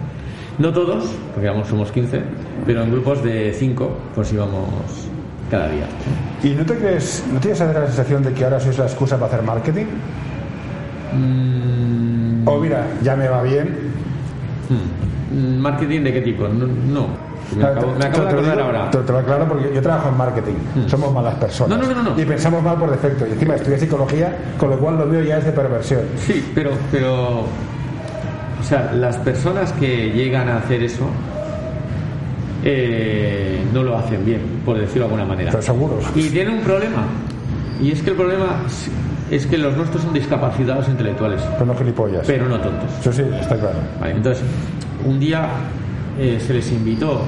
No 0.58 0.74
todos, 0.74 1.06
porque 1.36 1.48
vamos, 1.50 1.67
somos 1.67 1.91
15, 1.91 2.22
pero 2.65 2.82
en 2.82 2.91
grupos 2.91 3.24
de 3.24 3.54
5, 3.54 3.96
pues 4.15 4.34
íbamos 4.34 4.65
cada 5.52 5.70
día. 5.70 5.86
¿Y 6.43 6.56
no 6.56 6.65
te 6.65 6.76
crees, 6.76 7.24
no 7.32 7.39
tienes 7.39 7.60
la 7.60 7.86
sensación 7.86 8.24
de 8.24 8.34
que 8.34 8.43
ahora 8.43 8.60
sois 8.60 8.78
la 8.80 8.86
excusa 8.86 9.15
para 9.20 9.28
hacer 9.34 9.43
marketing? 9.46 9.86
Mm, 11.13 12.48
O 12.48 12.60
mira, 12.60 12.86
ya 13.04 13.15
me 13.15 13.28
va 13.28 13.43
bien. 13.43 13.70
mm, 14.70 15.60
¿Marketing 15.60 16.02
de 16.02 16.13
qué 16.13 16.22
tipo? 16.22 16.48
No. 16.48 16.65
no. 16.65 17.27
Me 17.56 17.64
acabo, 17.64 17.94
me 17.96 18.06
acabo 18.06 18.24
de 18.26 18.30
Te- 18.30 18.36
acordar 18.36 18.60
ahora. 18.60 18.92
Te, 18.92 18.98
te 19.00 19.12
lo 19.12 19.18
aclaro 19.20 19.48
porque 19.48 19.72
yo 19.74 19.82
trabajo 19.82 20.10
en 20.10 20.18
marketing. 20.18 20.54
Somos 20.88 21.14
malas 21.14 21.36
personas. 21.36 21.78
No, 21.78 21.84
no, 21.88 21.94
no, 21.94 22.04
no, 22.04 22.14
no. 22.16 22.22
Y 22.22 22.26
pensamos 22.26 22.62
mal 22.64 22.78
por 22.78 22.92
defecto. 22.92 23.26
Y 23.28 23.32
encima 23.32 23.56
estudié 23.56 23.78
psicología, 23.80 24.36
con 24.58 24.70
lo 24.70 24.78
cual 24.80 24.98
lo 24.98 25.06
mío 25.06 25.22
ya 25.22 25.38
es 25.38 25.46
de 25.46 25.52
perversión. 25.52 26.02
Sí, 26.18 26.52
pero, 26.54 26.72
pero, 26.92 27.42
o 28.60 28.64
sea, 28.64 28.92
las 28.94 29.18
personas 29.18 29.72
que 29.74 30.12
llegan 30.12 30.50
a 30.50 30.58
hacer 30.58 30.84
eso 30.84 31.08
eh, 32.64 33.64
no 33.74 33.84
lo 33.84 33.98
hacen 33.98 34.26
bien, 34.26 34.42
por 34.66 34.78
decirlo 34.78 35.08
de 35.08 35.14
alguna 35.14 35.26
manera. 35.26 35.52
Pero 35.52 35.64
seguros. 35.64 36.04
Y 36.16 36.30
tienen 36.30 36.56
un 36.56 36.62
problema. 36.62 37.04
Y 37.82 37.92
es 37.92 38.02
que 38.02 38.10
el 38.12 38.16
problema 38.16 38.62
es 39.30 39.46
que 39.46 39.58
los 39.58 39.76
nuestros 39.78 40.02
son 40.04 40.14
discapacitados 40.14 40.88
intelectuales, 40.88 41.42
Pero 41.54 41.66
no 41.66 41.76
gilipollas. 41.76 42.24
pero 42.26 42.48
no 42.48 42.60
tontos. 42.60 42.90
Eso 43.02 43.14
sí, 43.14 43.22
está 43.40 43.56
claro. 43.58 43.78
Vale, 44.00 44.14
entonces, 44.14 44.44
un 45.06 45.20
día 45.20 45.48
eh, 46.18 46.40
se 46.40 46.54
les 46.54 46.72
invitó 46.72 47.22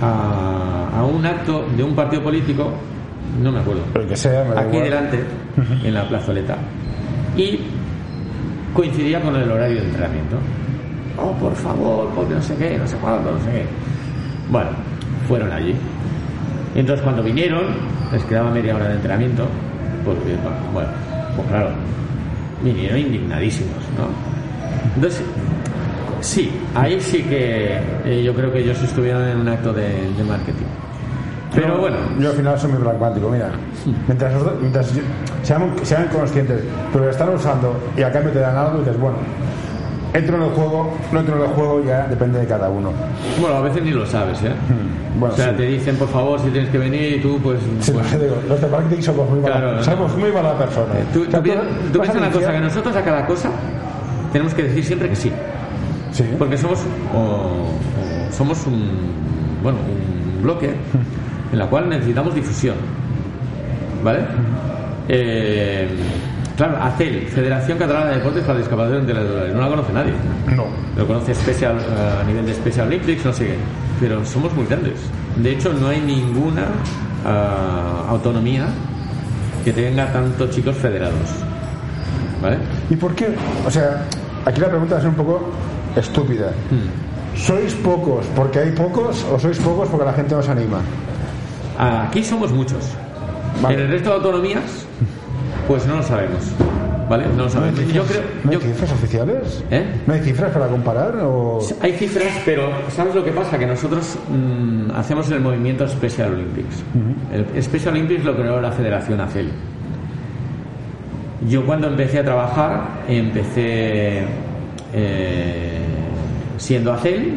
a, 0.00 0.88
a 0.98 1.04
un 1.04 1.24
acto 1.24 1.66
de 1.76 1.82
un 1.82 1.94
partido 1.94 2.22
político, 2.22 2.72
no 3.42 3.52
me 3.52 3.60
acuerdo, 3.60 3.82
Pero 3.92 4.06
que 4.08 4.16
sea, 4.16 4.44
me 4.44 4.54
da 4.54 4.60
aquí 4.62 4.68
igual. 4.76 4.84
delante, 4.84 5.24
en 5.84 5.94
la 5.94 6.08
plazoleta. 6.08 6.56
Y 7.36 7.60
coincidía 8.74 9.20
con 9.20 9.36
el 9.36 9.50
horario 9.50 9.76
de 9.80 9.84
entrenamiento. 9.86 10.36
Oh, 11.16 11.32
por 11.32 11.54
favor, 11.54 12.08
porque 12.14 12.34
no 12.34 12.42
sé 12.42 12.56
qué, 12.56 12.76
no 12.78 12.86
sé 12.86 12.96
cuándo, 12.96 13.32
no 13.32 13.38
sé 13.38 13.50
qué. 13.50 13.64
Bueno, 14.50 14.70
fueron 15.28 15.52
allí. 15.52 15.74
Y 16.74 16.78
entonces 16.80 17.02
cuando 17.04 17.22
vinieron, 17.22 17.62
les 18.12 18.24
quedaba 18.24 18.50
media 18.50 18.74
hora 18.74 18.88
de 18.88 18.94
entrenamiento, 18.94 19.46
porque, 20.04 20.36
bueno, 20.72 20.88
pues 21.36 21.48
claro, 21.48 21.70
vinieron 22.62 22.98
indignadísimos, 22.98 23.76
¿no? 23.96 24.06
Entonces, 24.96 25.22
sí, 26.24 26.50
ahí 26.74 27.00
sí 27.00 27.22
que 27.22 27.78
eh, 28.04 28.22
yo 28.24 28.34
creo 28.34 28.52
que 28.52 28.60
ellos 28.60 28.82
estuvieron 28.82 29.26
en 29.28 29.38
un 29.38 29.48
acto 29.48 29.72
de, 29.72 29.82
de 30.16 30.24
marketing. 30.24 30.64
Pero 31.54 31.68
No, 31.68 31.78
bueno, 31.78 31.96
Yo 32.18 32.30
al 32.30 32.36
final 32.36 32.58
soy 32.58 32.72
muy 32.72 32.80
pragmático, 32.82 33.28
mira. 33.30 33.50
Mientras, 34.08 34.32
mientras 34.60 34.92
yo- 34.94 35.02
sean, 35.44 35.72
sean 35.82 36.08
conscientes, 36.08 36.62
pero 36.92 37.04
lo 37.04 37.10
están 37.10 37.28
usando 37.28 37.76
y 37.96 38.02
a 38.02 38.10
cambio 38.10 38.32
te 38.32 38.40
dan 38.40 38.56
algo 38.56 38.78
y 38.78 38.80
dices, 38.80 38.98
bueno, 38.98 39.18
entro 40.12 40.36
en 40.36 40.42
el 40.42 40.50
juego, 40.50 40.92
no 41.12 41.20
entro 41.20 41.36
en 41.36 41.42
el 41.42 41.48
juego, 41.48 41.84
ya 41.84 42.06
depende 42.08 42.40
de 42.40 42.46
cada 42.46 42.68
uno. 42.68 42.90
bueno, 43.40 43.56
a 43.56 43.60
veces 43.60 43.82
ni 43.84 43.90
lo 43.92 44.04
sabes, 44.04 44.42
¿eh? 44.42 44.50
Bueno, 45.16 45.32
o 45.32 45.36
sea, 45.36 45.50
sí. 45.50 45.56
te 45.58 45.62
dicen, 45.64 45.96
por 45.96 46.08
favor, 46.08 46.40
si 46.40 46.48
tienes 46.48 46.70
que 46.70 46.78
venir 46.78 47.18
y 47.18 47.20
tú, 47.20 47.38
pues... 47.40 47.60
Sí, 47.80 47.92
pues, 47.92 48.10
te 48.10 48.18
digo, 48.24 48.36
los 48.48 48.60
de 48.60 48.66
marketing 48.66 49.02
somos 49.02 49.30
muy 49.30 49.38
mala, 49.40 49.54
Claro, 49.56 49.76
no. 49.76 49.84
somos 49.84 50.16
muy 50.16 50.32
mala 50.32 50.58
persona. 50.58 50.86
tú, 51.12 51.20
O 51.22 51.30
sea, 51.30 51.38
tú 51.38 51.42
pi- 51.44 51.50
tú 51.92 51.98
vas 52.00 52.08
piensa 52.08 52.12
a 52.14 52.16
una 52.18 52.30
cosa, 52.32 52.52
que 52.52 52.60
nosotros 52.60 52.96
a 52.96 53.02
cada 53.04 53.26
cosa 53.26 53.50
tenemos 54.32 54.52
que 54.54 54.64
decir 54.64 54.84
siempre 54.84 55.08
que 55.08 55.14
sí. 55.14 55.30
Sí. 56.14 56.24
Porque 56.38 56.56
somos, 56.56 56.78
o- 57.14 57.18
o 57.18 58.32
somos 58.32 58.66
un, 58.66 58.88
bueno, 59.62 59.78
un 60.36 60.42
bloque 60.42 60.70
en 61.52 61.58
la 61.58 61.66
cual 61.66 61.88
necesitamos 61.88 62.34
difusión. 62.34 62.76
¿Vale? 64.02 64.20
Eh, 65.08 65.88
claro, 66.56 66.76
ACEL, 66.82 67.26
Federación 67.28 67.78
Catalana 67.78 68.10
de 68.10 68.16
Deportes 68.18 68.44
para 68.44 68.58
Discapacidad 68.58 69.00
Intelectuales, 69.00 69.54
no 69.54 69.60
la 69.60 69.68
conoce 69.68 69.92
nadie. 69.92 70.12
No. 70.54 70.64
Lo 70.96 71.06
conoce 71.06 71.34
Special, 71.34 71.76
a 71.78 72.24
nivel 72.24 72.46
de 72.46 72.54
Special 72.54 72.86
Olympics, 72.86 73.24
no 73.24 73.32
sé 73.32 73.46
qué. 73.46 73.54
Pero 74.00 74.24
somos 74.24 74.52
muy 74.54 74.66
grandes. 74.66 74.94
De 75.36 75.50
hecho, 75.52 75.72
no 75.72 75.88
hay 75.88 76.00
ninguna 76.00 76.62
ah, 77.26 78.06
autonomía 78.08 78.66
que 79.64 79.72
tenga 79.72 80.12
tantos 80.12 80.50
chicos 80.50 80.76
federados. 80.76 81.30
¿Vale? 82.42 82.58
¿Y 82.90 82.96
por 82.96 83.14
qué? 83.14 83.28
O 83.66 83.70
sea, 83.70 84.02
aquí 84.44 84.60
la 84.60 84.68
pregunta 84.68 84.98
es 84.98 85.04
un 85.04 85.14
poco 85.14 85.50
estúpida. 85.96 86.50
Hmm. 86.70 87.36
¿Sois 87.38 87.74
pocos 87.74 88.26
porque 88.36 88.60
hay 88.60 88.70
pocos 88.72 89.24
o 89.32 89.38
sois 89.38 89.58
pocos 89.58 89.88
porque 89.88 90.04
la 90.06 90.12
gente 90.12 90.34
nos 90.34 90.48
anima? 90.48 90.80
Aquí 91.78 92.22
somos 92.22 92.52
muchos. 92.52 92.92
Vale. 93.60 93.74
En 93.74 93.80
el 93.82 93.88
resto 93.88 94.10
de 94.10 94.16
autonomías, 94.16 94.86
pues 95.66 95.86
no 95.86 95.96
lo 95.96 96.02
sabemos. 96.02 96.42
¿Vale? 97.08 97.24
No 97.26 97.30
lo 97.32 97.36
¿No 97.36 97.44
hay 97.44 97.50
sabemos. 97.50 97.78
cifras, 97.80 97.94
Yo 97.96 98.02
creo. 98.04 98.22
¿no 98.44 98.50
hay 98.50 98.56
yo- 98.56 98.60
cifras 98.62 98.92
oficiales? 98.92 99.64
¿Eh? 99.70 99.84
¿No 100.06 100.14
hay 100.14 100.20
cifras 100.20 100.52
para 100.52 100.68
comparar? 100.68 101.16
O... 101.22 101.58
Hay 101.82 101.92
cifras, 101.92 102.32
pero 102.46 102.70
¿sabes 102.94 103.14
lo 103.14 103.22
que 103.24 103.30
pasa? 103.32 103.58
Que 103.58 103.66
nosotros 103.66 104.16
mm, 104.30 104.90
hacemos 104.96 105.30
el 105.30 105.40
movimiento 105.40 105.86
Special 105.86 106.32
Olympics. 106.32 106.82
El 107.54 107.62
Special 107.62 107.92
Olympics 107.94 108.24
lo 108.24 108.34
creó 108.36 108.60
la 108.60 108.72
Federación 108.72 109.20
ACEL. 109.20 109.50
Yo 111.48 111.66
cuando 111.66 111.88
empecé 111.88 112.20
a 112.20 112.24
trabajar, 112.24 112.82
empecé 113.06 114.22
eh, 114.94 115.73
siendo 116.64 116.94
ACEL, 116.94 117.34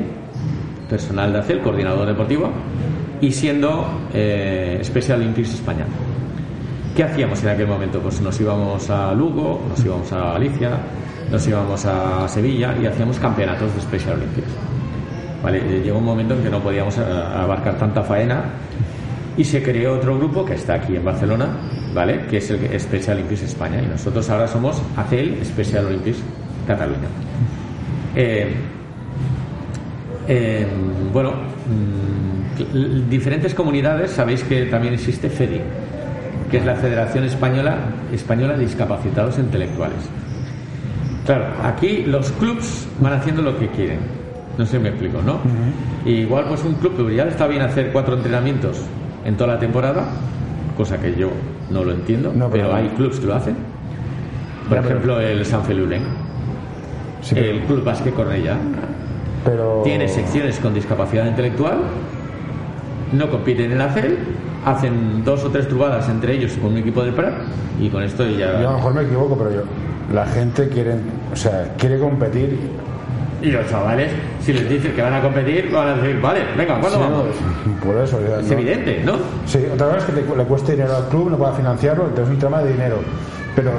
personal 0.90 1.34
de 1.34 1.40
ACEL, 1.40 1.60
coordinador 1.60 2.08
deportivo, 2.08 2.50
y 3.20 3.32
siendo 3.32 3.86
eh, 4.13 4.80
Special 4.84 5.20
Olympics 5.20 5.56
España. 5.56 5.86
¿Qué 6.96 7.04
hacíamos 7.04 7.44
en 7.44 7.50
aquel 7.50 7.68
momento? 7.68 8.00
Pues 8.00 8.22
nos 8.22 8.40
íbamos 8.40 8.90
a 8.90 9.13
Lugo, 9.13 9.62
nos 9.68 9.84
íbamos 9.84 10.12
a 10.13 10.34
Galicia, 10.34 10.72
nos 11.30 11.46
íbamos 11.46 11.86
a 11.86 12.26
Sevilla 12.30 12.74
y 12.82 12.86
hacíamos 12.86 13.20
campeonatos 13.20 13.76
de 13.76 13.82
Special 13.82 14.13
Olympics. 14.13 14.48
Eh, 15.46 15.82
llegó 15.84 16.00
un 16.00 16.06
momento 16.06 16.34
en 16.34 16.44
que 16.44 16.50
no 16.50 16.60
podíamos 16.62 16.98
eh, 16.98 17.02
abarcar 17.02 17.78
tanta 17.78 18.04
faena 18.04 18.46
y 19.36 19.44
se 19.44 19.62
creó 19.62 19.96
otro 19.96 20.18
grupo 20.18 20.46
que 20.46 20.54
está 20.54 20.76
aquí 20.76 20.96
en 20.96 21.04
Barcelona, 21.04 21.48
¿vale? 21.94 22.26
Que 22.30 22.38
es 22.38 22.50
el 22.50 22.80
Special 22.80 23.18
Olympics 23.18 23.44
España 23.44 23.82
y 23.82 23.88
nosotros 23.88 24.30
ahora 24.30 24.48
somos 24.48 24.82
ACEL 24.96 25.38
Special 25.44 25.86
Olympics 25.86 26.20
Cataluña. 26.66 27.10
Eh, 30.28 30.66
bueno, 31.13 31.32
mm, 31.32 33.10
diferentes 33.10 33.54
comunidades, 33.54 34.12
sabéis 34.12 34.44
que 34.44 34.66
también 34.66 34.94
existe 34.94 35.30
FEDI, 35.30 35.62
que 36.50 36.58
es 36.58 36.66
la 36.66 36.76
Federación 36.76 37.24
Española, 37.26 37.78
Española 38.13 38.54
de 38.54 38.66
Discapacitados 38.66 39.38
Intelectuales. 39.38 39.98
Claro, 41.26 41.46
aquí 41.63 42.04
los 42.06 42.32
clubs 42.34 42.88
van 43.02 43.13
haciendo 43.13 43.42
lo 43.42 43.58
que 43.60 43.68
quieren. 43.68 44.00
No 44.58 44.66
sé 44.66 44.78
si 44.78 44.84
me 44.84 44.90
explico, 44.90 45.22
¿no? 45.22 45.40
Igual 46.10 46.46
pues 46.48 46.63
un 46.63 46.74
club 46.76 46.94
pues, 46.98 47.16
ya 47.16 47.26
le 47.26 47.32
está 47.32 47.48
bien 47.48 47.62
hacer 47.62 47.92
cuatro 47.92 48.16
entrenamientos 48.16 48.82
en 49.26 49.36
toda 49.36 49.54
la 49.56 49.60
temporada, 49.60 50.06
cosa 50.76 50.98
que 51.00 51.13
yo 51.16 51.30
no 51.70 51.84
lo 51.84 51.92
entiendo, 51.92 52.32
No, 52.34 52.50
pero- 52.50 52.66
pero 52.70 52.76
hay 52.76 52.88
clubs 52.90 53.20
que 53.20 53.28
lo 53.28 53.36
hacen. 53.36 53.56
Por 54.68 54.78
pero- 54.78 54.90
ejemplo, 54.90 55.20
el 55.20 55.46
San 55.46 55.62
Sí, 57.22 57.36
pero, 57.36 57.52
el 57.52 57.60
Club 57.62 57.84
Básquet 57.84 58.13
Cornellà, 58.16 58.56
pero- 59.52 59.82
tiene 59.84 60.08
secciones 60.08 60.60
con 60.60 60.74
discapacidad 60.74 61.26
intelectual, 61.26 61.78
no 63.14 63.30
compiten 63.30 63.72
en 63.72 63.78
la 63.78 63.90
CEL, 63.90 64.18
hacen 64.66 65.24
dos 65.24 65.44
o 65.46 65.50
tres 65.50 65.68
trubadas 65.68 66.10
entre 66.10 66.34
ellos 66.34 66.54
con 66.62 66.72
un 66.74 66.78
equipo 66.78 67.04
de 67.04 67.12
Prat 67.14 67.34
y 67.80 67.90
con 67.90 68.04
esto 68.04 68.28
ya... 68.28 68.60
Yo 68.62 68.70
a 68.70 68.72
lo 68.74 68.78
mejor 68.78 68.94
me 68.96 69.02
equivoco, 69.04 69.38
pero 69.38 69.52
yo... 69.52 69.62
La 70.14 70.26
gente 70.26 70.70
quiere, 70.70 70.96
o 71.34 71.36
sea, 71.36 71.74
quiere 71.78 72.00
competir. 72.00 72.58
Y 73.42 73.52
los 73.52 73.70
chavales, 73.70 74.10
si 74.42 74.52
les 74.54 74.68
dices 74.70 74.94
que 74.94 75.02
van 75.02 75.14
a 75.14 75.22
competir, 75.22 75.70
van 75.72 75.90
a 75.90 75.94
decir, 75.96 76.20
vale, 76.22 76.40
venga, 76.58 76.80
¿cuándo 76.80 76.98
Sí, 76.98 77.04
vamos? 77.04 77.26
no, 77.66 77.86
Por 77.86 78.02
eso, 78.02 78.20
ya, 78.28 78.40
Es 78.40 78.48
¿no? 78.48 78.54
evidente, 78.54 79.02
¿no? 79.06 79.14
Sí, 79.46 79.60
otra 79.72 79.88
vez 79.88 80.04
que 80.06 80.14
te- 80.14 80.36
le 80.36 80.44
cueste 80.46 80.72
dinero 80.74 80.96
al 80.96 81.08
club, 81.10 81.30
no 81.32 81.38
pueda 81.38 81.52
financiarlo, 81.54 82.04
entonces 82.06 82.28
es 82.30 82.34
un 82.34 82.40
tema 82.40 82.62
de 82.64 82.72
dinero. 82.72 82.98
Pero, 83.56 83.72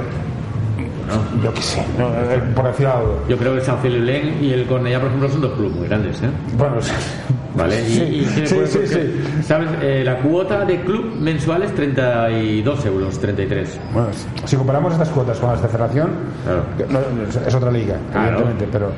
yo 1.43 1.53
qué 1.53 1.61
sé, 1.61 1.85
no, 1.97 2.07
eh, 2.09 2.41
por 2.55 2.65
decir 2.65 2.87
algo. 2.87 3.23
Yo 3.27 3.37
creo 3.37 3.53
que 3.53 3.59
el 3.59 3.65
San 3.65 3.79
Felulén 3.79 4.37
y 4.43 4.51
el 4.53 4.67
Cornellà, 4.67 4.99
por 4.99 5.07
ejemplo, 5.07 5.29
son 5.29 5.41
dos 5.41 5.51
clubes 5.53 5.75
muy 5.75 5.87
grandes, 5.87 6.21
¿eh? 6.21 6.29
Bueno, 6.57 6.81
sí. 6.81 6.91
¿Vale? 7.55 7.81
Y, 7.81 7.85
Sí, 7.93 8.01
y 8.03 8.25
tiene 8.25 8.47
sí, 8.47 8.55
por- 8.55 8.67
sí, 8.67 8.77
porque, 8.79 8.87
sí. 8.95 9.43
¿Sabes? 9.43 9.69
Eh, 9.81 10.03
la 10.05 10.17
cuota 10.19 10.65
de 10.65 10.81
club 10.81 11.15
mensual 11.19 11.63
es 11.63 11.73
32 11.75 12.85
euros, 12.85 13.19
33. 13.19 13.79
Bueno, 13.93 14.07
si 14.45 14.55
comparamos 14.55 14.93
estas 14.93 15.09
cuotas 15.09 15.37
con 15.39 15.49
las 15.51 15.61
de 15.61 15.67
Federación, 15.67 16.09
Claro. 16.45 16.63
no, 17.15 17.47
es- 17.47 17.55
otra 17.55 17.71
liga, 17.71 17.95
Claro. 18.11 18.27
evidentemente, 18.39 18.67
pero 18.71 18.91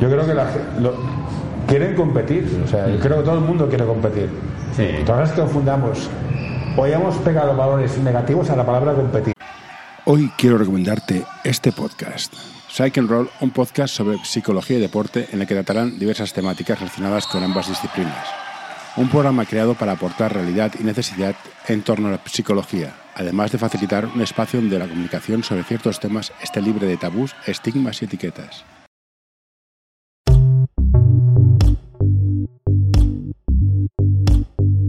yo 0.00 0.08
creo 0.08 0.26
que 0.26 0.34
la, 0.34 0.46
lo- 0.80 0.94
quieren 1.66 1.94
competir, 1.94 2.60
o 2.64 2.68
sea, 2.68 2.88
yo 2.88 2.98
creo 2.98 3.18
que 3.18 3.22
todo 3.24 3.34
el 3.38 3.44
mundo 3.44 3.68
quiere 3.68 3.84
competir. 3.84 4.28
Sí. 4.76 4.86
Todas 5.04 5.20
las 5.22 5.32
que 5.32 5.40
confundamos, 5.42 6.08
o 6.76 6.84
hayamos 6.84 7.14
pegado 7.16 7.54
valores 7.54 7.98
negativos 7.98 8.48
a 8.50 8.56
la 8.56 8.64
palabra 8.64 8.94
competir. 8.94 9.34
Hoy 10.04 10.32
quiero 10.36 10.58
recomendarte 10.58 11.24
este 11.44 11.70
podcast. 11.70 12.34
Psych 12.68 12.98
and 12.98 13.08
Roll, 13.08 13.30
un 13.40 13.52
podcast 13.52 13.94
sobre 13.94 14.18
psicología 14.24 14.78
y 14.78 14.80
deporte 14.80 15.28
en 15.30 15.40
el 15.40 15.46
que 15.46 15.54
tratarán 15.54 15.96
diversas 15.96 16.32
temáticas 16.32 16.80
relacionadas 16.80 17.28
con 17.28 17.44
ambas 17.44 17.68
disciplinas. 17.68 18.26
Un 18.96 19.08
programa 19.08 19.46
creado 19.46 19.74
para 19.74 19.92
aportar 19.92 20.34
realidad 20.34 20.72
y 20.80 20.82
necesidad 20.82 21.36
en 21.68 21.82
torno 21.82 22.08
a 22.08 22.10
la 22.10 22.20
psicología, 22.24 22.96
además 23.14 23.52
de 23.52 23.58
facilitar 23.58 24.06
un 24.06 24.22
espacio 24.22 24.60
donde 24.60 24.80
la 24.80 24.88
comunicación 24.88 25.44
sobre 25.44 25.62
ciertos 25.62 26.00
temas 26.00 26.32
esté 26.42 26.60
libre 26.60 26.88
de 26.88 26.96
tabús, 26.96 27.36
estigmas 27.46 28.02
y 28.02 28.06
etiquetas. 28.06 28.64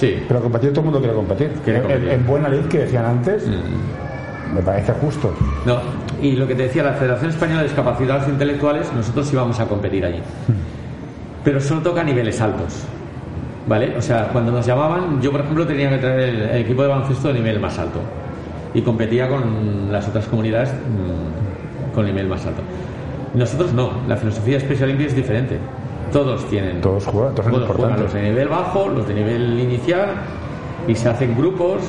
Sí. 0.00 0.22
Pero 0.26 0.40
competir 0.40 0.70
todo 0.70 0.80
el 0.80 0.84
mundo 0.86 0.98
quiere 1.00 1.14
competir. 1.14 1.50
Quiere 1.64 1.78
En- 1.80 1.84
competir. 1.84 2.08
En, 2.08 2.26
buena 2.26 2.48
lid 2.48 2.62
que 2.66 2.78
decían 2.78 3.04
antes, 3.04 3.46
me 4.54 4.62
parece 4.62 4.92
justo. 4.94 5.32
No, 5.66 5.76
y 6.22 6.32
lo 6.36 6.46
que 6.46 6.54
te 6.54 6.62
decía, 6.64 6.82
la 6.82 6.94
Federación 6.94 7.30
Española 7.30 7.58
de 7.62 7.68
Discapacidades 7.68 8.26
Intelectuales, 8.28 8.90
nosotros 8.94 9.30
íbamos 9.32 9.60
a 9.60 9.66
competir 9.66 10.04
allí. 10.06 10.20
Pero 11.44 11.60
solo 11.60 11.80
toca 11.82 12.02
niveles 12.02 12.40
altos. 12.40 12.84
¿Vale? 13.66 13.94
O 13.96 14.02
sea, 14.02 14.28
cuando 14.32 14.50
nos 14.50 14.66
llamaban, 14.66 15.20
yo 15.20 15.30
por 15.30 15.42
ejemplo 15.42 15.66
tenía 15.66 15.90
que 15.90 15.98
traer 15.98 16.20
el, 16.20 16.42
el 16.42 16.56
equipo 16.62 16.82
de 16.82 16.88
baloncesto 16.88 17.28
de 17.28 17.34
nivel 17.34 17.60
más 17.60 17.78
alto. 17.78 18.00
Y 18.74 18.80
competía 18.82 19.28
con 19.28 19.92
las 19.92 20.08
otras 20.08 20.26
comunidades 20.26 20.70
mm, 20.72 21.94
con 21.94 22.06
nivel 22.06 22.26
más 22.26 22.44
alto. 22.46 22.62
Nosotros 23.34 23.72
no, 23.72 23.90
la 24.08 24.16
filosofía 24.16 24.54
de 24.54 24.60
Special 24.64 24.84
Olympics 24.84 25.10
es 25.10 25.16
diferente. 25.16 25.58
Todos 26.12 26.44
tienen. 26.48 26.80
Todos 26.80 27.06
juegan, 27.06 27.34
todos 27.34 27.50
son 27.50 27.60
importantes. 27.62 28.02
los 28.02 28.12
de 28.12 28.22
nivel 28.22 28.48
bajo, 28.48 28.88
los 28.88 29.06
de 29.06 29.14
nivel 29.14 29.60
inicial, 29.60 30.08
y 30.88 30.94
se 30.94 31.08
hacen 31.08 31.36
grupos 31.36 31.82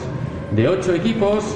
de 0.56 0.68
ocho 0.68 0.94
equipos 0.94 1.56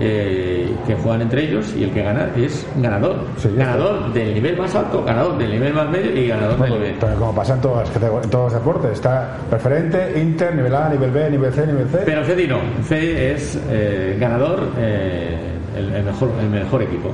eh, 0.00 0.72
que 0.86 0.94
juegan 0.94 1.22
entre 1.22 1.44
ellos 1.44 1.74
y 1.76 1.84
el 1.84 1.90
que 1.90 2.02
gana 2.02 2.30
es 2.36 2.66
ganador. 2.76 3.16
Sí, 3.36 3.50
ganador 3.56 4.12
del 4.12 4.34
nivel 4.34 4.56
más 4.56 4.74
alto, 4.74 5.02
ganador 5.04 5.36
del 5.38 5.50
nivel 5.50 5.74
más 5.74 5.88
medio 5.90 6.16
y 6.16 6.28
ganador 6.28 6.58
del 6.58 6.72
nivel. 6.72 6.96
Pero 7.00 7.14
como 7.16 7.34
pasa 7.34 7.54
en, 7.54 7.60
todas, 7.60 7.90
en 7.94 8.30
todos 8.30 8.52
los 8.52 8.62
deportes, 8.62 8.92
está 8.92 9.36
preferente, 9.50 10.18
inter, 10.20 10.54
nivel 10.54 10.74
A, 10.74 10.88
nivel 10.88 11.10
B, 11.10 11.30
nivel 11.30 11.52
C, 11.52 11.66
nivel 11.66 11.88
C. 11.88 11.98
Pero 12.04 12.24
Fedi 12.24 12.46
no, 12.46 12.58
Fedi 12.84 13.10
es 13.10 13.60
eh, 13.68 14.16
ganador, 14.20 14.68
eh, 14.78 15.36
el, 15.76 15.92
el 15.92 16.04
mejor, 16.04 16.30
el 16.40 16.48
mejor 16.48 16.82
equipo. 16.82 17.10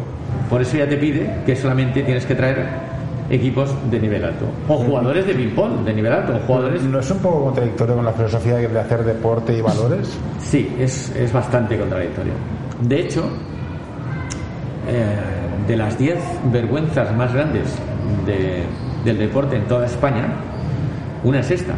Por 0.50 0.60
eso 0.60 0.76
ya 0.76 0.86
te 0.86 0.98
pide 0.98 1.38
que 1.46 1.56
solamente 1.56 2.02
tienes 2.02 2.26
que 2.26 2.34
traer 2.34 2.66
equipos 3.30 3.74
de 3.90 3.98
nivel 4.00 4.24
alto. 4.24 4.44
O 4.68 4.76
jugadores 4.78 5.26
de 5.26 5.34
ping-pong 5.34 5.84
de 5.84 5.94
nivel 5.94 6.12
alto, 6.12 6.34
o 6.36 6.38
jugadores 6.46 6.82
¿No 6.82 6.98
es 7.00 7.10
un 7.10 7.18
poco 7.18 7.44
contradictorio 7.44 7.96
con 7.96 8.04
la 8.04 8.12
filosofía 8.12 8.56
de 8.56 8.78
hacer 8.78 9.04
deporte 9.04 9.56
y 9.56 9.60
valores? 9.60 10.10
Sí, 10.38 10.74
es, 10.78 11.14
es 11.16 11.32
bastante 11.32 11.78
contradictorio. 11.78 12.32
De 12.82 13.00
hecho, 13.00 13.24
eh, 14.88 15.16
de 15.66 15.76
las 15.76 15.96
10 15.98 16.18
vergüenzas 16.52 17.14
más 17.16 17.32
grandes 17.32 17.64
de- 18.26 18.64
del 19.04 19.18
deporte 19.18 19.56
en 19.56 19.64
toda 19.64 19.86
España, 19.86 20.26
una 21.22 21.40
es 21.40 21.50
esta. 21.50 21.74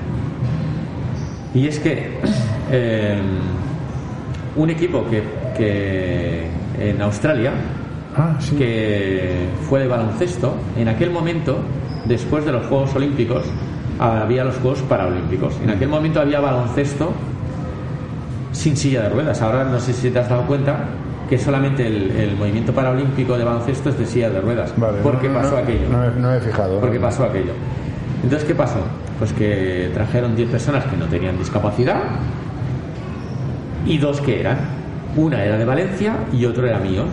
Y 1.55 1.69
es 1.69 1.79
que 1.79 2.19
eh, 2.71 3.21
un 4.57 4.71
equipo 4.71 5.05
que, 5.09 5.23
que 5.57 6.47
en 6.81 7.01
Australia, 7.03 7.53
Ah, 8.17 8.37
sí. 8.39 8.57
que 8.57 9.49
fue 9.69 9.81
de 9.81 9.89
baloncesto, 9.89 10.55
en 10.77 10.89
aquel 10.89 11.11
momento, 11.11 11.59
después 12.07 12.45
de 12.45 12.53
los 12.53 12.67
Juegos 12.67 12.95
Olímpicos, 12.95 13.45
había 13.99 14.45
los 14.45 14.57
Juegos 14.57 14.81
Paralímpicos. 14.83 15.55
En 15.63 15.71
aquel 15.71 15.89
momento 15.89 16.21
había 16.21 16.41
baloncesto 16.41 17.13
sin 18.53 18.77
silla 18.77 19.03
de 19.03 19.09
ruedas. 19.11 19.41
Ahora 19.43 19.65
no 19.65 19.79
sé 19.79 19.93
si 19.93 20.11
te 20.11 20.19
has 20.19 20.29
dado 20.29 20.43
cuenta 20.43 20.77
que 21.29 21.39
solamente 21.39 21.87
el, 21.87 22.11
el 22.13 22.37
movimiento 22.37 22.73
paralímpico 22.73 23.37
de 23.37 23.45
baloncesto 23.45 23.91
es 23.91 23.99
de 23.99 24.07
silla 24.07 24.31
de 24.31 24.41
ruedas. 24.41 24.73
Vale, 24.77 24.99
¿Por 24.99 25.21
qué 25.21 25.29
no, 25.29 25.35
pasó 25.35 25.53
no, 25.53 25.57
aquello? 25.59 25.89
No, 26.19 26.35
he 26.35 26.41
fijado. 26.41 26.81
¿Por 26.81 26.91
qué 26.91 26.99
no. 26.99 27.07
pasó 27.07 27.25
aquello? 27.25 27.53
Entonces, 28.23 28.47
¿qué 28.47 28.55
pasó? 28.55 28.81
Pues 29.19 29.33
que 29.33 29.91
trajeron 29.93 30.37
10 30.37 30.51
personas 30.51 30.85
que 30.85 30.97
no 30.97 31.07
tenían 31.07 31.39
discapacidad 31.39 32.01
y 33.87 33.99
dos 33.99 34.21
que 34.21 34.41
eran. 34.41 34.59
Una 35.17 35.43
era 35.43 35.57
de 35.57 35.65
Valencia 35.65 36.15
y 36.33 36.45
otro 36.45 36.67
era 36.67 36.79
mío. 36.79 37.05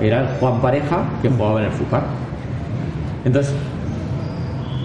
Era 0.00 0.20
el 0.22 0.26
Juan 0.38 0.60
Pareja 0.60 1.04
que 1.22 1.28
jugaba 1.28 1.60
en 1.60 1.66
el 1.66 1.72
FUPAR. 1.72 2.02
Entonces, 3.24 3.54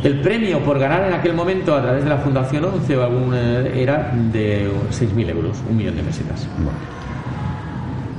el 0.03 0.19
premio 0.21 0.59
por 0.59 0.79
ganar 0.79 1.05
en 1.07 1.13
aquel 1.13 1.33
momento 1.33 1.75
a 1.75 1.81
través 1.81 2.03
de 2.03 2.09
la 2.09 2.17
Fundación 2.17 2.65
11 2.65 2.97
o 2.97 3.03
algún, 3.03 3.33
eh, 3.33 3.71
era 3.81 4.11
de 4.31 4.69
6.000 4.89 5.29
euros, 5.29 5.57
un 5.69 5.77
millón 5.77 5.95
de 5.95 6.03
pesetas. 6.03 6.47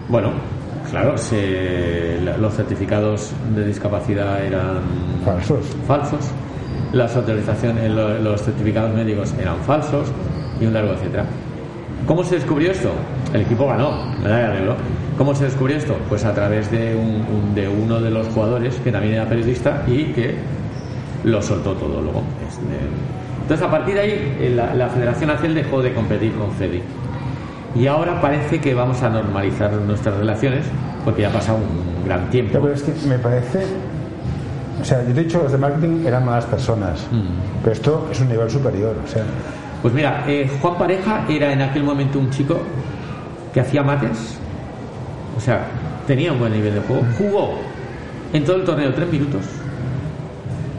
Bueno, 0.09 0.30
claro, 0.90 1.16
se- 1.18 2.20
los 2.40 2.54
certificados 2.54 3.33
de 3.54 3.66
discapacidad 3.66 4.42
eran 4.44 4.78
Falsos. 5.24 5.61
falsos, 5.87 6.20
las 6.92 7.14
autorizaciones, 7.16 7.90
lo- 7.90 8.18
los 8.18 8.42
certificados 8.42 8.94
médicos 8.94 9.35
eran 9.40 9.57
falsos 9.66 10.09
y 10.61 10.66
un 10.66 10.72
largo 10.74 10.92
etcétera. 10.92 11.24
¿Cómo 12.07 12.22
se 12.22 12.37
descubrió 12.37 12.70
esto? 12.70 12.90
El 13.35 13.42
equipo 13.42 13.66
ganó, 13.66 13.90
medalla 14.23 14.51
de 14.53 14.62
oro. 14.62 14.77
¿Cómo 15.18 15.35
se 15.35 15.44
descubrió 15.44 15.77
esto? 15.77 15.97
Pues 16.09 16.25
a 16.25 16.33
través 16.33 16.70
de, 16.70 16.94
un- 16.97 17.27
un- 17.49 17.55
de 17.55 17.68
uno 17.68 18.01
de 18.01 18.11
los 18.11 18.29
jugadores 18.29 18.77
que 18.77 18.90
también 18.90 19.14
era 19.14 19.27
periodista 19.29 19.83
y 19.87 20.05
que 20.07 20.37
lo 21.25 21.42
soltó 21.42 21.73
todo 21.73 22.01
luego. 22.01 22.23
Este, 22.49 22.62
Entonces 23.42 23.66
a 23.66 23.70
partir 23.70 23.94
de 23.97 24.01
ahí 24.01 24.37
eh, 24.40 24.53
la, 24.57 24.73
la 24.75 24.88
Federación 24.88 25.31
ACEL 25.31 25.55
dejó 25.55 25.83
de 25.83 25.92
competir 25.92 26.33
con 26.35 26.51
FEDI. 26.53 26.83
Y 27.77 27.87
ahora 27.88 28.20
parece 28.20 28.61
que 28.61 28.73
vamos 28.73 29.03
a 29.03 29.11
normalizar 29.11 29.73
nuestras 29.73 30.16
relaciones 30.16 30.64
porque 31.05 31.23
ya 31.23 31.29
ha 31.29 31.33
pasado 31.33 31.59
un 31.59 32.07
gran 32.09 32.31
tiempo. 32.31 32.59
pero 32.62 32.73
es 32.73 32.83
que 32.83 32.92
me 33.09 33.18
parece. 33.18 33.64
O 34.81 34.85
sea, 34.85 35.03
yo 35.07 35.12
te 35.12 35.20
he 35.20 35.25
dicho 35.25 35.42
los 35.42 35.51
de 35.53 35.59
marketing 35.59 36.05
eran 36.07 36.25
malas 36.25 36.44
personas. 36.47 37.07
Mm. 37.11 37.62
Pero 37.64 37.73
esto 37.73 38.09
es 38.12 38.20
un 38.20 38.29
nivel 38.29 38.49
superior. 38.51 38.94
O 39.05 39.09
sea, 39.09 39.25
Pues 39.83 39.92
mira, 39.92 40.25
eh, 40.29 40.49
Juan 40.62 40.79
Pareja 40.79 41.25
era 41.29 41.53
en 41.53 41.62
aquel 41.62 41.83
momento 41.83 42.18
un 42.18 42.31
chico 42.31 42.61
que 43.55 43.61
hacía 43.61 43.83
mates, 43.83 44.37
o 45.37 45.40
sea, 45.40 45.67
tenía 46.07 46.33
un 46.33 46.40
buen 46.40 46.53
nivel 46.53 46.75
de 46.75 46.81
juego, 46.81 47.03
jugó 47.17 47.55
en 48.33 48.45
todo 48.45 48.57
el 48.57 48.64
torneo 48.64 48.93
tres 48.93 49.11
minutos, 49.11 49.43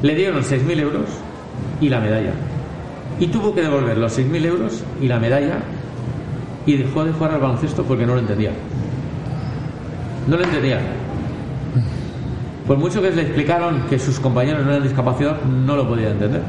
le 0.02 0.14
dieron 0.14 0.44
6.000 0.44 0.80
euros 0.80 1.06
y 1.82 1.90
la 1.90 2.00
medalla, 2.02 2.32
y 3.20 3.28
tuvo 3.28 3.56
que 3.56 3.62
devolver 3.62 3.98
los 3.98 4.18
6.000 4.20 4.46
euros 4.46 4.84
y 5.02 5.08
la 5.08 5.20
medalla 5.20 5.60
y 6.66 6.78
dejó 6.78 7.06
de 7.06 7.14
jugar 7.14 7.32
al 7.32 7.40
baloncesto 7.42 7.84
porque 7.84 8.06
no 8.06 8.16
lo 8.16 8.20
entendía. 8.20 8.52
No 10.28 10.36
lo 10.36 10.44
entendía. 10.44 10.80
Por 12.68 12.78
mucho 12.78 13.02
que 13.02 13.12
le 13.12 13.22
explicaron 13.22 13.82
que 13.90 14.00
sus 14.00 14.20
compañeros 14.20 14.66
no 14.66 14.72
eran 14.72 14.84
discapacidad, 14.84 15.40
no 15.44 15.76
lo 15.76 15.88
podía 15.88 16.10
entender. 16.10 16.42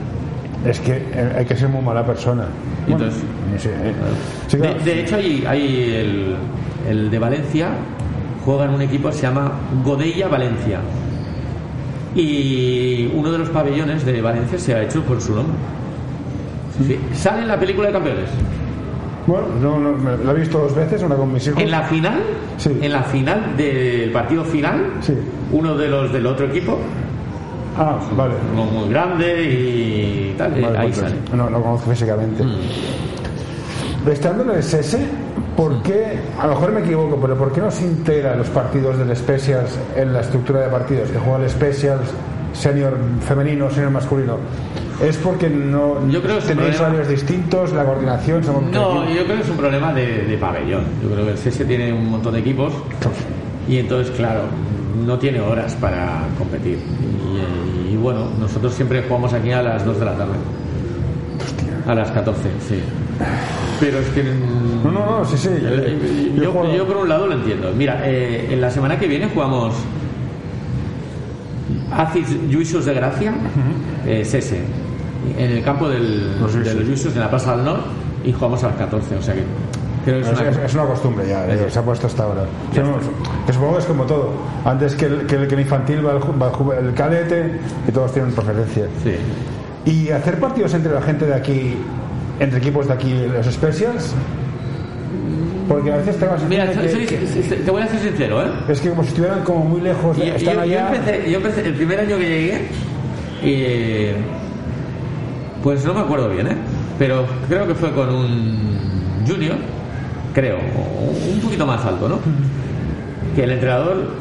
es 0.64 0.80
que 0.80 1.04
hay 1.36 1.44
que 1.44 1.54
ser 1.54 1.68
muy 1.68 1.82
mala 1.82 2.04
persona. 2.04 2.46
Entonces- 2.88 3.22
eh. 3.64 3.92
Sí, 4.48 4.56
De, 4.58 4.62
claro. 4.62 4.84
de 4.84 5.00
hecho, 5.00 5.16
hay, 5.16 5.44
hay 5.46 5.94
el, 5.94 6.36
el 6.88 7.10
de 7.10 7.18
Valencia, 7.18 7.68
juega 8.44 8.64
en 8.66 8.70
un 8.70 8.82
equipo 8.82 9.08
que 9.08 9.14
se 9.14 9.22
llama 9.22 9.52
Godella 9.84 10.28
Valencia. 10.28 10.80
Y 12.14 13.10
uno 13.14 13.30
de 13.32 13.38
los 13.38 13.48
pabellones 13.50 14.04
de 14.06 14.22
Valencia 14.22 14.58
se 14.58 14.74
ha 14.74 14.82
hecho 14.82 15.02
por 15.02 15.20
su 15.20 15.34
nombre. 15.34 15.54
Sí, 16.86 16.98
Sale 17.14 17.42
en 17.42 17.48
la 17.48 17.58
película 17.58 17.88
de 17.88 17.92
campeones. 17.92 18.30
Bueno, 19.26 19.46
no, 19.60 19.78
no, 19.78 20.16
lo 20.16 20.30
he 20.30 20.40
visto 20.40 20.58
dos 20.58 20.74
veces, 20.74 21.02
una 21.02 21.16
con 21.16 21.32
mis 21.32 21.46
hijos. 21.46 21.60
En 21.60 21.70
la 21.70 21.82
final, 21.82 22.20
Sí. 22.58 22.70
en 22.80 22.92
la 22.92 23.02
final 23.02 23.56
del 23.56 24.10
partido 24.12 24.44
final, 24.44 24.92
Sí. 25.00 25.14
uno 25.52 25.76
de 25.76 25.88
los 25.88 26.12
del 26.12 26.26
otro 26.26 26.46
equipo, 26.46 26.78
Ah, 27.76 27.98
vale. 28.16 28.34
uno 28.54 28.64
muy 28.66 28.88
grande 28.88 29.42
y 29.42 30.34
tal, 30.38 30.52
Vale, 30.52 30.78
ahí 30.78 30.86
pues, 30.88 30.96
sale. 30.98 31.16
No, 31.34 31.50
no 31.50 31.60
conozco 31.60 31.90
físicamente. 31.90 32.42
Mm. 32.42 32.56
Estando 34.06 34.44
en 34.44 34.50
el 34.50 34.58
SS, 34.58 34.98
¿por 35.56 35.82
qué, 35.82 36.18
a 36.38 36.46
lo 36.46 36.54
mejor 36.54 36.72
me 36.72 36.80
equivoco, 36.80 37.18
pero 37.20 37.36
¿por 37.36 37.52
qué 37.52 37.60
no 37.60 37.70
se 37.70 37.84
integra 37.84 38.36
los 38.36 38.48
partidos 38.48 38.98
del 38.98 39.14
Specials 39.16 39.78
en 39.96 40.12
la 40.12 40.20
estructura 40.20 40.60
de 40.60 40.68
partidos? 40.68 41.10
Que 41.10 41.18
juega 41.18 41.44
el 41.44 41.50
Specials 41.50 42.12
senior 42.52 42.96
femenino, 43.26 43.68
senior 43.70 43.90
masculino. 43.90 44.38
¿Es 45.02 45.16
porque 45.18 45.50
no 45.50 46.08
Yo 46.08 46.22
creo 46.22 46.38
tenéis 46.38 46.80
horarios 46.80 47.08
distintos, 47.08 47.72
la 47.72 47.84
coordinación? 47.84 48.42
se 48.42 48.50
No, 48.50 49.04
yo 49.08 49.24
creo 49.24 49.36
que 49.36 49.42
es 49.42 49.50
un 49.50 49.56
problema 49.56 49.92
de, 49.92 50.24
de 50.24 50.38
pabellón. 50.38 50.84
Yo 51.02 51.10
creo 51.10 51.24
que 51.26 51.32
el 51.32 51.38
CS 51.38 51.66
tiene 51.66 51.92
un 51.92 52.10
montón 52.10 52.32
de 52.32 52.40
equipos 52.40 52.72
y 53.68 53.78
entonces, 53.78 54.14
claro, 54.16 54.42
no 55.04 55.18
tiene 55.18 55.40
horas 55.40 55.74
para 55.74 56.22
competir. 56.38 56.78
Y, 57.88 57.94
y 57.94 57.96
bueno, 57.96 58.28
nosotros 58.38 58.72
siempre 58.72 59.02
jugamos 59.02 59.32
aquí 59.32 59.52
a 59.52 59.62
las 59.62 59.84
2 59.84 59.98
de 59.98 60.04
la 60.04 60.14
tarde. 60.14 60.34
A 61.86 61.94
las 61.94 62.10
14, 62.10 62.48
sí. 62.66 62.80
Pero 63.80 63.98
es 63.98 64.06
que... 64.08 64.22
No, 64.84 64.90
no, 64.92 65.18
no, 65.18 65.24
sí, 65.24 65.36
sí. 65.36 65.48
Eh, 65.52 66.32
Yo 66.36 66.42
Yo, 66.44 66.52
juego- 66.52 66.74
yo 66.74 66.86
por 66.86 66.96
un 66.98 67.08
lado 67.08 67.26
lo 67.26 67.34
entiendo. 67.34 67.72
Mira, 67.76 68.00
eh, 68.04 68.48
en 68.50 68.60
la 68.60 68.70
semana 68.70 68.98
que 68.98 69.06
viene 69.06 69.28
jugamos 69.28 69.74
Acis 71.92 72.28
Lluïsos 72.50 72.84
de 72.84 72.94
Gracia, 72.94 73.32
eh, 74.06 74.24
Sese, 74.24 74.60
en 75.38 75.50
el 75.50 75.62
campo 75.62 75.88
del, 75.88 76.38
Los 76.40 76.54
de 76.54 76.74
los 76.74 76.84
Lluïsos, 76.84 77.12
en 77.14 77.20
la 77.20 77.30
Plaza 77.30 77.56
del 77.56 77.64
Norte, 77.64 77.84
y 78.24 78.32
jugamos 78.32 78.62
a 78.64 78.68
las 78.68 78.76
14. 78.76 79.16
O 79.16 79.22
sea 79.22 79.34
que 79.34 79.40
es 79.40 80.26
Es, 80.26 80.38
una, 80.40 80.48
es- 80.50 80.56
es 80.58 80.74
una 80.74 80.84
costumbre 80.84 81.26
ya, 81.28 81.46
eh, 81.48 81.66
se 81.68 81.78
ha 81.78 81.82
puesto 81.82 82.06
hasta 82.06 82.24
ahora. 82.24 82.44
Sí, 82.72 82.80
que 83.46 83.52
supongo 83.52 83.72
que 83.74 83.78
es 83.80 83.86
como 83.86 84.04
todo. 84.04 84.30
Antes 84.64 84.94
que 84.94 85.06
el, 85.06 85.26
que 85.26 85.36
el, 85.36 85.48
que 85.48 85.54
el 85.54 85.60
infantil 85.62 86.06
va 86.06 86.12
al, 86.12 86.20
ju- 86.20 86.40
va 86.40 86.76
el 86.78 86.94
cadete 86.94 87.58
y 87.88 87.92
todos 87.92 88.12
tienen 88.12 88.32
preferencia. 88.32 88.86
Sí. 89.02 89.14
Y 89.90 90.10
hacer 90.10 90.38
partidos 90.40 90.74
entre 90.74 90.92
la 90.92 91.02
gente 91.02 91.26
de 91.26 91.34
aquí, 91.34 91.74
entre 92.40 92.58
equipos 92.58 92.86
de 92.88 92.92
aquí, 92.94 93.12
los 93.32 93.46
specials, 93.46 94.14
porque 95.68 95.92
a 95.92 95.96
veces 95.96 96.16
te 96.18 96.26
vas 96.26 96.42
a 96.42 96.46
Mira, 96.46 96.70
que, 96.70 96.88
soy- 96.88 97.06
que- 97.06 97.26
soy- 97.26 97.58
te 97.58 97.70
voy 97.70 97.82
a 97.82 97.88
ser 97.88 98.00
sincero, 98.00 98.42
¿eh? 98.42 98.46
es 98.68 98.80
que 98.80 98.90
como 98.90 99.02
si 99.02 99.08
estuvieran 99.08 99.42
como 99.42 99.64
muy 99.64 99.80
lejos, 99.80 100.16
Yo, 100.16 100.24
están 100.24 100.40
yo- 100.40 100.52
yo 100.54 100.60
allá. 100.60 100.94
empecé, 100.94 101.30
yo 101.30 101.38
empecé- 101.38 101.66
el 101.66 101.74
primer 101.74 102.00
año 102.00 102.16
que 102.18 102.28
llegué, 102.28 102.68
eh, 103.42 104.14
pues 105.62 105.84
no 105.84 105.94
me 105.94 106.00
acuerdo 106.00 106.28
bien, 106.30 106.46
¿eh? 106.46 106.56
Pero 106.98 107.26
creo 107.48 107.66
que 107.66 107.74
fue 107.74 107.90
con 107.92 108.08
un 108.14 109.24
junior, 109.26 109.56
creo, 110.34 110.58
un 111.34 111.40
poquito 111.40 111.66
más 111.66 111.84
alto, 111.84 112.08
¿no? 112.08 112.18
Que 113.34 113.44
el 113.44 113.50
entrenador, 113.52 114.12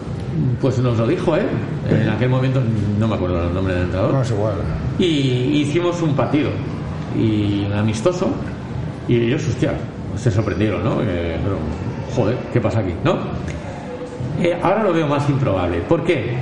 pues 0.59 0.79
nos 0.79 0.97
lo 0.97 1.05
dijo, 1.07 1.37
¿eh? 1.37 1.43
En 1.89 2.09
aquel 2.09 2.29
momento 2.29 2.61
no 2.99 3.07
me 3.07 3.15
acuerdo 3.15 3.47
el 3.47 3.53
nombre 3.53 3.73
del 3.75 3.83
entrenador. 3.83 4.13
No 4.15 4.21
es 4.23 4.31
igual. 4.31 4.55
Y 4.97 5.61
hicimos 5.61 6.01
un 6.01 6.15
partido 6.15 6.49
y 7.17 7.67
amistoso 7.73 8.29
y 9.07 9.17
ellos, 9.27 9.47
hostia, 9.47 9.73
se 10.15 10.31
sorprendieron, 10.31 10.83
¿no? 10.83 11.01
Eh, 11.01 11.37
pero, 11.43 11.57
joder, 12.15 12.37
¿qué 12.53 12.59
pasa 12.61 12.79
aquí? 12.79 12.93
¿No? 13.03 13.17
Eh, 14.41 14.57
ahora 14.61 14.83
lo 14.83 14.93
veo 14.93 15.07
más 15.07 15.29
improbable. 15.29 15.79
¿Por 15.87 16.03
qué? 16.03 16.35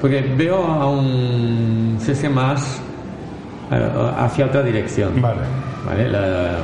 Porque 0.00 0.20
veo 0.36 0.56
a 0.64 0.88
un 0.90 1.98
CS 2.00 2.28
más 2.30 2.80
hacia 4.18 4.46
otra 4.46 4.62
dirección. 4.62 5.20
Vale. 5.20 5.40
¿Vale? 5.86 6.08
La- 6.08 6.56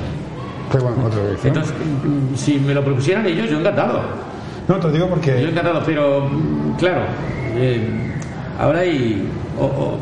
Pues 0.70 0.82
bueno, 0.82 1.04
otra 1.06 1.20
entonces, 1.44 1.72
si 2.34 2.58
me 2.58 2.74
lo 2.74 2.82
propusieran 2.82 3.26
ellos, 3.26 3.48
yo 3.50 3.60
encantado. 3.60 4.00
no, 4.68 4.74
te 4.76 4.86
lo 4.88 4.92
digo 4.92 5.04
Yo 5.06 5.10
porque. 5.10 5.42
encantado, 5.42 5.82
pero 5.86 6.28
claro, 6.78 7.02
eh, 7.54 7.88
ahora 8.58 8.80
hay, 8.80 9.28
o- 9.60 9.64
o- 9.64 9.98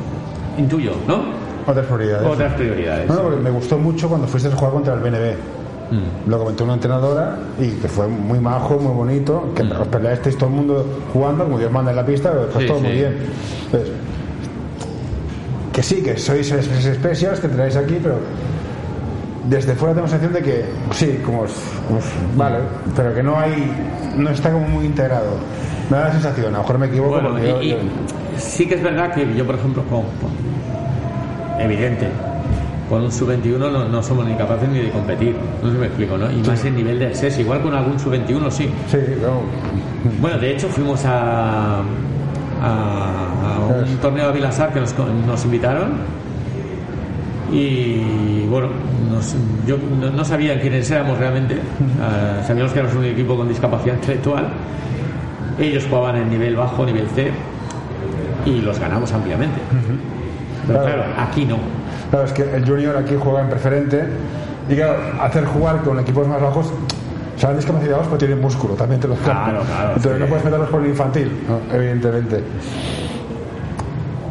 intuyo, 0.58 0.92
¿no? 1.06 1.43
Otras 1.66 1.86
prioridades. 1.86 2.26
Otras 2.26 2.52
prioridades. 2.54 3.08
No, 3.08 3.14
no, 3.16 3.22
porque 3.22 3.40
me 3.40 3.50
gustó 3.50 3.78
mucho 3.78 4.08
cuando 4.08 4.26
fuiste 4.26 4.48
a 4.48 4.52
jugar 4.56 4.72
contra 4.74 4.94
el 4.94 5.00
BNB. 5.00 5.34
Mm. 5.90 6.30
Lo 6.30 6.38
comentó 6.38 6.64
una 6.64 6.74
entrenadora 6.74 7.36
y 7.60 7.68
que 7.72 7.88
fue 7.88 8.08
muy 8.08 8.38
majo, 8.40 8.78
muy 8.78 8.92
bonito, 8.94 9.52
que 9.54 9.62
os 9.62 9.86
peleasteis 9.88 10.36
todo 10.36 10.48
el 10.48 10.56
mundo 10.56 10.86
jugando, 11.12 11.44
como 11.44 11.58
Dios 11.58 11.70
manda 11.70 11.90
en 11.90 11.96
la 11.96 12.06
pista, 12.06 12.30
pero 12.32 12.48
Sí, 12.60 12.66
todo 12.66 12.80
muy 12.80 12.92
bien. 12.92 13.16
Entonces, 13.66 13.90
que 15.72 15.82
sí, 15.82 16.02
que 16.02 16.16
sois 16.16 16.50
especiales, 16.52 17.40
que 17.40 17.46
entráis 17.48 17.76
aquí, 17.76 17.98
pero 18.02 18.16
desde 19.48 19.74
fuera 19.74 19.94
tengo 19.94 20.06
la 20.06 20.10
sensación 20.10 20.32
de 20.32 20.42
que 20.42 20.64
sí, 20.92 21.20
como, 21.24 21.44
es- 21.44 21.52
vale, 22.36 22.58
pero 22.96 23.12
que 23.14 23.22
no 23.22 23.38
hay, 23.38 23.52
no 24.16 24.30
está 24.30 24.52
como 24.52 24.66
muy 24.68 24.86
integrado. 24.86 25.32
Me 25.90 25.98
da 25.98 26.04
la 26.06 26.12
sensación, 26.12 26.46
a 26.46 26.58
lo 26.58 26.58
mejor 26.58 26.78
me 26.78 26.86
equivoco 26.86 27.10
Bueno, 27.20 27.38
yo- 27.38 27.60
y, 27.60 27.66
y 27.66 27.70
yo- 27.72 27.76
sí 28.38 28.66
que 28.66 28.76
es 28.76 28.82
verdad 28.82 29.12
que 29.12 29.26
yo, 29.36 29.44
por 29.44 29.56
ejemplo, 29.56 29.82
con- 29.90 30.04
evidente, 31.64 32.08
con 32.88 33.02
un 33.02 33.10
sub-21 33.12 33.58
no, 33.58 33.88
no 33.88 34.02
somos 34.02 34.26
ni 34.26 34.34
capaces 34.34 34.68
ni 34.68 34.78
de 34.80 34.90
competir, 34.90 35.34
no 35.62 35.68
sé 35.68 35.74
si 35.74 35.80
me 35.80 35.86
explico, 35.86 36.16
¿no? 36.18 36.30
Y 36.30 36.36
más 36.46 36.64
en 36.64 36.76
nivel 36.76 36.98
de 36.98 37.14
SES, 37.14 37.38
igual 37.40 37.60
con 37.62 37.74
algún 37.74 37.98
sub-21 37.98 38.50
sí. 38.50 38.68
sí, 38.88 38.98
no, 39.22 39.40
Bueno, 40.20 40.38
de 40.38 40.52
hecho 40.52 40.68
fuimos 40.68 41.04
a, 41.06 41.78
a, 41.78 41.82
a 42.62 43.58
un 43.88 43.96
torneo 43.98 44.26
de 44.28 44.32
Vilasar 44.34 44.72
que 44.72 44.80
nos, 44.80 44.94
nos 45.26 45.44
invitaron. 45.44 45.92
Y 47.52 48.46
bueno, 48.50 48.68
nos- 49.12 49.34
yo 49.66 49.76
no, 50.00 50.10
no 50.10 50.24
sabía 50.24 50.60
quiénes 50.60 50.90
éramos 50.90 51.18
realmente, 51.18 51.56
Ah, 52.02 52.42
sabíamos 52.46 52.72
que 52.72 52.80
éramos 52.80 52.96
un 52.96 53.04
equipo 53.04 53.36
con 53.36 53.48
discapacidad 53.48 53.94
intelectual, 53.94 54.48
ellos 55.58 55.86
jugaban 55.88 56.16
en 56.16 56.30
nivel 56.30 56.56
bajo, 56.56 56.84
nivel 56.84 57.06
C 57.14 57.30
y 58.46 58.60
los 58.60 58.78
ganamos 58.80 59.12
ampliamente. 59.12 59.60
Pero 60.66 60.80
Claro. 60.82 61.02
claro, 61.02 61.12
aquí 61.18 61.44
no. 61.44 61.58
Claro, 62.10 62.24
es 62.26 62.32
que 62.32 62.42
el 62.56 62.64
junior 62.66 62.96
aquí 62.96 63.14
juega 63.18 63.40
en 63.42 63.48
preferente 63.48 64.04
y 64.68 64.74
claro, 64.76 64.96
hacer 65.20 65.44
jugar 65.46 65.82
con 65.82 65.98
equipos 66.00 66.26
más 66.28 66.40
bajos 66.40 66.72
Serán 67.36 67.56
discapacitados, 67.56 68.06
pero 68.06 68.16
tienen 68.18 68.40
músculo, 68.40 68.74
también 68.74 69.00
te 69.00 69.08
lo 69.08 69.16
Claro, 69.16 69.62
claro, 69.66 69.88
Entonces 69.96 70.12
sí. 70.14 70.20
no 70.20 70.26
puedes 70.26 70.44
meterlos 70.44 70.68
por 70.68 70.80
el 70.82 70.86
infantil, 70.90 71.32
¿no? 71.48 71.76
evidentemente. 71.76 72.40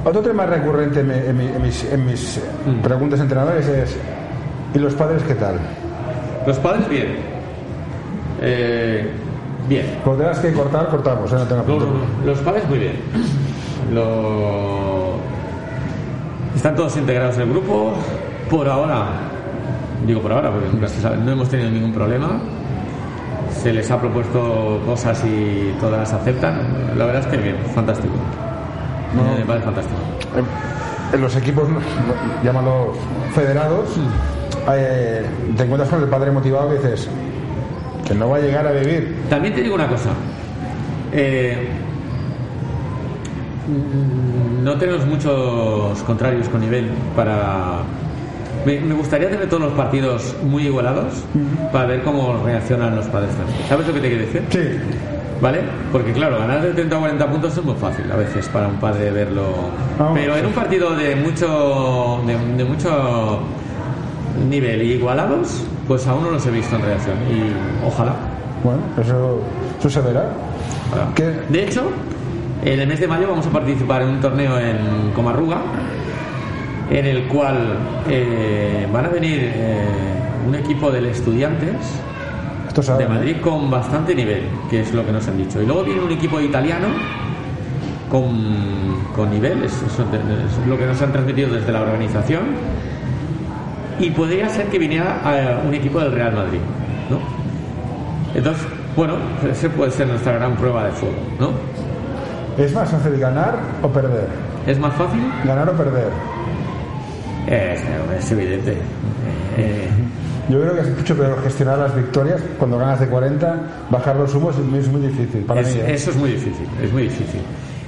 Otro 0.06 0.22
tema 0.22 0.46
recurrente 0.46 1.02
en, 1.02 1.08
mi- 1.08 1.14
en 1.14 1.38
mi- 1.38 1.48
en 1.48 1.62
mis, 1.62 1.84
en 1.92 2.06
mis, 2.06 2.42
Mm. 2.66 2.82
preguntas 2.82 3.20
a 3.20 3.24
entrenadores 3.24 3.68
es: 3.68 3.98
¿y 4.74 4.80
los 4.80 4.94
padres 4.94 5.22
qué 5.24 5.36
tal? 5.36 5.56
Los 6.48 6.58
padres, 6.60 6.88
bien. 6.90 7.08
Eh, 8.42 9.10
bien. 9.68 9.86
Cuando 10.06 10.24
tengas 10.24 10.40
que 10.40 10.54
cortar, 10.54 10.88
cortamos, 10.88 11.30
¿eh? 11.32 11.36
no 11.36 11.44
tengo 11.44 11.64
Los, 11.80 12.26
los 12.26 12.40
padres, 12.40 12.68
muy 12.70 12.80
bien. 12.80 12.94
Lo- 13.94 14.83
Están 16.56 16.76
todos 16.76 16.96
integrados 16.98 17.36
en 17.36 17.42
el 17.44 17.50
grupo. 17.50 17.94
Por 18.50 18.68
ahora, 18.70 19.06
digo 20.06 20.22
por 20.22 20.32
ahora, 20.32 20.52
porque 20.52 20.68
nunca 20.72 20.88
se 20.88 21.02
sabe, 21.02 21.18
no 21.18 21.32
hemos 21.32 21.50
tenido 21.50 21.70
ningún 21.72 21.94
problema. 21.94 22.40
Se 23.62 23.72
les 23.74 23.90
ha 23.92 24.00
propuesto 24.00 24.82
cosas 24.86 25.24
y 25.26 25.74
todas 25.80 26.00
las 26.00 26.14
aceptan. 26.14 26.60
La 26.98 27.06
verdad 27.06 27.22
es 27.22 27.28
que 27.28 27.38
bien, 27.38 27.56
fantástico. 27.74 28.14
No. 29.16 29.38
Me 29.38 29.46
parece 29.46 29.66
fantástico. 29.66 30.00
En- 30.38 31.22
los 31.22 31.36
equipos, 31.36 31.68
llámalos 32.44 32.98
federados, 33.36 33.88
eh, 34.72 35.24
te 35.56 35.64
encuentras 35.64 35.88
con 35.92 36.02
el 36.02 36.10
padre 36.10 36.32
motivado 36.32 36.70
que 36.70 36.76
dices 36.78 37.08
que 38.04 38.16
no 38.16 38.30
va 38.30 38.38
a 38.38 38.40
llegar 38.40 38.66
a 38.66 38.72
vivir. 38.72 39.16
También 39.30 39.54
te 39.54 39.62
digo 39.62 39.76
una 39.76 39.88
cosa. 39.88 40.10
Eh, 41.12 41.68
no 44.64 44.76
tenemos 44.78 45.06
muchos 45.06 46.00
contrarios 46.04 46.48
con 46.50 46.62
nivel 46.62 46.90
para... 47.16 47.80
Me, 48.66 48.80
me 48.80 48.94
gustaría 48.94 49.30
tener 49.30 49.50
todos 49.50 49.64
los 49.64 49.74
partidos 49.74 50.36
muy 50.44 50.64
igualados 50.68 51.26
para 51.74 51.86
ver 51.88 52.04
cómo 52.04 52.42
reaccionan 52.46 52.96
los 52.96 53.06
padres. 53.08 53.32
¿Sabes 53.68 53.88
lo 53.88 53.94
que 53.94 54.00
te 54.00 54.08
quiero 54.08 54.26
decir? 54.26 54.44
Sí, 54.50 54.80
¿Vale? 55.42 55.60
Porque 55.92 56.14
claro, 56.14 56.40
ganar 56.40 56.62
de 56.62 56.72
30 56.72 56.96
o 56.96 57.00
40 57.02 57.28
puntos 57.30 57.58
es 57.58 57.64
muy 57.66 57.76
fácil 57.76 58.10
a 58.10 58.16
veces 58.16 58.48
para 58.48 58.70
un 58.70 58.76
padre 58.76 59.12
verlo. 59.12 59.44
Vamos, 60.00 60.18
Pero 60.18 60.38
en 60.38 60.46
un 60.46 60.54
partido 60.54 60.96
de 60.96 61.18
mucho, 61.18 62.22
de, 62.26 62.38
de 62.56 62.64
mucho 62.64 63.40
nivel 64.50 64.82
y 64.84 64.94
igualados, 64.94 65.66
pues 65.86 66.08
aún 66.08 66.24
no 66.24 66.32
los 66.32 66.46
he 66.46 66.52
visto 66.52 66.78
en 66.78 66.84
reacción. 66.84 67.18
Y 67.30 67.86
ojalá. 67.86 68.14
bueno, 68.64 68.80
eso, 69.02 69.42
eso 69.80 69.90
se 69.90 70.00
verá. 70.00 70.30
ojalá. 70.92 71.08
¿Qué? 71.16 71.34
De 71.50 71.64
hecho, 71.66 71.82
en 72.66 72.80
el 72.80 72.88
mes 72.88 73.00
de 73.00 73.08
mayo 73.08 73.28
vamos 73.28 73.46
a 73.46 73.50
participar 73.50 74.04
en 74.04 74.10
un 74.10 74.22
torneo 74.22 74.58
en 74.58 75.12
Comarruga, 75.14 75.62
en 76.90 77.06
el 77.06 77.28
cual 77.28 77.78
eh, 78.10 78.88
van 78.92 79.06
a 79.06 79.10
venir 79.10 79.52
eh, 79.54 79.86
un 80.48 80.56
equipo 80.56 80.90
de 80.92 81.10
estudiantes 81.10 81.76
de 82.74 83.08
Madrid 83.08 83.36
con 83.42 83.70
bastante 83.70 84.16
nivel, 84.16 84.44
que 84.70 84.82
es 84.82 84.94
lo 84.94 85.06
que 85.06 85.12
nos 85.12 85.28
han 85.28 85.38
dicho. 85.38 85.62
Y 85.62 85.66
luego 85.66 85.84
viene 85.84 86.02
un 86.02 86.12
equipo 86.12 86.40
italiano 86.40 86.88
con, 88.10 89.04
con 89.16 89.30
nivel, 89.30 89.64
es, 89.64 89.74
eso 89.74 90.04
es 90.04 90.68
lo 90.68 90.78
que 90.78 90.86
nos 90.86 91.00
han 91.02 91.12
transmitido 91.12 91.54
desde 91.54 91.72
la 91.72 91.82
organización. 91.82 92.44
Y 94.00 94.10
podría 94.10 94.50
ser 94.50 94.68
que 94.68 94.80
viniera 94.80 95.22
a 95.24 95.68
un 95.68 95.74
equipo 95.74 96.00
del 96.00 96.14
Real 96.14 96.34
Madrid, 96.34 96.60
¿no? 97.12 97.20
Entonces, 98.36 98.66
bueno, 98.96 99.18
ese 99.50 99.70
puede 99.70 99.92
ser 99.92 100.08
nuestra 100.08 100.34
gran 100.34 100.56
prueba 100.56 100.86
de 100.86 100.92
fuego, 100.92 101.16
¿no? 101.40 101.52
¿Es 102.58 102.74
más 102.74 102.90
fácil 102.90 103.18
ganar 103.20 103.56
o 103.82 103.88
perder? 103.88 104.28
¿Es 104.68 104.78
más 104.80 104.94
fácil? 104.96 105.22
Ganar 105.46 105.70
o 105.70 105.74
perder. 105.74 106.10
Es, 107.48 107.82
es 108.20 108.32
evidente. 108.32 108.78
Eh, 109.58 109.88
Yo 110.50 110.62
creo 110.62 110.74
que 110.76 110.82
es 110.82 110.98
mucho 110.98 111.16
peor 111.16 111.42
gestionar 111.44 111.78
las 111.80 111.96
victorias 111.96 112.42
cuando 112.58 112.78
ganas 112.78 113.00
de 113.00 113.08
40, 113.08 113.56
bajar 113.90 114.16
los 114.18 114.34
humos 114.36 114.56
es 114.58 114.88
muy, 114.90 115.02
difícil 115.02 115.42
para 115.46 115.62
Es- 115.62 115.74
mí. 115.76 115.82
¿eh? 115.82 115.94
Eso 115.94 116.12
es 116.12 116.18
muy 116.18 116.32
difícil, 116.32 116.68
es 116.82 116.92
muy 116.92 117.04
difícil. 117.04 117.42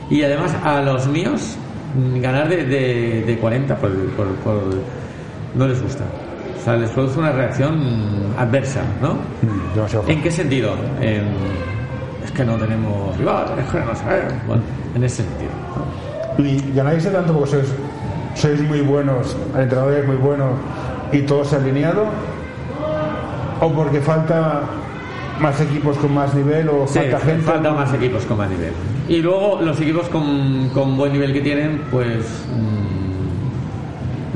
Y 0.09 0.23
además 0.23 0.55
a 0.63 0.81
los 0.81 1.07
míos 1.07 1.57
mm, 1.95 2.21
ganar 2.21 2.47
de, 2.49 2.63
de, 2.65 3.23
de 3.25 3.37
40 3.39 3.75
por, 3.77 3.91
por- 4.11 4.27
por- 4.43 4.63
no 5.55 5.67
les 5.67 5.81
gusta. 5.81 6.03
O 6.59 6.63
sea, 6.63 6.75
les 6.77 6.89
produce 6.91 7.19
una 7.19 7.31
reacción 7.31 8.33
adversa, 8.37 8.81
¿no? 9.01 9.13
Mm, 9.15 10.09
¿En 10.09 10.21
qué 10.21 10.31
sentido? 10.31 10.75
En- 11.01 11.74
es 12.25 12.31
que 12.31 12.43
no 12.43 12.55
tenemos 12.57 13.15
rival, 13.17 13.45
es 13.59 13.65
que 13.71 13.79
no 13.79 13.95
sabemos. 13.95 14.33
Bueno, 14.47 14.63
en 14.95 15.03
ese 15.03 15.23
sentido. 15.23 15.51
¿Y 16.37 16.73
ganáis 16.75 17.03
de 17.03 17.11
tanto 17.11 17.33
porque 17.33 17.51
sois, 17.51 17.67
sois 18.35 18.61
muy 18.61 18.81
buenos, 18.81 19.35
el 19.55 19.61
entrenador 19.61 19.93
es 19.93 20.05
muy 20.07 20.17
bueno 20.17 20.49
y 21.11 21.21
todo 21.21 21.45
se 21.45 21.55
ha 21.55 21.59
alineado? 21.59 22.05
¿O 23.61 23.71
porque 23.71 24.01
falta 24.01 24.61
más 25.39 25.59
equipos 25.61 25.97
con 25.97 26.13
más 26.13 26.33
nivel 26.33 26.67
o 26.69 26.85
Sí, 26.87 26.99
falta 26.99 27.19
gente? 27.19 27.43
falta 27.43 27.71
más 27.71 27.93
equipos 27.93 28.25
con 28.25 28.37
más 28.37 28.49
nivel. 28.49 28.73
Y 29.07 29.21
luego 29.21 29.59
los 29.61 29.79
equipos 29.79 30.09
con, 30.09 30.69
con 30.73 30.97
buen 30.97 31.13
nivel 31.13 31.31
que 31.31 31.41
tienen, 31.41 31.81
pues 31.91 32.25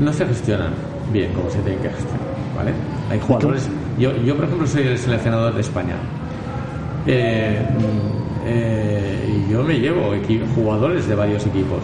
mm, 0.00 0.04
no 0.04 0.12
se 0.12 0.24
gestionan 0.26 0.72
bien 1.12 1.32
como 1.34 1.50
se 1.50 1.58
tienen 1.58 1.82
que 1.82 1.88
gestionar, 1.90 2.20
¿vale? 2.56 2.72
Hay 3.10 3.18
jugadores. 3.20 3.68
Yo, 3.98 4.16
yo 4.16 4.36
por 4.36 4.44
ejemplo, 4.44 4.66
soy 4.66 4.86
el 4.86 4.96
seleccionador 4.98 5.54
de 5.54 5.60
España. 5.60 5.96
Eh, 7.12 7.66
mm, 7.68 8.46
eh, 8.46 9.44
y 9.48 9.52
yo 9.52 9.64
me 9.64 9.80
llevo 9.80 10.14
jugadores 10.54 11.08
de 11.08 11.16
varios 11.16 11.44
equipos. 11.44 11.80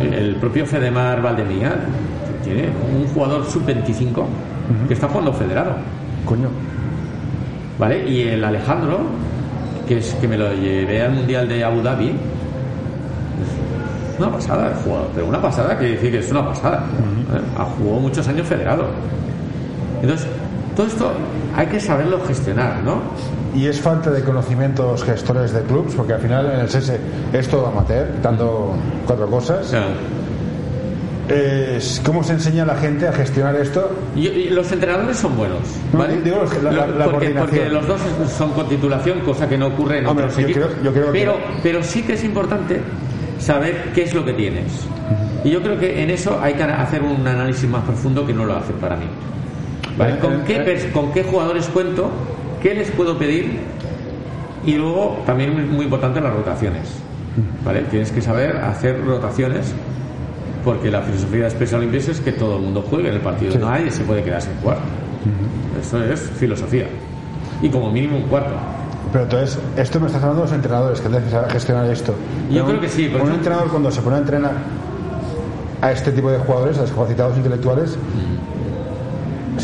El 0.00 0.36
propio 0.36 0.64
Fedemar 0.64 1.20
Valdemía 1.20 1.74
tiene 2.42 2.70
un 2.96 3.06
jugador 3.08 3.44
sub-25 3.44 4.24
que 4.88 4.94
está 4.94 5.06
jugando 5.08 5.34
federado. 5.34 5.72
Coño. 6.24 6.48
¿Vale? 7.78 8.08
Y 8.08 8.22
el 8.22 8.42
Alejandro, 8.42 9.00
que 9.86 9.98
es 9.98 10.14
que 10.14 10.26
me 10.26 10.38
lo 10.38 10.54
llevé 10.54 11.02
al 11.02 11.12
Mundial 11.12 11.46
de 11.46 11.62
Abu 11.62 11.82
Dhabi, 11.82 12.08
es 12.08 14.18
una 14.18 14.30
pasada 14.30 14.68
el 14.68 14.74
jugador, 14.76 15.10
pero 15.14 15.26
una 15.26 15.42
pasada 15.42 15.78
que 15.78 15.90
decir 15.90 16.10
que 16.10 16.20
es 16.20 16.30
una 16.30 16.46
pasada. 16.46 16.84
¿eh? 17.34 17.40
Ha 17.58 17.64
jugado 17.64 18.00
muchos 18.00 18.26
años 18.28 18.46
federado. 18.46 18.86
Entonces, 20.00 20.26
todo 20.76 20.86
esto 20.86 21.12
hay 21.56 21.66
que 21.66 21.80
saberlo 21.80 22.20
gestionar, 22.26 22.82
¿no? 22.82 23.02
Y 23.54 23.66
es 23.66 23.80
falta 23.80 24.10
de 24.10 24.22
conocimientos 24.22 25.04
gestores 25.04 25.52
de 25.52 25.62
clubs, 25.62 25.94
porque 25.94 26.14
al 26.14 26.20
final 26.20 26.50
en 26.52 26.60
el 26.60 26.68
SESE 26.68 26.98
es 27.32 27.48
todo 27.48 27.68
amateur, 27.68 28.08
dando 28.22 28.74
cuatro 29.06 29.26
cosas. 29.28 29.72
Es 31.28 32.02
¿Cómo 32.04 32.22
se 32.22 32.34
enseña 32.34 32.64
a 32.64 32.66
la 32.66 32.74
gente 32.76 33.08
a 33.08 33.12
gestionar 33.12 33.56
esto? 33.56 33.90
y- 34.14 34.26
y 34.28 34.50
los 34.50 34.70
entrenadores 34.70 35.16
son 35.16 35.34
buenos, 35.36 35.58
digo 36.22 36.40
los 36.42 36.52
que- 36.52 36.60
la- 36.62 36.70
la- 36.70 36.86
la 36.86 37.04
porque, 37.06 37.68
los 37.70 37.86
dos 37.86 37.98
son 38.36 38.50
con 38.52 38.68
titulación, 38.68 39.20
cosa 39.20 39.48
que 39.48 39.56
no 39.56 39.68
ocurre 39.68 40.00
en 40.00 40.06
Hombre, 40.06 40.26
otros 40.26 40.38
yo 40.38 40.48
equipos. 40.48 40.70
creo- 40.72 40.82
yo 40.84 40.92
creo 40.92 41.12
que- 41.12 41.18
pero, 41.18 41.36
pero 41.62 41.82
sí 41.82 42.02
que 42.02 42.12
es 42.12 42.24
importante 42.24 42.80
saber 43.38 43.92
qué 43.94 44.02
es 44.02 44.12
lo 44.14 44.22
que 44.24 44.34
tienes. 44.34 44.70
Y 45.44 45.50
yo 45.50 45.62
creo 45.62 45.78
que 45.78 46.02
en 46.02 46.10
eso 46.10 46.38
hay 46.42 46.54
que 46.54 46.62
hacer 46.64 47.00
un 47.02 47.26
análisis 47.26 47.68
más 47.70 47.84
profundo 47.84 48.26
que 48.26 48.34
no 48.34 48.44
lo 48.44 48.56
hace 48.56 48.72
para 48.74 48.96
mí. 48.96 49.06
¿Vale? 49.96 50.18
¿Con, 50.18 50.42
qué, 50.44 50.90
¿Con 50.92 51.12
qué 51.12 51.24
jugadores 51.24 51.66
cuento? 51.68 52.10
¿Qué 52.62 52.74
les 52.74 52.90
puedo 52.90 53.16
pedir? 53.18 53.58
Y 54.66 54.74
luego, 54.74 55.22
también 55.26 55.52
muy, 55.52 55.62
muy 55.62 55.84
importante, 55.84 56.20
las 56.20 56.32
rotaciones. 56.32 56.88
¿Vale? 57.64 57.82
Tienes 57.90 58.10
que 58.12 58.22
saber 58.22 58.56
hacer 58.56 59.04
rotaciones 59.04 59.74
porque 60.64 60.90
la 60.90 61.02
filosofía 61.02 61.44
de 61.44 61.50
Special 61.50 61.80
Olympics 61.80 62.08
es 62.08 62.20
que 62.20 62.32
todo 62.32 62.56
el 62.56 62.62
mundo 62.62 62.82
juegue 62.88 63.08
en 63.08 63.16
el 63.16 63.20
partido. 63.20 63.52
Sí. 63.52 63.58
Nadie 63.58 63.90
se 63.90 64.02
puede 64.04 64.22
quedar 64.22 64.40
sin 64.40 64.54
jugar. 64.56 64.78
Eso 65.80 66.02
es 66.02 66.20
filosofía. 66.20 66.86
Y 67.62 67.68
como 67.68 67.90
mínimo 67.90 68.16
un 68.16 68.24
cuarto. 68.24 68.54
Pero 69.12 69.24
entonces, 69.24 69.58
esto 69.76 70.00
me 70.00 70.06
estás 70.06 70.22
hablando 70.22 70.42
de 70.42 70.48
los 70.48 70.56
entrenadores 70.56 71.00
que 71.00 71.08
deben 71.08 71.30
saber 71.30 71.50
gestionar 71.50 71.90
esto. 71.90 72.14
Yo 72.50 72.64
creo 72.64 72.80
que 72.80 72.88
sí, 72.88 73.08
por 73.08 73.22
Un 73.22 73.32
entrenador 73.32 73.68
cuando 73.68 73.90
se 73.90 74.00
pone 74.00 74.16
a 74.16 74.18
entrenar 74.20 74.52
a 75.80 75.92
este 75.92 76.12
tipo 76.12 76.30
de 76.30 76.38
jugadores, 76.38 76.78
a 76.78 76.82
discapacitados 76.82 77.36
intelectuales, 77.36 77.96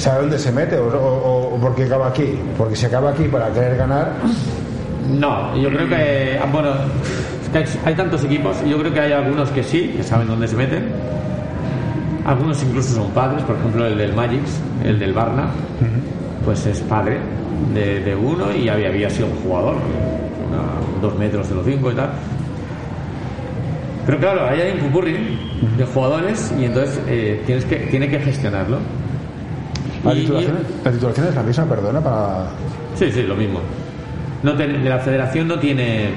sabe 0.01 0.23
dónde 0.23 0.39
se 0.39 0.51
mete 0.53 0.77
o, 0.79 0.87
o, 0.89 1.55
o 1.55 1.61
por 1.61 1.75
qué 1.75 1.85
acaba 1.85 2.09
aquí. 2.09 2.39
Porque 2.59 2.75
si 2.77 2.87
acaba 2.87 3.11
aquí 3.11 3.25
para 3.25 3.51
querer 3.53 3.77
ganar, 3.77 4.13
No, 5.11 5.57
yo 5.57 5.69
creo 5.71 5.89
que, 5.89 6.39
ah, 6.41 6.47
bueno, 6.53 6.71
hay, 7.85 7.95
tantos 7.95 8.23
equipos, 8.25 8.57
yo 8.65 8.79
creo 8.79 8.93
que 8.93 9.01
hay 9.01 9.13
algunos 9.13 9.51
que 9.51 9.63
sí, 9.65 9.93
que 9.97 10.03
saben 10.05 10.29
dónde 10.29 10.47
se 10.47 10.55
meten. 10.57 10.87
Algunos 12.25 12.63
incluso 12.63 12.95
son 12.95 13.11
padres, 13.11 13.43
por 13.45 13.57
ejemplo 13.57 13.87
el 13.87 13.97
del 13.99 14.15
Magix, 14.15 14.61
el 14.85 14.99
del 14.99 15.13
Barna, 15.13 15.49
pues 16.45 16.65
es 16.67 16.81
padre 16.81 17.19
de, 17.75 18.01
de 18.01 18.15
uno 18.15 18.53
y 18.55 18.69
había, 18.69 18.89
había 18.89 19.11
sido 19.11 19.27
un 19.29 19.37
jugador, 19.43 19.75
una- 19.75 21.01
dos 21.01 21.19
metros 21.19 21.49
de 21.49 21.55
los 21.57 21.65
cinco 21.65 21.91
y 21.91 21.95
tal. 21.95 22.11
Pero 24.07 24.19
claro, 24.19 24.47
ahí 24.49 24.61
hay 24.61 24.73
un 24.73 24.79
pupurri 24.79 25.39
de 25.77 25.85
jugadores 25.87 26.53
y 26.59 26.65
entonces 26.67 27.01
eh, 27.09 27.43
tienes 27.47 27.65
que, 27.65 27.77
tiene 27.91 28.09
que 28.09 28.19
gestionarlo. 28.21 28.79
La 30.05 30.15
y- 30.15 30.21
titulación, 30.21 30.59
la 30.85 30.91
titulación 30.93 31.27
es 31.29 31.35
la 31.35 31.43
misma, 31.43 31.65
perdona, 31.67 32.01
para... 32.01 32.45
Sí, 32.97 33.11
sí, 33.13 33.23
lo 33.23 33.35
mismo. 33.37 33.61
No 34.43 34.53
la 34.55 34.99
federación 34.99 35.49
no 35.49 35.59
tiene. 35.59 36.11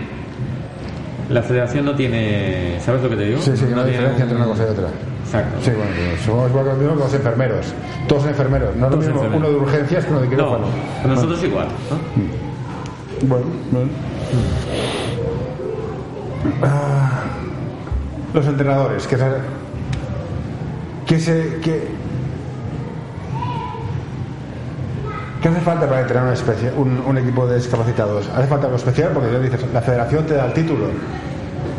La 1.29 1.41
federación 1.41 1.86
no 1.86 1.95
tiene. 1.95 2.79
¿Sabes 2.79 3.01
lo 3.03 3.09
que 3.09 3.15
te 3.17 3.25
digo? 3.25 3.41
Sí, 3.41 3.51
sí, 3.55 3.65
que 3.65 3.71
no 3.75 3.81
hay 3.81 3.91
diferencia 3.91 4.15
un- 4.25 4.31
entre 4.31 4.38
una 4.38 4.45
cosa 4.45 4.63
y 4.63 4.69
otra. 4.71 4.88
Exacto. 5.25 5.57
Sí, 5.61 5.71
bueno, 5.71 5.91
somos 6.25 6.49
igual 6.49 6.65
que 6.77 6.84
los 6.86 6.97
los 6.97 7.13
enfermeros. 7.13 7.73
Todos 8.07 8.25
enfermeros. 8.25 8.75
No 8.75 8.86
es 8.88 8.91
lo 8.91 8.97
mismo 8.97 9.15
enfermeros. 9.15 9.38
uno 9.38 9.49
de 9.49 9.55
urgencias 9.55 10.05
que 10.05 10.11
uno 10.11 10.19
de 10.21 10.25
No, 10.27 10.31
quirófano. 10.31 10.65
pero 11.01 11.15
nosotros 11.15 11.43
igual. 11.43 11.67
¿no? 11.89 13.27
Bueno, 13.27 13.45
bueno. 13.71 13.89
Ah, 16.61 17.23
los 18.34 18.45
entrenadores, 18.47 19.07
que, 19.07 19.17
que 21.05 21.19
se. 21.19 21.59
Que, 21.61 21.88
¿Qué 25.43 25.49
hace 25.49 25.59
falta 25.59 25.87
para 25.87 26.01
entrenar 26.01 26.23
una 26.23 26.33
especie, 26.33 26.71
un, 26.75 27.03
un 27.05 27.17
equipo 27.17 27.45
de 27.45 27.57
discapacitados? 27.57 28.29
¿Hace 28.33 28.47
falta 28.47 28.65
algo 28.67 28.77
especial? 28.77 29.11
Porque 29.13 29.29
ya 29.31 29.39
dices, 29.39 29.59
la 29.73 29.81
federación 29.81 30.25
te 30.25 30.35
da 30.35 30.45
el 30.45 30.53
título. 30.53 30.85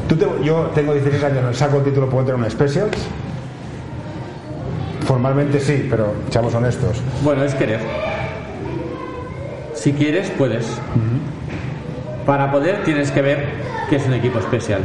Tú 0.06 0.16
te- 0.16 0.44
yo 0.44 0.70
tengo 0.74 0.92
16 0.92 1.24
años, 1.24 1.56
saco 1.56 1.78
el 1.78 1.84
título, 1.84 2.06
puedo 2.10 2.20
entrenar 2.20 2.40
una 2.40 2.50
Specials. 2.50 2.98
Formalmente 5.06 5.60
sí, 5.60 5.86
pero 5.88 6.12
seamos 6.30 6.54
honestos. 6.54 7.00
Bueno, 7.22 7.42
es 7.44 7.54
querer. 7.54 7.80
Si 9.74 9.92
quieres, 9.94 10.30
puedes. 10.30 10.66
Para 12.26 12.50
poder, 12.52 12.82
tienes 12.84 13.10
que 13.10 13.22
ver 13.22 13.46
que 13.88 13.96
es 13.96 14.06
un 14.06 14.12
equipo 14.14 14.38
especial. 14.40 14.82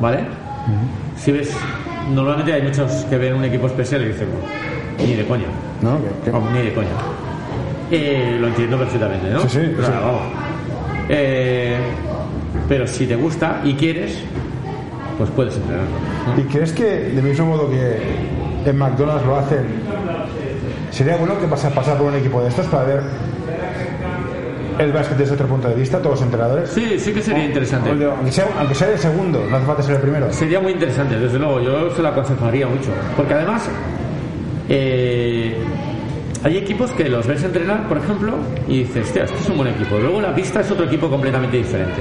¿Vale? 0.00 0.24
Si 1.16 1.30
ves, 1.32 1.52
normalmente 2.12 2.52
hay 2.52 2.62
muchos 2.62 2.90
que 3.08 3.18
ven 3.18 3.34
un 3.34 3.44
equipo 3.44 3.66
especial 3.66 4.02
y 4.02 4.06
dicen, 4.08 4.28
"Bueno, 4.32 5.08
ni 5.08 5.14
de 5.16 5.26
coña. 5.26 5.46
¿No? 5.82 5.98
Vamos, 6.32 6.50
ni 6.52 6.62
de 6.62 6.72
coña. 6.74 6.88
Eh, 7.90 8.36
lo 8.40 8.48
entiendo 8.48 8.78
perfectamente, 8.78 9.30
¿no? 9.30 9.40
Sí, 9.40 9.48
sí, 9.48 9.72
Claro, 9.76 9.92
sí. 9.92 9.98
vamos. 10.04 10.22
Eh, 11.08 11.76
pero 12.68 12.86
si 12.86 13.06
te 13.06 13.16
gusta 13.16 13.60
y 13.64 13.74
quieres, 13.74 14.18
pues 15.18 15.28
puedes 15.30 15.56
entrenarlo. 15.56 15.90
¿no? 16.36 16.40
¿Y 16.40 16.44
crees 16.44 16.72
que, 16.72 16.84
del 16.84 17.22
mismo 17.24 17.46
modo 17.46 17.68
que 17.68 17.98
en 18.70 18.76
McDonald's 18.78 19.26
lo 19.26 19.36
hacen, 19.36 19.64
sería 20.90 21.16
bueno 21.16 21.38
que 21.40 21.46
pasar, 21.46 21.72
pasar 21.72 21.96
por 21.98 22.06
un 22.06 22.14
equipo 22.16 22.40
de 22.42 22.48
estos 22.48 22.66
para 22.66 22.84
ver 22.84 23.00
el 24.78 24.92
básquet 24.92 25.18
desde 25.18 25.34
otro 25.34 25.46
punto 25.48 25.68
de 25.68 25.74
vista, 25.74 25.98
todos 25.98 26.12
los 26.12 26.22
entrenadores? 26.22 26.70
Sí, 26.70 26.98
sí 26.98 27.12
que 27.12 27.20
sería 27.20 27.44
interesante. 27.44 27.94
De- 27.94 28.04
Aunque 28.06 28.30
sea, 28.32 28.46
aunque 28.58 28.74
sea 28.74 28.88
el 28.92 28.98
segundo, 28.98 29.44
no 29.50 29.56
hace 29.56 29.66
falta 29.66 29.82
ser 29.82 29.96
el 29.96 30.00
primero. 30.00 30.32
Sería 30.32 30.60
muy 30.60 30.72
interesante, 30.72 31.18
desde 31.18 31.38
luego, 31.38 31.60
yo 31.60 31.90
se 31.94 32.00
lo 32.02 32.08
aconsejaría 32.08 32.66
mucho. 32.66 32.90
Porque 33.16 33.34
además, 33.34 33.68
eh, 34.68 35.54
hay 36.44 36.56
equipos 36.56 36.90
que 36.92 37.08
los 37.08 37.26
ves 37.26 37.42
entrenar, 37.44 37.86
por 37.88 37.98
ejemplo, 37.98 38.34
y 38.68 38.80
dices, 38.80 39.06
hostia, 39.08 39.24
este 39.24 39.36
es 39.38 39.48
un 39.48 39.56
buen 39.58 39.68
equipo. 39.70 39.98
Luego 39.98 40.20
la 40.20 40.34
pista 40.34 40.60
es 40.60 40.70
otro 40.70 40.86
equipo 40.86 41.08
completamente 41.10 41.56
diferente. 41.56 42.00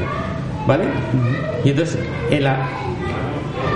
¿Vale? 0.67 0.85
Y 1.63 1.69
entonces, 1.71 1.97
en 2.29 2.43
la- 2.43 2.67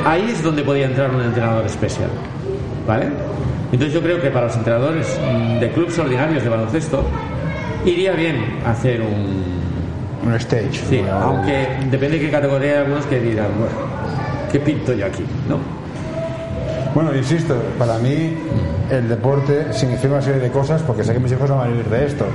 ahí 0.06 0.30
es 0.30 0.44
donde 0.44 0.64
podía 0.64 0.86
entrar 0.86 1.10
un 1.14 1.22
entrenador 1.22 1.66
especial. 1.66 2.10
¿Vale? 2.88 3.08
Entonces 3.72 3.94
yo 3.94 4.02
creo 4.02 4.22
que 4.22 4.30
para 4.30 4.46
los 4.48 4.56
entrenadores 4.56 5.20
mm, 5.20 5.60
de 5.60 5.72
clubes 5.72 5.98
ordinarios 5.98 6.44
de 6.44 6.50
baloncesto, 6.50 7.04
iría 7.86 8.12
bien 8.14 8.60
hacer 8.66 9.02
un, 9.02 9.54
Un 10.26 10.34
stage. 10.36 10.72
Sí, 10.90 11.02
aunque 11.12 11.68
depende 11.90 12.18
de 12.18 12.26
qué 12.26 12.32
categoría 12.32 12.72
hay 12.74 12.78
algunos 12.80 13.06
que 13.08 13.20
dirán, 13.20 13.48
bueno, 13.58 13.74
¿qué 14.52 14.60
pinto 14.60 14.94
yo 14.94 15.06
aquí? 15.08 15.24
¿No? 15.50 15.58
Bueno, 16.94 17.16
insisto, 17.16 17.56
para 17.80 17.98
mí 17.98 18.36
el 18.92 19.10
deporte 19.10 19.74
significa 19.74 20.14
una 20.14 20.22
serie 20.22 20.42
de 20.42 20.52
cosas 20.52 20.82
porque 20.84 21.04
sé 21.04 21.14
que 21.14 21.20
mis 21.20 21.32
hijos 21.32 21.50
van 21.50 21.60
a 21.62 21.68
vivir 21.68 21.86
de 21.86 22.06
esto. 22.06 22.26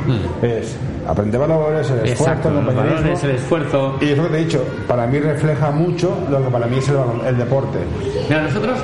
Es 0.42 0.76
aprender 1.06 1.40
valores, 1.40 1.88
el 1.90 1.98
esfuerzo, 2.08 2.08
Mm. 2.08 2.26
Exacto, 2.28 2.48
el 2.48 2.54
los 2.54 2.64
compañerismo. 2.64 3.00
valores, 3.02 3.24
el 3.24 3.30
esfuerzo. 3.30 3.96
Y 4.00 4.04
es 4.10 4.16
lo 4.18 4.24
que 4.24 4.30
te 4.30 4.36
he 4.36 4.44
dicho, 4.44 4.64
para 4.88 5.06
mí 5.06 5.20
refleja 5.20 5.70
mucho 5.70 6.16
lo 6.30 6.42
que 6.44 6.50
para 6.50 6.66
mí 6.66 6.78
es 6.78 6.88
el, 6.88 6.96
el 7.26 7.38
deporte. 7.38 7.78
Mira, 8.28 8.42
nosotros 8.42 8.78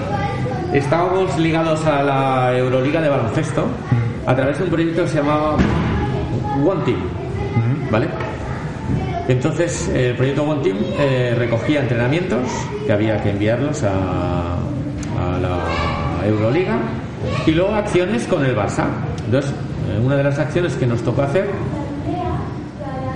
estábamos 0.72 1.37
ligados 1.39 1.85
a 1.87 2.03
la 2.03 2.57
Euroliga 2.57 3.01
de 3.01 3.09
baloncesto 3.09 3.64
a 4.27 4.35
través 4.37 4.59
de 4.59 4.64
un 4.64 4.70
proyecto 4.70 5.03
que 5.03 5.09
se 5.09 5.16
llamaba 5.18 5.57
One 6.64 6.85
Team, 6.85 7.01
¿vale? 7.91 8.07
Entonces, 9.27 9.89
el 9.89 10.14
proyecto 10.16 10.43
One 10.45 10.62
Team 10.62 10.77
eh, 10.99 11.35
recogía 11.39 11.81
entrenamientos 11.81 12.41
que 12.87 12.93
había 12.93 13.22
que 13.22 13.31
enviarlos 13.31 13.83
a, 13.83 14.53
Euroliga 16.27 16.79
y 17.47 17.53
luego 17.53 17.75
acciones 17.75 18.27
con 18.27 18.45
el 18.45 18.57
Barça. 18.57 18.85
Entonces, 19.25 19.53
eh, 19.53 20.01
una 20.03 20.16
de 20.16 20.25
las 20.25 20.39
acciones 20.39 20.75
que 20.75 20.87
nos 20.87 21.03
tocó 21.03 21.22
hacer 21.22 21.49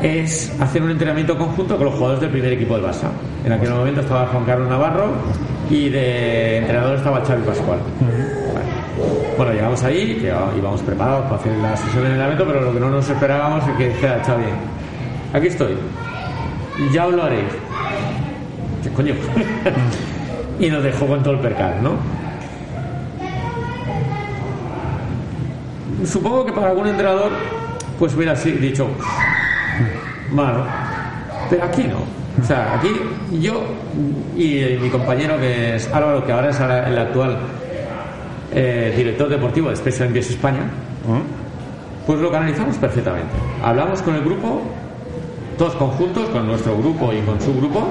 es 0.02 0.52
hacer 0.60 0.82
un 0.82 0.90
entrenamiento 0.90 1.36
conjunto 1.36 1.76
con 1.76 1.86
los 1.86 1.94
jugadores 1.94 2.20
del 2.20 2.30
primer 2.30 2.52
equipo 2.52 2.74
del 2.76 2.84
Barça. 2.84 3.08
En 3.44 3.52
aquel 3.52 3.70
momento 3.70 4.00
estaba 4.00 4.26
Juan 4.26 4.44
Carlos 4.44 4.68
Navarro 4.68 5.12
y 5.70 5.88
de 5.88 6.58
entrenador 6.58 6.96
estaba 6.96 7.24
Xavi 7.24 7.42
Pascual. 7.42 7.78
Bueno, 9.36 9.52
llegamos 9.52 9.82
ahí, 9.84 10.24
íbamos 10.56 10.82
preparados 10.82 11.24
para 11.24 11.36
hacer 11.36 11.56
la 11.58 11.76
sesión 11.76 12.02
de 12.02 12.10
entrenamiento, 12.10 12.44
pero 12.46 12.60
lo 12.60 12.72
que 12.72 12.80
no 12.80 12.90
nos 12.90 13.08
esperábamos 13.08 13.66
es 13.68 13.76
que 13.76 13.88
dijera 13.88 14.22
Xavi, 14.24 14.44
aquí 15.32 15.46
estoy, 15.46 15.76
ya 16.92 17.06
os 17.06 17.14
lo. 17.14 17.24
¿Qué 18.82 18.90
coño? 18.94 19.14
y 20.60 20.68
nos 20.68 20.82
dejó 20.82 21.06
con 21.06 21.22
todo 21.22 21.34
el 21.34 21.40
percal, 21.40 21.82
¿no? 21.82 21.92
Supongo 26.04 26.44
que 26.44 26.52
para 26.52 26.70
algún 26.70 26.86
entrenador, 26.86 27.30
pues 27.98 28.14
hubiera 28.14 28.32
así 28.32 28.52
dicho, 28.52 28.86
bueno, 30.30 30.64
pero 31.50 31.64
aquí 31.64 31.84
no. 31.84 32.18
O 32.40 32.46
sea, 32.46 32.74
aquí 32.74 32.88
yo 33.40 33.62
y 34.36 34.78
mi 34.80 34.90
compañero 34.90 35.38
que 35.38 35.76
es 35.76 35.92
Álvaro, 35.92 36.24
que 36.24 36.32
ahora 36.32 36.50
es 36.50 36.60
el 36.60 36.98
actual 36.98 37.36
eh, 38.54 38.94
director 38.96 39.28
deportivo 39.28 39.70
de 39.70 39.76
Special 39.76 40.10
MBS 40.10 40.30
España, 40.30 40.70
pues 42.06 42.20
lo 42.20 42.30
canalizamos 42.30 42.76
perfectamente. 42.76 43.34
Hablamos 43.62 44.00
con 44.02 44.14
el 44.14 44.22
grupo, 44.22 44.62
todos 45.58 45.74
conjuntos, 45.74 46.28
con 46.28 46.46
nuestro 46.46 46.78
grupo 46.78 47.12
y 47.12 47.20
con 47.22 47.40
su 47.40 47.54
grupo. 47.56 47.88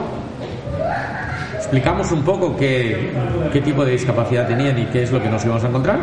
Explicamos 1.55 2.09
un 2.13 2.23
poco 2.23 2.55
qué, 2.55 3.11
qué 3.51 3.59
tipo 3.59 3.83
de 3.83 3.91
discapacidad 3.91 4.47
tenían 4.47 4.79
y 4.79 4.85
qué 4.85 5.03
es 5.03 5.11
lo 5.11 5.21
que 5.21 5.27
nos 5.27 5.43
íbamos 5.43 5.65
a 5.65 5.67
encontrar. 5.67 5.99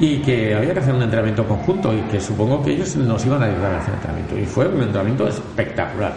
Y 0.00 0.18
que 0.18 0.54
había 0.54 0.72
que 0.74 0.80
hacer 0.80 0.94
un 0.94 1.02
entrenamiento 1.02 1.44
conjunto 1.46 1.92
y 1.94 2.00
que 2.10 2.20
supongo 2.20 2.62
que 2.62 2.72
ellos 2.72 2.96
nos 2.96 3.24
iban 3.26 3.42
a 3.42 3.46
ayudar 3.46 3.74
a 3.74 3.78
hacer 3.78 3.94
entrenamiento. 3.94 4.36
Y 4.38 4.44
fue 4.44 4.66
un 4.66 4.82
entrenamiento 4.82 5.28
espectacular. 5.28 6.12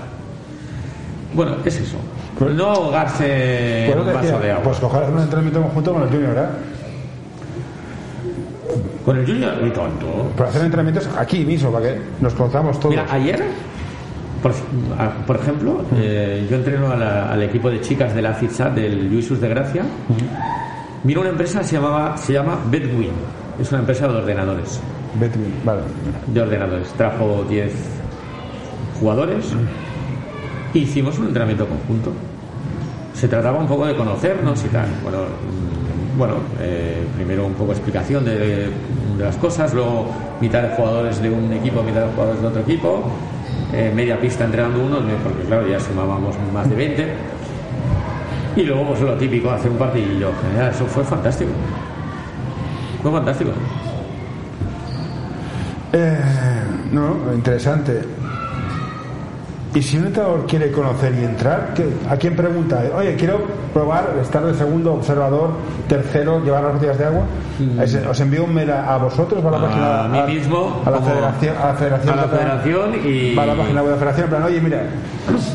Bueno, 1.34 1.58
es 1.64 1.76
eso. 1.80 1.98
Pues- 2.40 2.54
no 2.56 2.66
ahogarse 2.66 3.86
en 3.86 3.92
Pues, 3.94 4.00
un 4.08 4.14
vaso 4.14 4.20
decía, 4.26 4.40
de 4.40 4.52
agua. 4.52 4.64
pues 4.64 4.78
coger 4.80 5.04
un 5.10 5.20
entrenamiento 5.20 5.62
conjunto 5.62 5.94
con 5.94 6.02
el 6.04 6.10
Junior, 6.10 6.30
¿verdad? 6.34 6.50
Con 9.06 9.18
el 9.18 9.26
Junior, 9.26 9.54
muy 9.62 9.70
tonto. 9.72 10.32
Para 10.36 10.50
hacer 10.50 10.64
entrenamientos 10.64 11.10
aquí 11.18 11.46
mismo, 11.46 11.72
para 11.72 11.86
que 11.94 12.02
nos 12.20 12.34
conozcamos 12.34 12.80
todos. 12.80 12.92
Mira, 12.96 13.06
ayer, 13.10 13.42
por, 14.44 14.54
por 15.26 15.36
ejemplo, 15.38 15.82
eh, 15.98 16.46
yo 16.50 16.58
entreno 16.58 16.92
a 16.92 16.96
la- 16.96 17.32
al 17.32 17.42
equipo 17.44 17.70
de 17.70 17.80
chicas 17.82 18.14
de 18.14 18.22
la 18.22 18.34
CISAT, 18.34 18.74
del 18.74 19.08
Luisus 19.10 19.40
de 19.40 19.50
Gracia. 19.50 19.84
Mira 21.04 21.22
una 21.22 21.30
empresa 21.30 21.60
que 21.60 21.66
se, 21.66 21.76
llamaba, 21.76 22.18
se 22.18 22.34
llama 22.34 22.58
Bedwin. 22.70 23.12
Es 23.60 23.72
una 23.72 23.80
empresa 23.80 24.08
de 24.08 24.16
ordenadores. 24.16 24.80
Vale. 25.66 25.82
De 26.28 26.42
ordenadores. 26.42 26.90
Trajo 26.94 27.44
10 27.50 27.74
jugadores. 29.00 29.46
Hicimos 30.74 31.18
un 31.18 31.28
entrenamiento 31.28 31.68
conjunto. 31.68 32.12
Se 33.14 33.28
trataba 33.28 33.58
un 33.60 33.68
poco 33.68 33.86
de 33.86 33.96
conocernos 33.96 34.64
y 34.64 34.68
tal. 34.68 34.88
Bueno, 35.02 35.20
mm, 35.20 36.18
bueno 36.18 36.36
eh, 36.60 37.04
primero 37.16 37.48
un 37.48 37.54
poco 37.54 37.72
explicación 37.72 38.26
de, 38.26 38.70
de 39.18 39.24
las 39.24 39.36
cosas, 39.38 39.74
luego 39.74 40.08
mitad 40.40 40.62
de 40.62 40.76
jugadores 40.76 41.20
de 41.22 41.30
un 41.32 41.52
equipo, 41.52 41.82
mitad 41.82 42.02
de 42.02 42.12
jugadores 42.12 42.42
de 42.42 42.48
otro 42.48 42.62
equipo, 42.62 43.04
eh, 43.74 43.92
media 43.94 44.20
pista 44.20 44.46
entrenando 44.46 44.86
unos, 44.86 45.02
porque 45.24 45.44
claro, 45.48 45.68
ya 45.68 45.80
sumábamos 45.80 46.36
más 46.54 46.70
de 46.70 46.76
20. 46.76 47.08
Y 48.56 48.64
luego 48.64 48.88
pues 48.88 49.02
lo 49.02 49.14
típico, 49.16 49.50
hacer 49.50 49.72
un 49.72 49.78
partidillo. 49.78 50.30
Eso 50.70 50.86
fue 50.86 51.04
fantástico. 51.04 51.52
Fue 53.10 53.20
fantástico. 53.20 53.52
Eh, 55.94 56.18
no, 56.92 57.16
interesante. 57.34 58.02
Y 59.76 59.82
si 59.82 59.98
un 59.98 60.08
entrenador 60.08 60.46
quiere 60.48 60.72
conocer 60.72 61.14
y 61.14 61.24
entrar, 61.24 61.74
¿qué- 61.76 61.88
¿a 62.10 62.16
quién 62.18 62.36
pregunta? 62.36 62.82
Oye, 62.96 63.16
quiero 63.16 63.42
probar 63.74 64.16
estar 64.22 64.44
de 64.44 64.54
segundo 64.56 64.94
observador, 64.94 65.52
tercero, 65.88 66.44
llevar 66.44 66.64
las 66.64 66.74
botellas 66.74 66.98
de 66.98 67.06
agua. 67.06 67.24
Es- 67.82 67.96
¿Os 68.10 68.20
envío 68.20 68.44
un 68.46 68.54
mail 68.56 68.72
a, 68.72 68.96
a 68.96 68.98
vosotros 68.98 69.44
a 69.46 69.52
la 69.52 69.62
página? 69.62 70.04
a 70.06 70.08
mí 70.08 70.34
mismo, 70.36 70.82
A 70.86 70.90
la 70.92 71.00
federación. 71.02 71.56
A 71.58 71.68
la 71.68 71.74
federación, 71.76 72.14
a 72.14 72.16
la 72.16 72.28
federación 72.28 72.92
y- 73.06 73.36
Va 73.36 73.44
a 73.44 73.46
la 73.46 73.56
página 73.56 73.82
web 73.82 73.90
de 73.92 73.92
la 73.92 73.98
federación. 74.00 74.24
En 74.26 74.30
plan, 74.32 74.44
oye, 74.44 74.62
mira, 74.62 74.84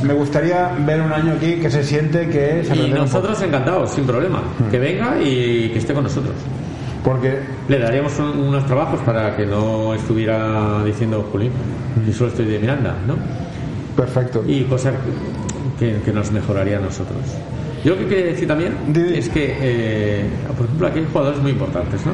me 0.03 0.14
gustaría 0.14 0.70
ver 0.86 1.00
un 1.03 1.12
año 1.12 1.32
aquí 1.32 1.55
que 1.57 1.70
se 1.70 1.82
siente 1.82 2.28
que 2.28 2.61
es. 2.61 2.70
Y 2.76 2.90
nosotros 2.90 3.40
encantados, 3.42 3.90
sin 3.90 4.05
problema. 4.07 4.40
Que 4.70 4.78
venga 4.78 5.16
y 5.20 5.68
que 5.72 5.78
esté 5.78 5.94
con 5.94 6.05
nosotros. 6.05 6.34
Porque 7.05 7.40
Le 7.68 7.78
daríamos 7.78 8.16
un- 8.18 8.38
unos 8.38 8.64
trabajos 8.66 9.00
para 9.00 9.36
que 9.36 9.44
no 9.46 9.94
estuviera 9.94 10.82
diciendo 10.84 11.26
Julín, 11.32 11.50
yo 12.07 12.12
solo 12.12 12.30
estoy 12.30 12.46
de 12.46 12.59
Miranda, 12.59 12.94
¿no? 13.07 13.16
Perfecto. 13.96 14.42
Y 14.46 14.62
cosas 14.64 14.94
que, 15.78 16.00
que 16.05 16.12
nos 16.12 16.30
mejoraría 16.32 16.78
a 16.78 16.80
nosotros. 16.80 17.18
Yo 17.84 17.94
lo 17.94 17.98
que 18.00 18.07
quería 18.07 18.26
decir 18.26 18.46
también 18.46 18.74
es 18.94 19.28
que, 19.28 19.57
eh, 19.61 20.24
por 20.57 20.66
ejemplo, 20.66 20.86
aquí 20.86 20.98
hay 21.00 21.07
jugadores 21.12 21.40
muy 21.40 21.50
importantes, 21.53 22.00
¿no? 22.07 22.12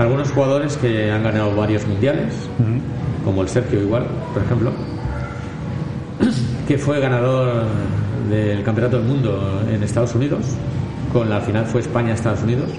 Algunos 0.00 0.30
jugadores 0.30 0.76
que 0.76 1.10
han 1.10 1.22
ganado 1.24 1.54
varios 1.56 1.84
mundiales, 1.86 2.34
como 3.24 3.42
el 3.42 3.48
Sergio 3.48 3.80
igual, 3.80 4.06
por 4.32 4.42
ejemplo, 4.42 4.70
que 6.68 6.78
fue 6.78 7.00
ganador 7.00 7.64
del 8.30 8.62
Campeonato 8.62 8.98
del 8.98 9.06
Mundo 9.06 9.62
en 9.72 9.82
Estados 9.82 10.14
Unidos, 10.14 10.40
con 11.12 11.28
la 11.30 11.40
final 11.40 11.64
fue 11.66 11.80
España-Estados 11.80 12.42
Unidos, 12.42 12.70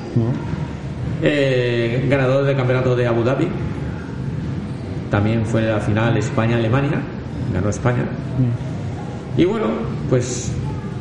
Eh, 1.22 2.06
ganador 2.10 2.46
del 2.46 2.56
Campeonato 2.56 2.96
de 2.96 3.06
Abu 3.08 3.24
Dhabi, 3.24 3.48
también 5.12 5.46
fue 5.46 5.62
la 5.64 5.80
final 5.80 6.16
España-Alemania, 6.18 7.02
ganó 7.54 7.70
España. 7.70 8.06
Y 9.38 9.46
bueno, 9.46 9.66
pues 10.10 10.52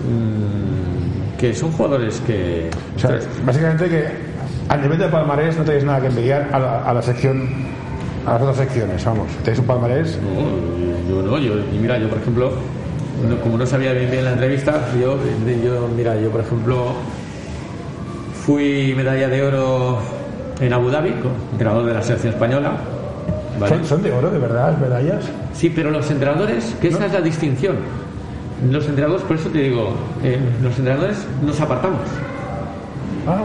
mm, 0.04 1.38
que 1.38 1.54
son 1.54 1.70
jugadores 1.72 2.20
que... 2.26 2.68
O 2.96 2.98
sea, 2.98 3.18
básicamente 3.44 3.88
que 3.88 4.04
a 4.68 4.76
nivel 4.76 4.98
de 4.98 5.08
palmarés 5.08 5.56
no 5.56 5.64
tenéis 5.64 5.84
nada 5.84 6.00
que 6.00 6.06
envidiar 6.08 6.48
a 6.52 6.58
la, 6.58 6.82
a 6.84 6.94
la 6.94 7.02
sección, 7.02 7.48
a 8.26 8.32
las 8.32 8.42
otras 8.42 8.56
secciones, 8.56 9.04
vamos. 9.04 9.28
Tenéis 9.44 9.60
un 9.60 9.66
palmarés. 9.66 10.18
No, 10.20 11.08
yo 11.14 11.22
no, 11.22 11.38
yo, 11.38 11.54
y 11.72 11.78
mira, 11.78 11.98
yo 11.98 12.08
por 12.08 12.18
ejemplo, 12.18 12.52
no- 13.28 13.40
como 13.40 13.56
no 13.58 13.66
sabía 13.66 13.92
bien 13.92 14.10
bien 14.10 14.24
la 14.24 14.32
entrevista, 14.32 14.88
yo, 15.00 15.16
yo, 15.64 15.88
mira, 15.96 16.16
yo 16.20 16.30
por 16.30 16.40
ejemplo 16.40 16.92
fui 18.48 18.94
medalla 18.96 19.28
de 19.28 19.42
oro 19.42 19.98
en 20.58 20.72
Abu 20.72 20.88
Dhabi, 20.88 21.12
entrenador 21.52 21.84
de 21.84 21.92
la 21.92 22.00
selección 22.02 22.32
española. 22.32 22.72
¿vale? 23.60 23.74
¿Son, 23.76 23.84
son 23.84 24.02
de 24.02 24.10
oro, 24.10 24.30
de 24.30 24.38
verdad, 24.38 24.70
las 24.70 24.80
medallas? 24.80 25.24
Sí, 25.52 25.68
pero 25.68 25.90
los 25.90 26.10
entrenadores, 26.10 26.74
que 26.80 26.88
esa 26.88 27.04
es 27.04 27.12
la 27.12 27.20
distinción. 27.20 27.76
Los 28.70 28.86
entrenadores, 28.86 29.22
por 29.26 29.36
eso 29.36 29.50
te 29.50 29.58
digo, 29.58 29.90
eh, 30.24 30.38
los 30.62 30.78
entrenadores 30.78 31.26
nos 31.44 31.60
apartamos. 31.60 32.00
Ah, 33.26 33.42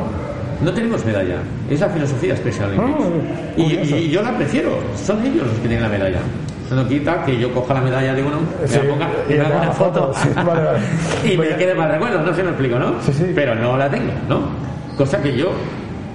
No 0.64 0.72
tenemos 0.72 1.04
medalla, 1.04 1.36
es 1.70 1.82
la 1.82 1.90
filosofía 1.90 2.38
Special 2.38 2.70
Olympics. 2.80 3.06
Ah, 3.06 3.52
y, 3.58 3.94
y 4.06 4.10
yo 4.10 4.22
la 4.22 4.38
prefiero, 4.38 4.70
son 4.96 5.20
ellos 5.26 5.46
los 5.48 5.56
que 5.56 5.68
tienen 5.68 5.82
la 5.82 5.90
medalla. 5.90 6.20
Eso 6.66 6.76
no 6.76 6.88
quita 6.88 7.26
que 7.26 7.38
yo 7.38 7.54
coja 7.54 7.74
la 7.74 7.82
medalla 7.82 8.14
de 8.14 8.24
uno, 8.24 8.38
me 8.62 8.68
Sí, 8.70 8.78
la 8.78 8.90
ponga 8.90 9.10
y 9.28 9.34
y 9.34 9.36
me 9.36 9.42
haga 9.48 9.58
una 9.64 9.72
foto, 9.74 10.14
foto, 10.14 10.14
sí, 10.14 10.30
vale, 10.34 10.64
vale. 10.64 10.80
y 11.34 11.38
me 11.38 11.48
quede 11.58 11.76
para 11.76 11.92
recuerdo, 11.96 12.22
no 12.22 12.34
sé 12.34 12.42
me 12.42 12.50
explico, 12.52 12.80
¿no? 12.80 12.94
Sí, 13.06 13.12
sí. 13.12 13.26
Pero 13.36 13.54
no 13.54 13.76
la 13.76 13.90
tengo, 13.90 14.14
¿no? 14.30 14.64
Cosa 14.98 15.22
que 15.22 15.36
yo, 15.36 15.52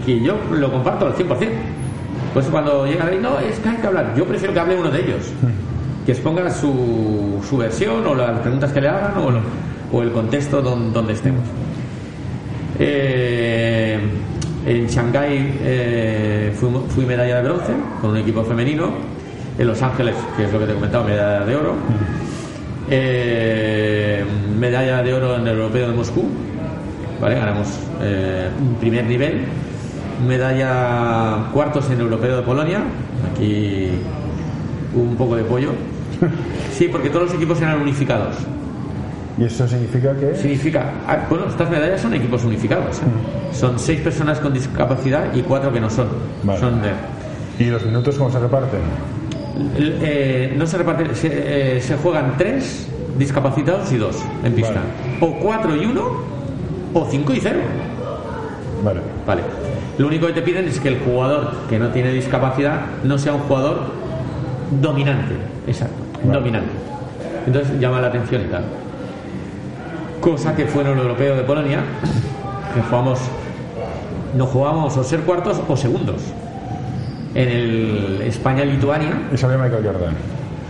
que 0.07 0.21
yo 0.21 0.37
lo 0.53 0.71
comparto 0.71 1.07
al 1.07 1.15
100%. 1.15 1.49
Pues 2.35 2.47
cuando 2.47 2.87
llega 2.87 3.07
ahí, 3.07 3.19
no, 3.21 3.39
es 3.41 3.59
que 3.59 3.69
hay 3.69 3.77
que 3.77 3.87
hablar. 3.87 4.15
Yo 4.17 4.25
prefiero 4.25 4.53
que 4.55 4.61
hable 4.61 4.77
uno 4.79 4.91
de 4.91 5.01
ellos, 5.01 5.33
que 6.07 6.13
exponga 6.13 6.51
su, 6.51 7.43
su 7.49 7.57
versión 7.57 8.07
o 8.07 8.15
las 8.15 8.39
preguntas 8.41 8.73
que 8.73 8.81
le 8.81 8.89
hagan 8.89 9.17
o, 9.19 9.31
lo- 9.31 9.41
o 9.93 10.03
el 10.03 10.13
contexto 10.13 10.61
don- 10.63 10.93
donde 10.93 11.15
estemos. 11.15 11.43
Eh, 12.79 13.99
en 14.67 14.87
Shanghái 14.87 15.59
eh, 15.63 16.53
fui, 16.55 16.69
fui 16.91 17.05
medalla 17.07 17.37
de 17.37 17.43
bronce 17.49 17.73
con 18.01 18.11
un 18.11 18.17
equipo 18.19 18.45
femenino. 18.45 18.91
En 19.59 19.67
Los 19.67 19.83
Ángeles, 19.83 20.15
que 20.37 20.45
es 20.45 20.53
lo 20.53 20.61
que 20.61 20.67
te 20.67 20.73
he 20.73 20.75
comentado, 20.77 21.03
medalla 21.05 21.45
de 21.45 21.57
oro. 21.57 21.75
Eh, 22.91 24.25
medalla 24.59 25.03
de 25.03 25.15
oro 25.15 25.35
en 25.37 25.43
el 25.49 25.57
Europeo 25.57 25.89
de 25.91 25.97
Moscú. 25.97 26.25
¿Vale? 27.21 27.35
Ganamos 27.35 27.69
eh, 28.03 28.49
un 28.61 28.75
primer 28.77 29.05
nivel. 29.07 29.43
Medalla 30.27 31.51
cuartos 31.53 31.91
en 31.91 32.01
Europeo 32.01 32.37
de 32.37 32.43
Polonia. 32.43 32.81
Aquí 33.33 33.91
un 34.95 35.17
poco 35.17 35.37
de 35.37 35.45
pollo. 35.45 35.71
Sí, 36.73 36.87
porque 36.87 37.11
todos 37.11 37.25
los 37.27 37.35
equipos 37.35 37.61
eran 37.61 37.81
unificados. 37.81 38.37
y 39.37 39.43
eso 39.45 39.67
significa 39.67 40.15
que. 40.15 40.33
Significa, 40.37 40.93
ah, 41.09 41.27
bueno, 41.29 41.47
estas 41.49 41.69
medallas 41.71 42.01
son 42.01 42.15
equipos 42.15 42.45
unificados. 42.45 42.99
¿eh? 42.99 43.53
Son 43.53 43.81
seis 43.81 44.01
personas 44.01 44.39
con 44.39 44.53
discapacidad 44.53 45.35
y 45.35 45.41
cuatro 45.43 45.73
que 45.73 45.81
no 45.81 45.91
son. 45.91 46.07
Vale. 46.45 46.61
Son 46.61 46.81
de, 46.81 46.91
¿Y 47.59 47.69
los 47.69 47.85
minutos 47.85 48.17
cómo 48.17 48.31
se 48.31 48.39
reparten? 48.39 48.79
eh, 49.77 50.55
no 50.57 50.67
se 50.69 50.79
reparten, 50.79 51.17
se, 51.17 51.29
eh, 51.79 51.81
se 51.81 51.97
juegan 51.97 52.35
tres 52.39 52.87
discapacitados 53.19 53.91
y 53.91 53.97
dos 53.97 54.17
en 54.45 54.53
pista. 54.55 54.81
O 55.21 55.33
cuatro 55.41 55.75
y 55.75 55.85
uno, 55.85 56.11
o 56.95 57.07
cinco 57.11 57.33
y 57.33 57.41
cero. 57.41 57.59
Vale. 58.85 59.01
Vale. 59.27 59.43
Lo 59.99 60.07
único 60.07 60.27
que 60.29 60.33
te 60.35 60.43
piden 60.43 60.69
es 60.69 60.79
que 60.79 60.89
el 60.89 60.99
jugador 61.01 61.51
que 61.69 61.79
no 61.79 61.89
tiene 61.89 62.13
discapacidad 62.13 62.83
no 63.05 63.19
sea 63.19 63.35
un 63.35 63.41
jugador 63.41 63.81
dominante. 64.81 65.35
Exacto, 65.67 65.97
Vale. 66.25 66.39
dominante. 66.39 66.71
Entonces 67.47 67.81
llama 67.81 68.01
la 68.01 68.09
atención 68.09 68.43
y 68.43 68.45
tal. 68.47 68.65
Cosa 70.21 70.55
que 70.55 70.67
fue 70.67 70.83
en 70.83 70.89
el 70.89 70.99
europeo 70.99 71.37
de 71.37 71.43
Polonia, 71.43 71.81
que 72.75 72.81
jugamos, 72.83 73.19
no 74.37 74.47
jugábamos 74.47 74.97
o 74.97 75.05
ser 75.05 75.21
cuartos 75.21 75.61
o 75.69 75.77
segundos. 75.77 76.23
En 77.35 77.49
el 77.49 78.23
España-Lituania, 78.27 79.29
Y 79.33 79.37
salió 79.37 79.59
Michael 79.59 79.85
Jordan. 79.85 80.15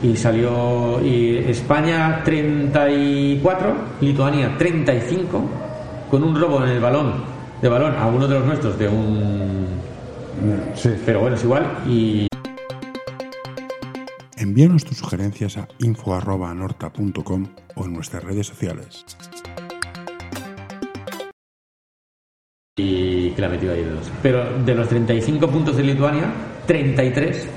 y 0.03 0.17
salió 0.17 1.01
y 1.03 1.39
España 1.49 2.21
34, 2.25 3.73
Lituania 4.01 4.55
35, 4.59 5.41
con 6.11 6.23
un 6.23 6.39
robo 6.41 6.63
en 6.65 6.71
el 6.71 6.81
balón, 6.81 7.25
de 7.61 7.69
balón 7.69 7.95
a 7.97 8.07
uno 8.07 8.27
de 8.27 8.35
los 8.39 8.47
nuestros 8.47 8.79
de 8.79 8.89
un 8.89 9.67
Sí. 10.75 10.91
pero 11.05 11.21
bueno, 11.21 11.37
es 11.37 11.45
igual 11.45 11.67
y 11.87 12.29
Envíanos 14.37 14.85
tus 14.85 14.99
sugerencias 14.99 15.57
a 15.57 15.67
info.norta.com 15.81 17.47
o 17.75 17.85
en 17.85 17.93
nuestras 17.93 18.23
redes 18.23 18.47
sociales. 18.47 19.05
y 22.77 23.31
que 23.31 23.43
la 23.43 23.49
metió 23.49 23.73
ahí 23.73 23.83
de 23.83 23.91
dos. 23.91 24.11
Pero 24.23 24.57
de 24.65 24.75
los 24.75 24.89
35 24.89 25.49
puntos 25.49 25.77
de 25.77 25.83
Lituania, 25.83 26.33
33 26.67 27.49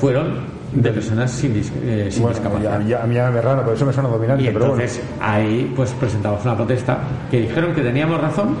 fueron 0.00 0.51
de 0.74 0.90
personas 0.90 1.30
sin, 1.30 1.52
eh, 1.84 2.08
sin 2.10 2.22
Bueno, 2.22 2.36
discapacidad. 2.38 2.80
ya, 2.80 2.86
ya, 2.86 3.02
a 3.02 3.06
mí 3.06 3.14
ya 3.14 3.30
me 3.30 3.40
raro, 3.42 3.62
por 3.62 3.74
eso 3.74 3.84
me 3.86 3.92
suena 3.92 4.08
dominante, 4.08 4.42
Y 4.42 4.46
pero 4.46 4.60
bueno. 4.60 4.74
entonces 4.74 5.02
ahí 5.20 5.72
pues 5.76 5.90
presentamos 5.92 6.42
una 6.44 6.56
protesta 6.56 6.98
que 7.30 7.40
dijeron 7.40 7.74
que 7.74 7.82
teníamos 7.82 8.20
razón. 8.20 8.56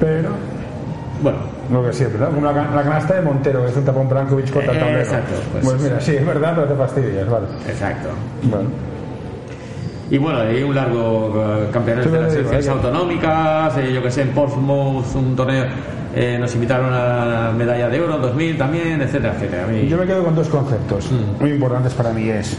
Pero, 0.00 0.30
Bueno, 1.22 1.38
lo 1.72 1.84
que 1.86 1.92
siempre, 1.94 2.18
¿no? 2.20 2.28
Una, 2.36 2.52
la 2.52 2.82
canasta 2.82 3.14
de 3.14 3.22
Montero, 3.22 3.62
que 3.64 3.70
es 3.70 3.76
un 3.76 3.84
tapón 3.84 4.08
Brankovic 4.08 4.50
contra 4.52 4.72
el 4.72 4.96
Eh, 4.96 5.00
exacto, 5.00 5.32
pues 5.52 5.64
Pues, 5.64 5.80
mira, 5.82 6.00
sí, 6.00 6.16
es 6.16 6.26
verdad, 6.26 6.52
pero 6.54 6.66
te 6.68 6.74
fastidias, 6.74 7.28
vale. 7.30 7.46
exacto. 7.68 8.08
Bueno. 8.42 8.68
Y 10.10 10.18
bueno, 10.18 10.38
hay 10.40 10.62
un 10.62 10.74
largo 10.74 11.32
eh, 11.36 11.68
campeonato 11.72 12.08
Sí, 12.08 12.14
de 12.14 12.20
las 12.22 12.32
selecciones 12.32 12.68
autonómicas, 12.68 13.76
eh, 13.78 13.92
yo 13.92 14.02
que 14.02 14.10
sé, 14.10 14.22
en 14.22 14.28
Portsmouth, 14.30 15.14
un 15.16 15.34
torneo, 15.34 15.64
eh, 16.16 16.38
nos 16.40 16.52
invitaron 16.54 16.92
a 16.92 17.24
la 17.26 17.52
medalla 17.52 17.88
de 17.88 18.00
oro 18.00 18.16
2000 18.18 18.56
también, 18.58 19.00
etcétera, 19.02 19.34
etcétera. 19.34 19.66
Mí- 19.66 19.86
Yo 19.86 19.98
me 19.98 20.06
quedo 20.06 20.24
con 20.24 20.34
dos 20.34 20.48
conceptos 20.48 21.10
Mm. 21.12 21.40
muy 21.42 21.50
importantes 21.52 21.92
para 21.94 22.10
mí 22.12 22.28
es 22.30 22.56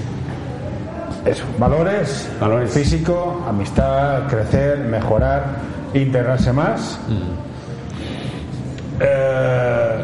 eso, 1.25 1.43
valores, 1.57 2.29
Valores. 2.39 2.71
físico, 2.71 3.43
amistad, 3.49 4.27
crecer, 4.27 4.77
mejorar, 4.79 5.43
integrarse 5.93 6.53
más. 6.53 6.99
Mm. 7.09 7.47
Eh, 9.01 10.03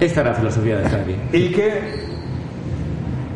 Esta 0.00 0.20
es 0.20 0.26
la 0.26 0.34
filosofía 0.34 0.76
de 0.78 0.84
estar 0.84 1.00
aquí. 1.00 1.16
y 1.32 1.48
que 1.52 2.08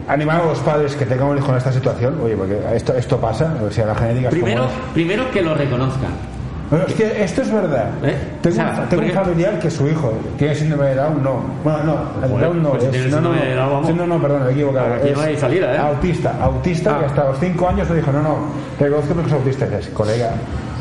animar 0.08 0.40
a 0.40 0.44
los 0.46 0.58
padres 0.60 0.94
que 0.96 1.04
tengan 1.06 1.28
un 1.28 1.38
hijo 1.38 1.50
en 1.50 1.56
esta 1.58 1.72
situación, 1.72 2.18
oye, 2.22 2.36
porque 2.36 2.58
esto, 2.74 2.94
esto 2.94 3.18
pasa, 3.18 3.54
o 3.66 3.70
sea, 3.70 3.86
la 3.86 3.94
genética 3.94 4.28
es 4.30 4.34
como 4.34 4.46
es. 4.46 4.60
primero 4.92 5.30
que 5.30 5.42
lo 5.42 5.54
reconozcan. 5.54 6.33
Bueno, 6.70 6.86
es 6.88 6.94
que 6.94 7.22
esto 7.24 7.42
es 7.42 7.52
verdad. 7.52 7.90
¿Eh? 8.02 8.16
Tengo, 8.42 8.56
un, 8.62 8.88
tengo 8.88 9.02
un 9.04 9.10
familiar 9.10 9.58
que 9.58 9.70
su 9.70 9.86
hijo 9.86 10.12
tiene 10.38 10.54
síndrome 10.54 10.86
de 10.86 10.94
Down, 10.96 11.22
no. 11.22 11.40
Bueno, 11.62 11.78
no, 11.84 12.24
el 12.24 12.30
Joder, 12.30 12.46
Down 12.46 12.62
no 12.62 12.70
pues 12.70 12.82
si 12.82 12.86
es. 12.88 12.92
tiene 12.92 13.10
no, 13.10 13.20
no, 13.20 13.32
de 13.32 13.54
Down, 13.54 13.70
vamos. 13.70 13.86
Sí, 13.86 13.92
no, 13.92 14.06
no, 14.06 14.20
perdón, 14.22 14.42
me 14.44 14.48
he 14.48 14.52
equivocado. 14.52 14.94
Aquí 14.94 15.08
Es 15.08 15.16
no 15.16 15.22
hay 15.22 15.36
salida, 15.36 15.74
¿eh? 15.74 15.78
Autista, 15.78 16.34
autista 16.42 16.96
Ah. 16.96 16.98
que 17.00 17.06
hasta 17.06 17.24
los 17.24 17.38
5 17.38 17.68
años 17.68 17.88
le 17.90 17.96
dijo, 17.96 18.12
no, 18.12 18.22
no, 18.22 18.36
reconozco 18.80 19.14
que 19.14 19.26
es 19.26 19.32
autista. 19.32 19.66
Dices, 19.66 19.88
colega, 19.90 20.30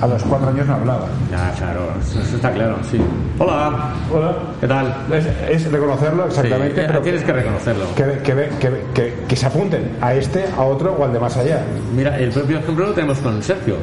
a 0.02 0.08
los 0.08 0.24
4 0.24 0.50
años 0.50 0.68
no 0.68 0.74
hablaba. 0.74 1.06
Ya, 1.32 1.52
claro, 1.58 1.82
eso, 2.02 2.20
está 2.36 2.52
claro, 2.52 2.78
sí. 2.90 3.00
Hola, 3.40 3.94
Hola. 4.14 4.36
¿qué 4.62 4.68
tal? 4.68 4.96
Es, 5.12 5.26
es 5.50 5.72
reconocerlo 5.72 6.26
exactamente, 6.28 6.82
Sí, 6.82 6.88
pero 6.88 7.02
tienes 7.02 7.24
que 7.24 7.34
reconocerlo. 7.34 7.86
que, 7.96 8.04
que, 8.24 8.50
que, 8.94 9.14
que, 9.28 9.36
se 9.36 9.46
apunten 9.46 9.92
a 10.02 10.14
este, 10.14 10.46
a 10.58 10.62
otro 10.64 10.96
o 10.98 11.04
al 11.06 11.14
de 11.14 11.20
más 11.20 11.36
allá. 11.38 11.60
Mira, 11.96 12.18
el 12.18 12.30
propio 12.32 12.60
ejemplo 12.60 12.88
lo 12.88 12.94
tenemos 12.94 13.18
con 13.20 13.36
el 13.38 13.44
Sergio. 13.44 13.76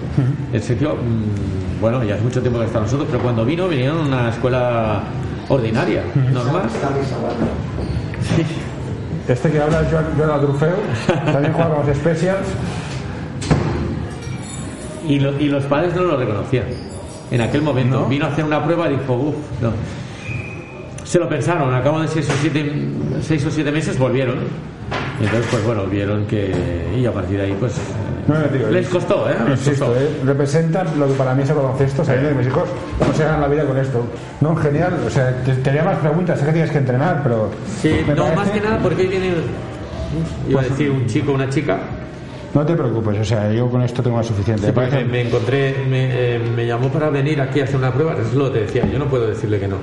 El 0.53 0.63
Sergio, 0.63 0.95
mm, 0.95 1.60
bueno, 1.81 2.05
ya 2.05 2.15
hace 2.15 2.23
mucho 2.25 2.41
tiempo 2.41 2.59
que 2.61 2.67
está 2.67 2.81
nosotros, 2.81 3.09
pero 3.11 3.23
cuando 3.23 3.45
vino, 3.45 3.69
vinieron 3.69 3.99
a 3.99 4.03
una 4.03 4.29
escuela 4.31 5.03
ordinaria, 5.49 6.03
normal. 6.33 6.63
Sí. 8.37 8.43
Este 9.29 9.51
que 9.51 9.61
habla 9.61 9.83
es 9.83 9.89
Joan, 9.91 10.05
Joan 10.17 10.31
también 11.33 11.53
juega 11.53 11.75
con 11.75 11.87
los 11.87 11.97
Specials. 11.97 12.47
Y, 15.09 15.19
lo- 15.19 15.39
y 15.41 15.47
los 15.49 15.65
padres 15.65 15.95
no 15.95 16.03
lo 16.03 16.17
reconocían. 16.17 16.65
En 17.31 17.41
aquel 17.41 17.63
momento 17.63 18.01
¿No? 18.01 18.07
vino 18.07 18.27
a 18.27 18.29
hacer 18.29 18.45
una 18.45 18.63
prueba 18.65 18.89
y 18.91 18.97
dijo, 18.97 19.15
uff, 19.15 19.35
no. 19.61 19.73
Se 21.05 21.19
lo 21.19 21.29
pensaron, 21.29 21.73
a 21.75 21.83
cabo 21.83 22.01
de 22.01 22.09
seis 22.09 22.29
o 22.29 22.33
siete, 22.41 22.73
seis 23.23 23.45
o 23.45 23.51
siete 23.51 23.73
meses 23.73 23.99
volvieron. 23.99 24.37
Y 25.21 25.25
entonces, 25.25 25.47
pues 25.51 25.65
bueno, 25.65 25.85
vieron 25.87 26.27
que. 26.27 26.55
Y 26.97 27.05
a 27.07 27.13
partir 27.13 27.39
de 27.39 27.45
ahí, 27.47 27.57
pues 27.59 27.75
No, 28.33 28.39
no, 28.39 28.49
digo, 28.49 28.69
Les 28.71 28.89
costó, 28.89 29.29
¿eh? 29.29 29.35
Les 29.49 29.59
Insisto, 29.59 29.87
costó. 29.87 30.01
¿eh? 30.01 30.09
representan 30.25 30.87
lo 30.99 31.07
que 31.09 31.15
para 31.15 31.35
mí 31.35 31.43
es 31.43 31.51
el 31.51 31.57
baloncesto, 31.57 32.05
sabiendo 32.05 32.31
que 32.31 32.35
mis 32.37 32.47
hijos 32.47 32.69
no 33.07 33.15
se 33.15 33.25
ganan 33.25 33.41
la 33.41 33.49
vida 33.49 33.65
con 33.65 33.77
esto. 33.79 34.05
No, 34.41 34.55
genial, 34.57 34.95
o 35.07 35.11
sea, 35.11 35.43
te, 35.45 35.55
tenía 35.57 35.83
más 35.85 35.99
preguntas, 35.99 36.39
sé 36.39 36.47
que 36.47 36.53
tienes 36.53 36.71
que 36.71 36.79
entrenar, 36.79 37.23
pero... 37.23 37.51
Sí, 37.81 37.93
no, 38.07 38.15
parece- 38.17 38.37
más 38.37 38.51
que 38.51 38.61
nada 38.61 38.79
porque 38.83 39.03
hoy 39.03 39.09
viene, 39.09 39.33
iba 40.49 40.61
a 40.61 40.65
decir 40.65 40.91
un 40.91 41.07
chico, 41.07 41.33
una 41.33 41.49
chica, 41.49 41.79
No 42.55 42.65
te 42.67 42.75
preocupes, 42.75 43.19
o 43.21 43.25
sea, 43.25 43.53
yo 43.53 43.69
con 43.71 43.83
esto 43.83 44.03
tengo 44.03 44.17
más 44.17 44.27
suficiente. 44.27 44.63
Sí, 44.63 44.67
Me 44.69 44.73
porque 44.73 45.21
encontré, 45.23 45.75
me, 45.89 46.35
eh, 46.37 46.39
me 46.39 46.67
llamó 46.67 46.89
para 46.89 47.09
venir 47.11 47.41
aquí 47.41 47.61
a 47.61 47.65
hacer 47.65 47.77
una 47.77 47.93
prueba, 47.93 48.17
es 48.21 48.35
lo 48.35 48.47
que 48.53 48.59
te 48.59 48.65
decía, 48.67 48.87
yo 48.87 48.99
no 48.99 49.07
puedo 49.07 49.27
decirle 49.29 49.59
que 49.61 49.69
no. 49.69 49.77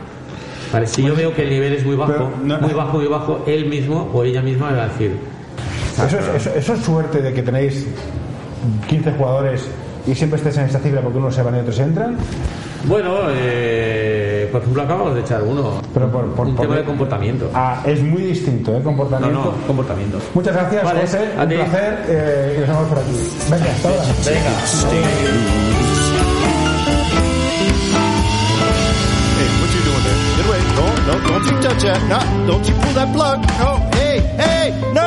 Vale, 0.74 0.86
si 0.86 1.02
yo 1.02 1.16
veo 1.16 1.34
que 1.34 1.44
el 1.44 1.50
nivel 1.50 1.74
es 1.74 1.86
muy 1.86 1.96
bajo, 1.96 2.30
no- 2.44 2.60
muy 2.60 2.74
bajo, 2.74 2.98
muy 2.98 3.08
bajo, 3.08 3.44
él 3.48 3.68
mismo 3.68 4.10
o 4.14 4.24
ella 4.24 4.42
misma 4.42 4.72
me 4.72 4.78
va 4.78 4.84
a 4.84 4.88
decir, 4.90 5.12
Eso 5.96 6.20
es, 6.20 6.28
eso- 6.46 6.54
eso 6.56 6.74
es 6.74 6.80
suerte 6.82 7.22
de 7.22 7.34
que 7.34 7.42
tenéis 7.42 7.88
15 8.88 9.12
jugadores 9.14 9.68
y 10.06 10.16
siempre 10.16 10.38
estés 10.38 10.58
en 10.58 10.66
esta 10.66 10.80
cifra 10.80 11.02
porque 11.02 11.18
unos 11.18 11.36
se 11.36 11.42
van 11.44 11.56
y 11.56 11.60
otros 11.60 11.78
entran. 11.80 12.16
bueno, 12.86 13.16
eh, 13.30 14.48
por 14.52 14.62
ejemplo, 14.62 14.84
acabamos 14.84 15.16
de 15.16 15.22
echar 15.22 15.44
uno, 15.44 15.82
Pero 15.94 16.10
por, 16.12 16.26
por- 16.34 16.48
un 16.48 16.56
por- 16.56 16.66
tema 16.66 16.78
de 16.78 16.84
comportamiento. 16.86 17.50
Ah, 17.54 17.82
es 17.86 18.02
muy 18.02 18.22
distinto, 18.24 18.72
¿eh? 18.72 18.78
No, 18.80 18.84
Comportamiento. 18.86 19.38
no, 19.60 19.68
comportamiento. 19.68 20.20
Muchas 20.34 20.54
gracias, 20.54 20.84
Vale, 20.84 21.02
José. 21.02 21.20
a 21.38 21.44
Un 21.44 21.50
ti. 21.50 21.56
placer 21.56 22.06
eh, 22.08 22.54
y 22.56 22.60
nos 22.62 22.70
vemos 22.70 22.88
por 22.90 22.98
aquí. 23.00 23.30
Venga, 23.52 23.66
hasta 23.66 23.90
ahora. 23.90 24.04
Venga, 24.26 25.58
away. 30.48 30.62
No, 30.76 30.86
no, 31.08 31.14
don't 31.28 31.46
you 31.46 31.60
touch 31.62 31.82
that. 31.84 32.02
No, 32.10 32.20
don't 32.48 32.66
you 32.68 32.74
pull 32.76 32.94
that 32.94 33.12
plug. 33.14 33.40
No, 33.60 33.80
hey, 33.98 34.22
hey, 34.38 34.72
nurse, 34.94 35.07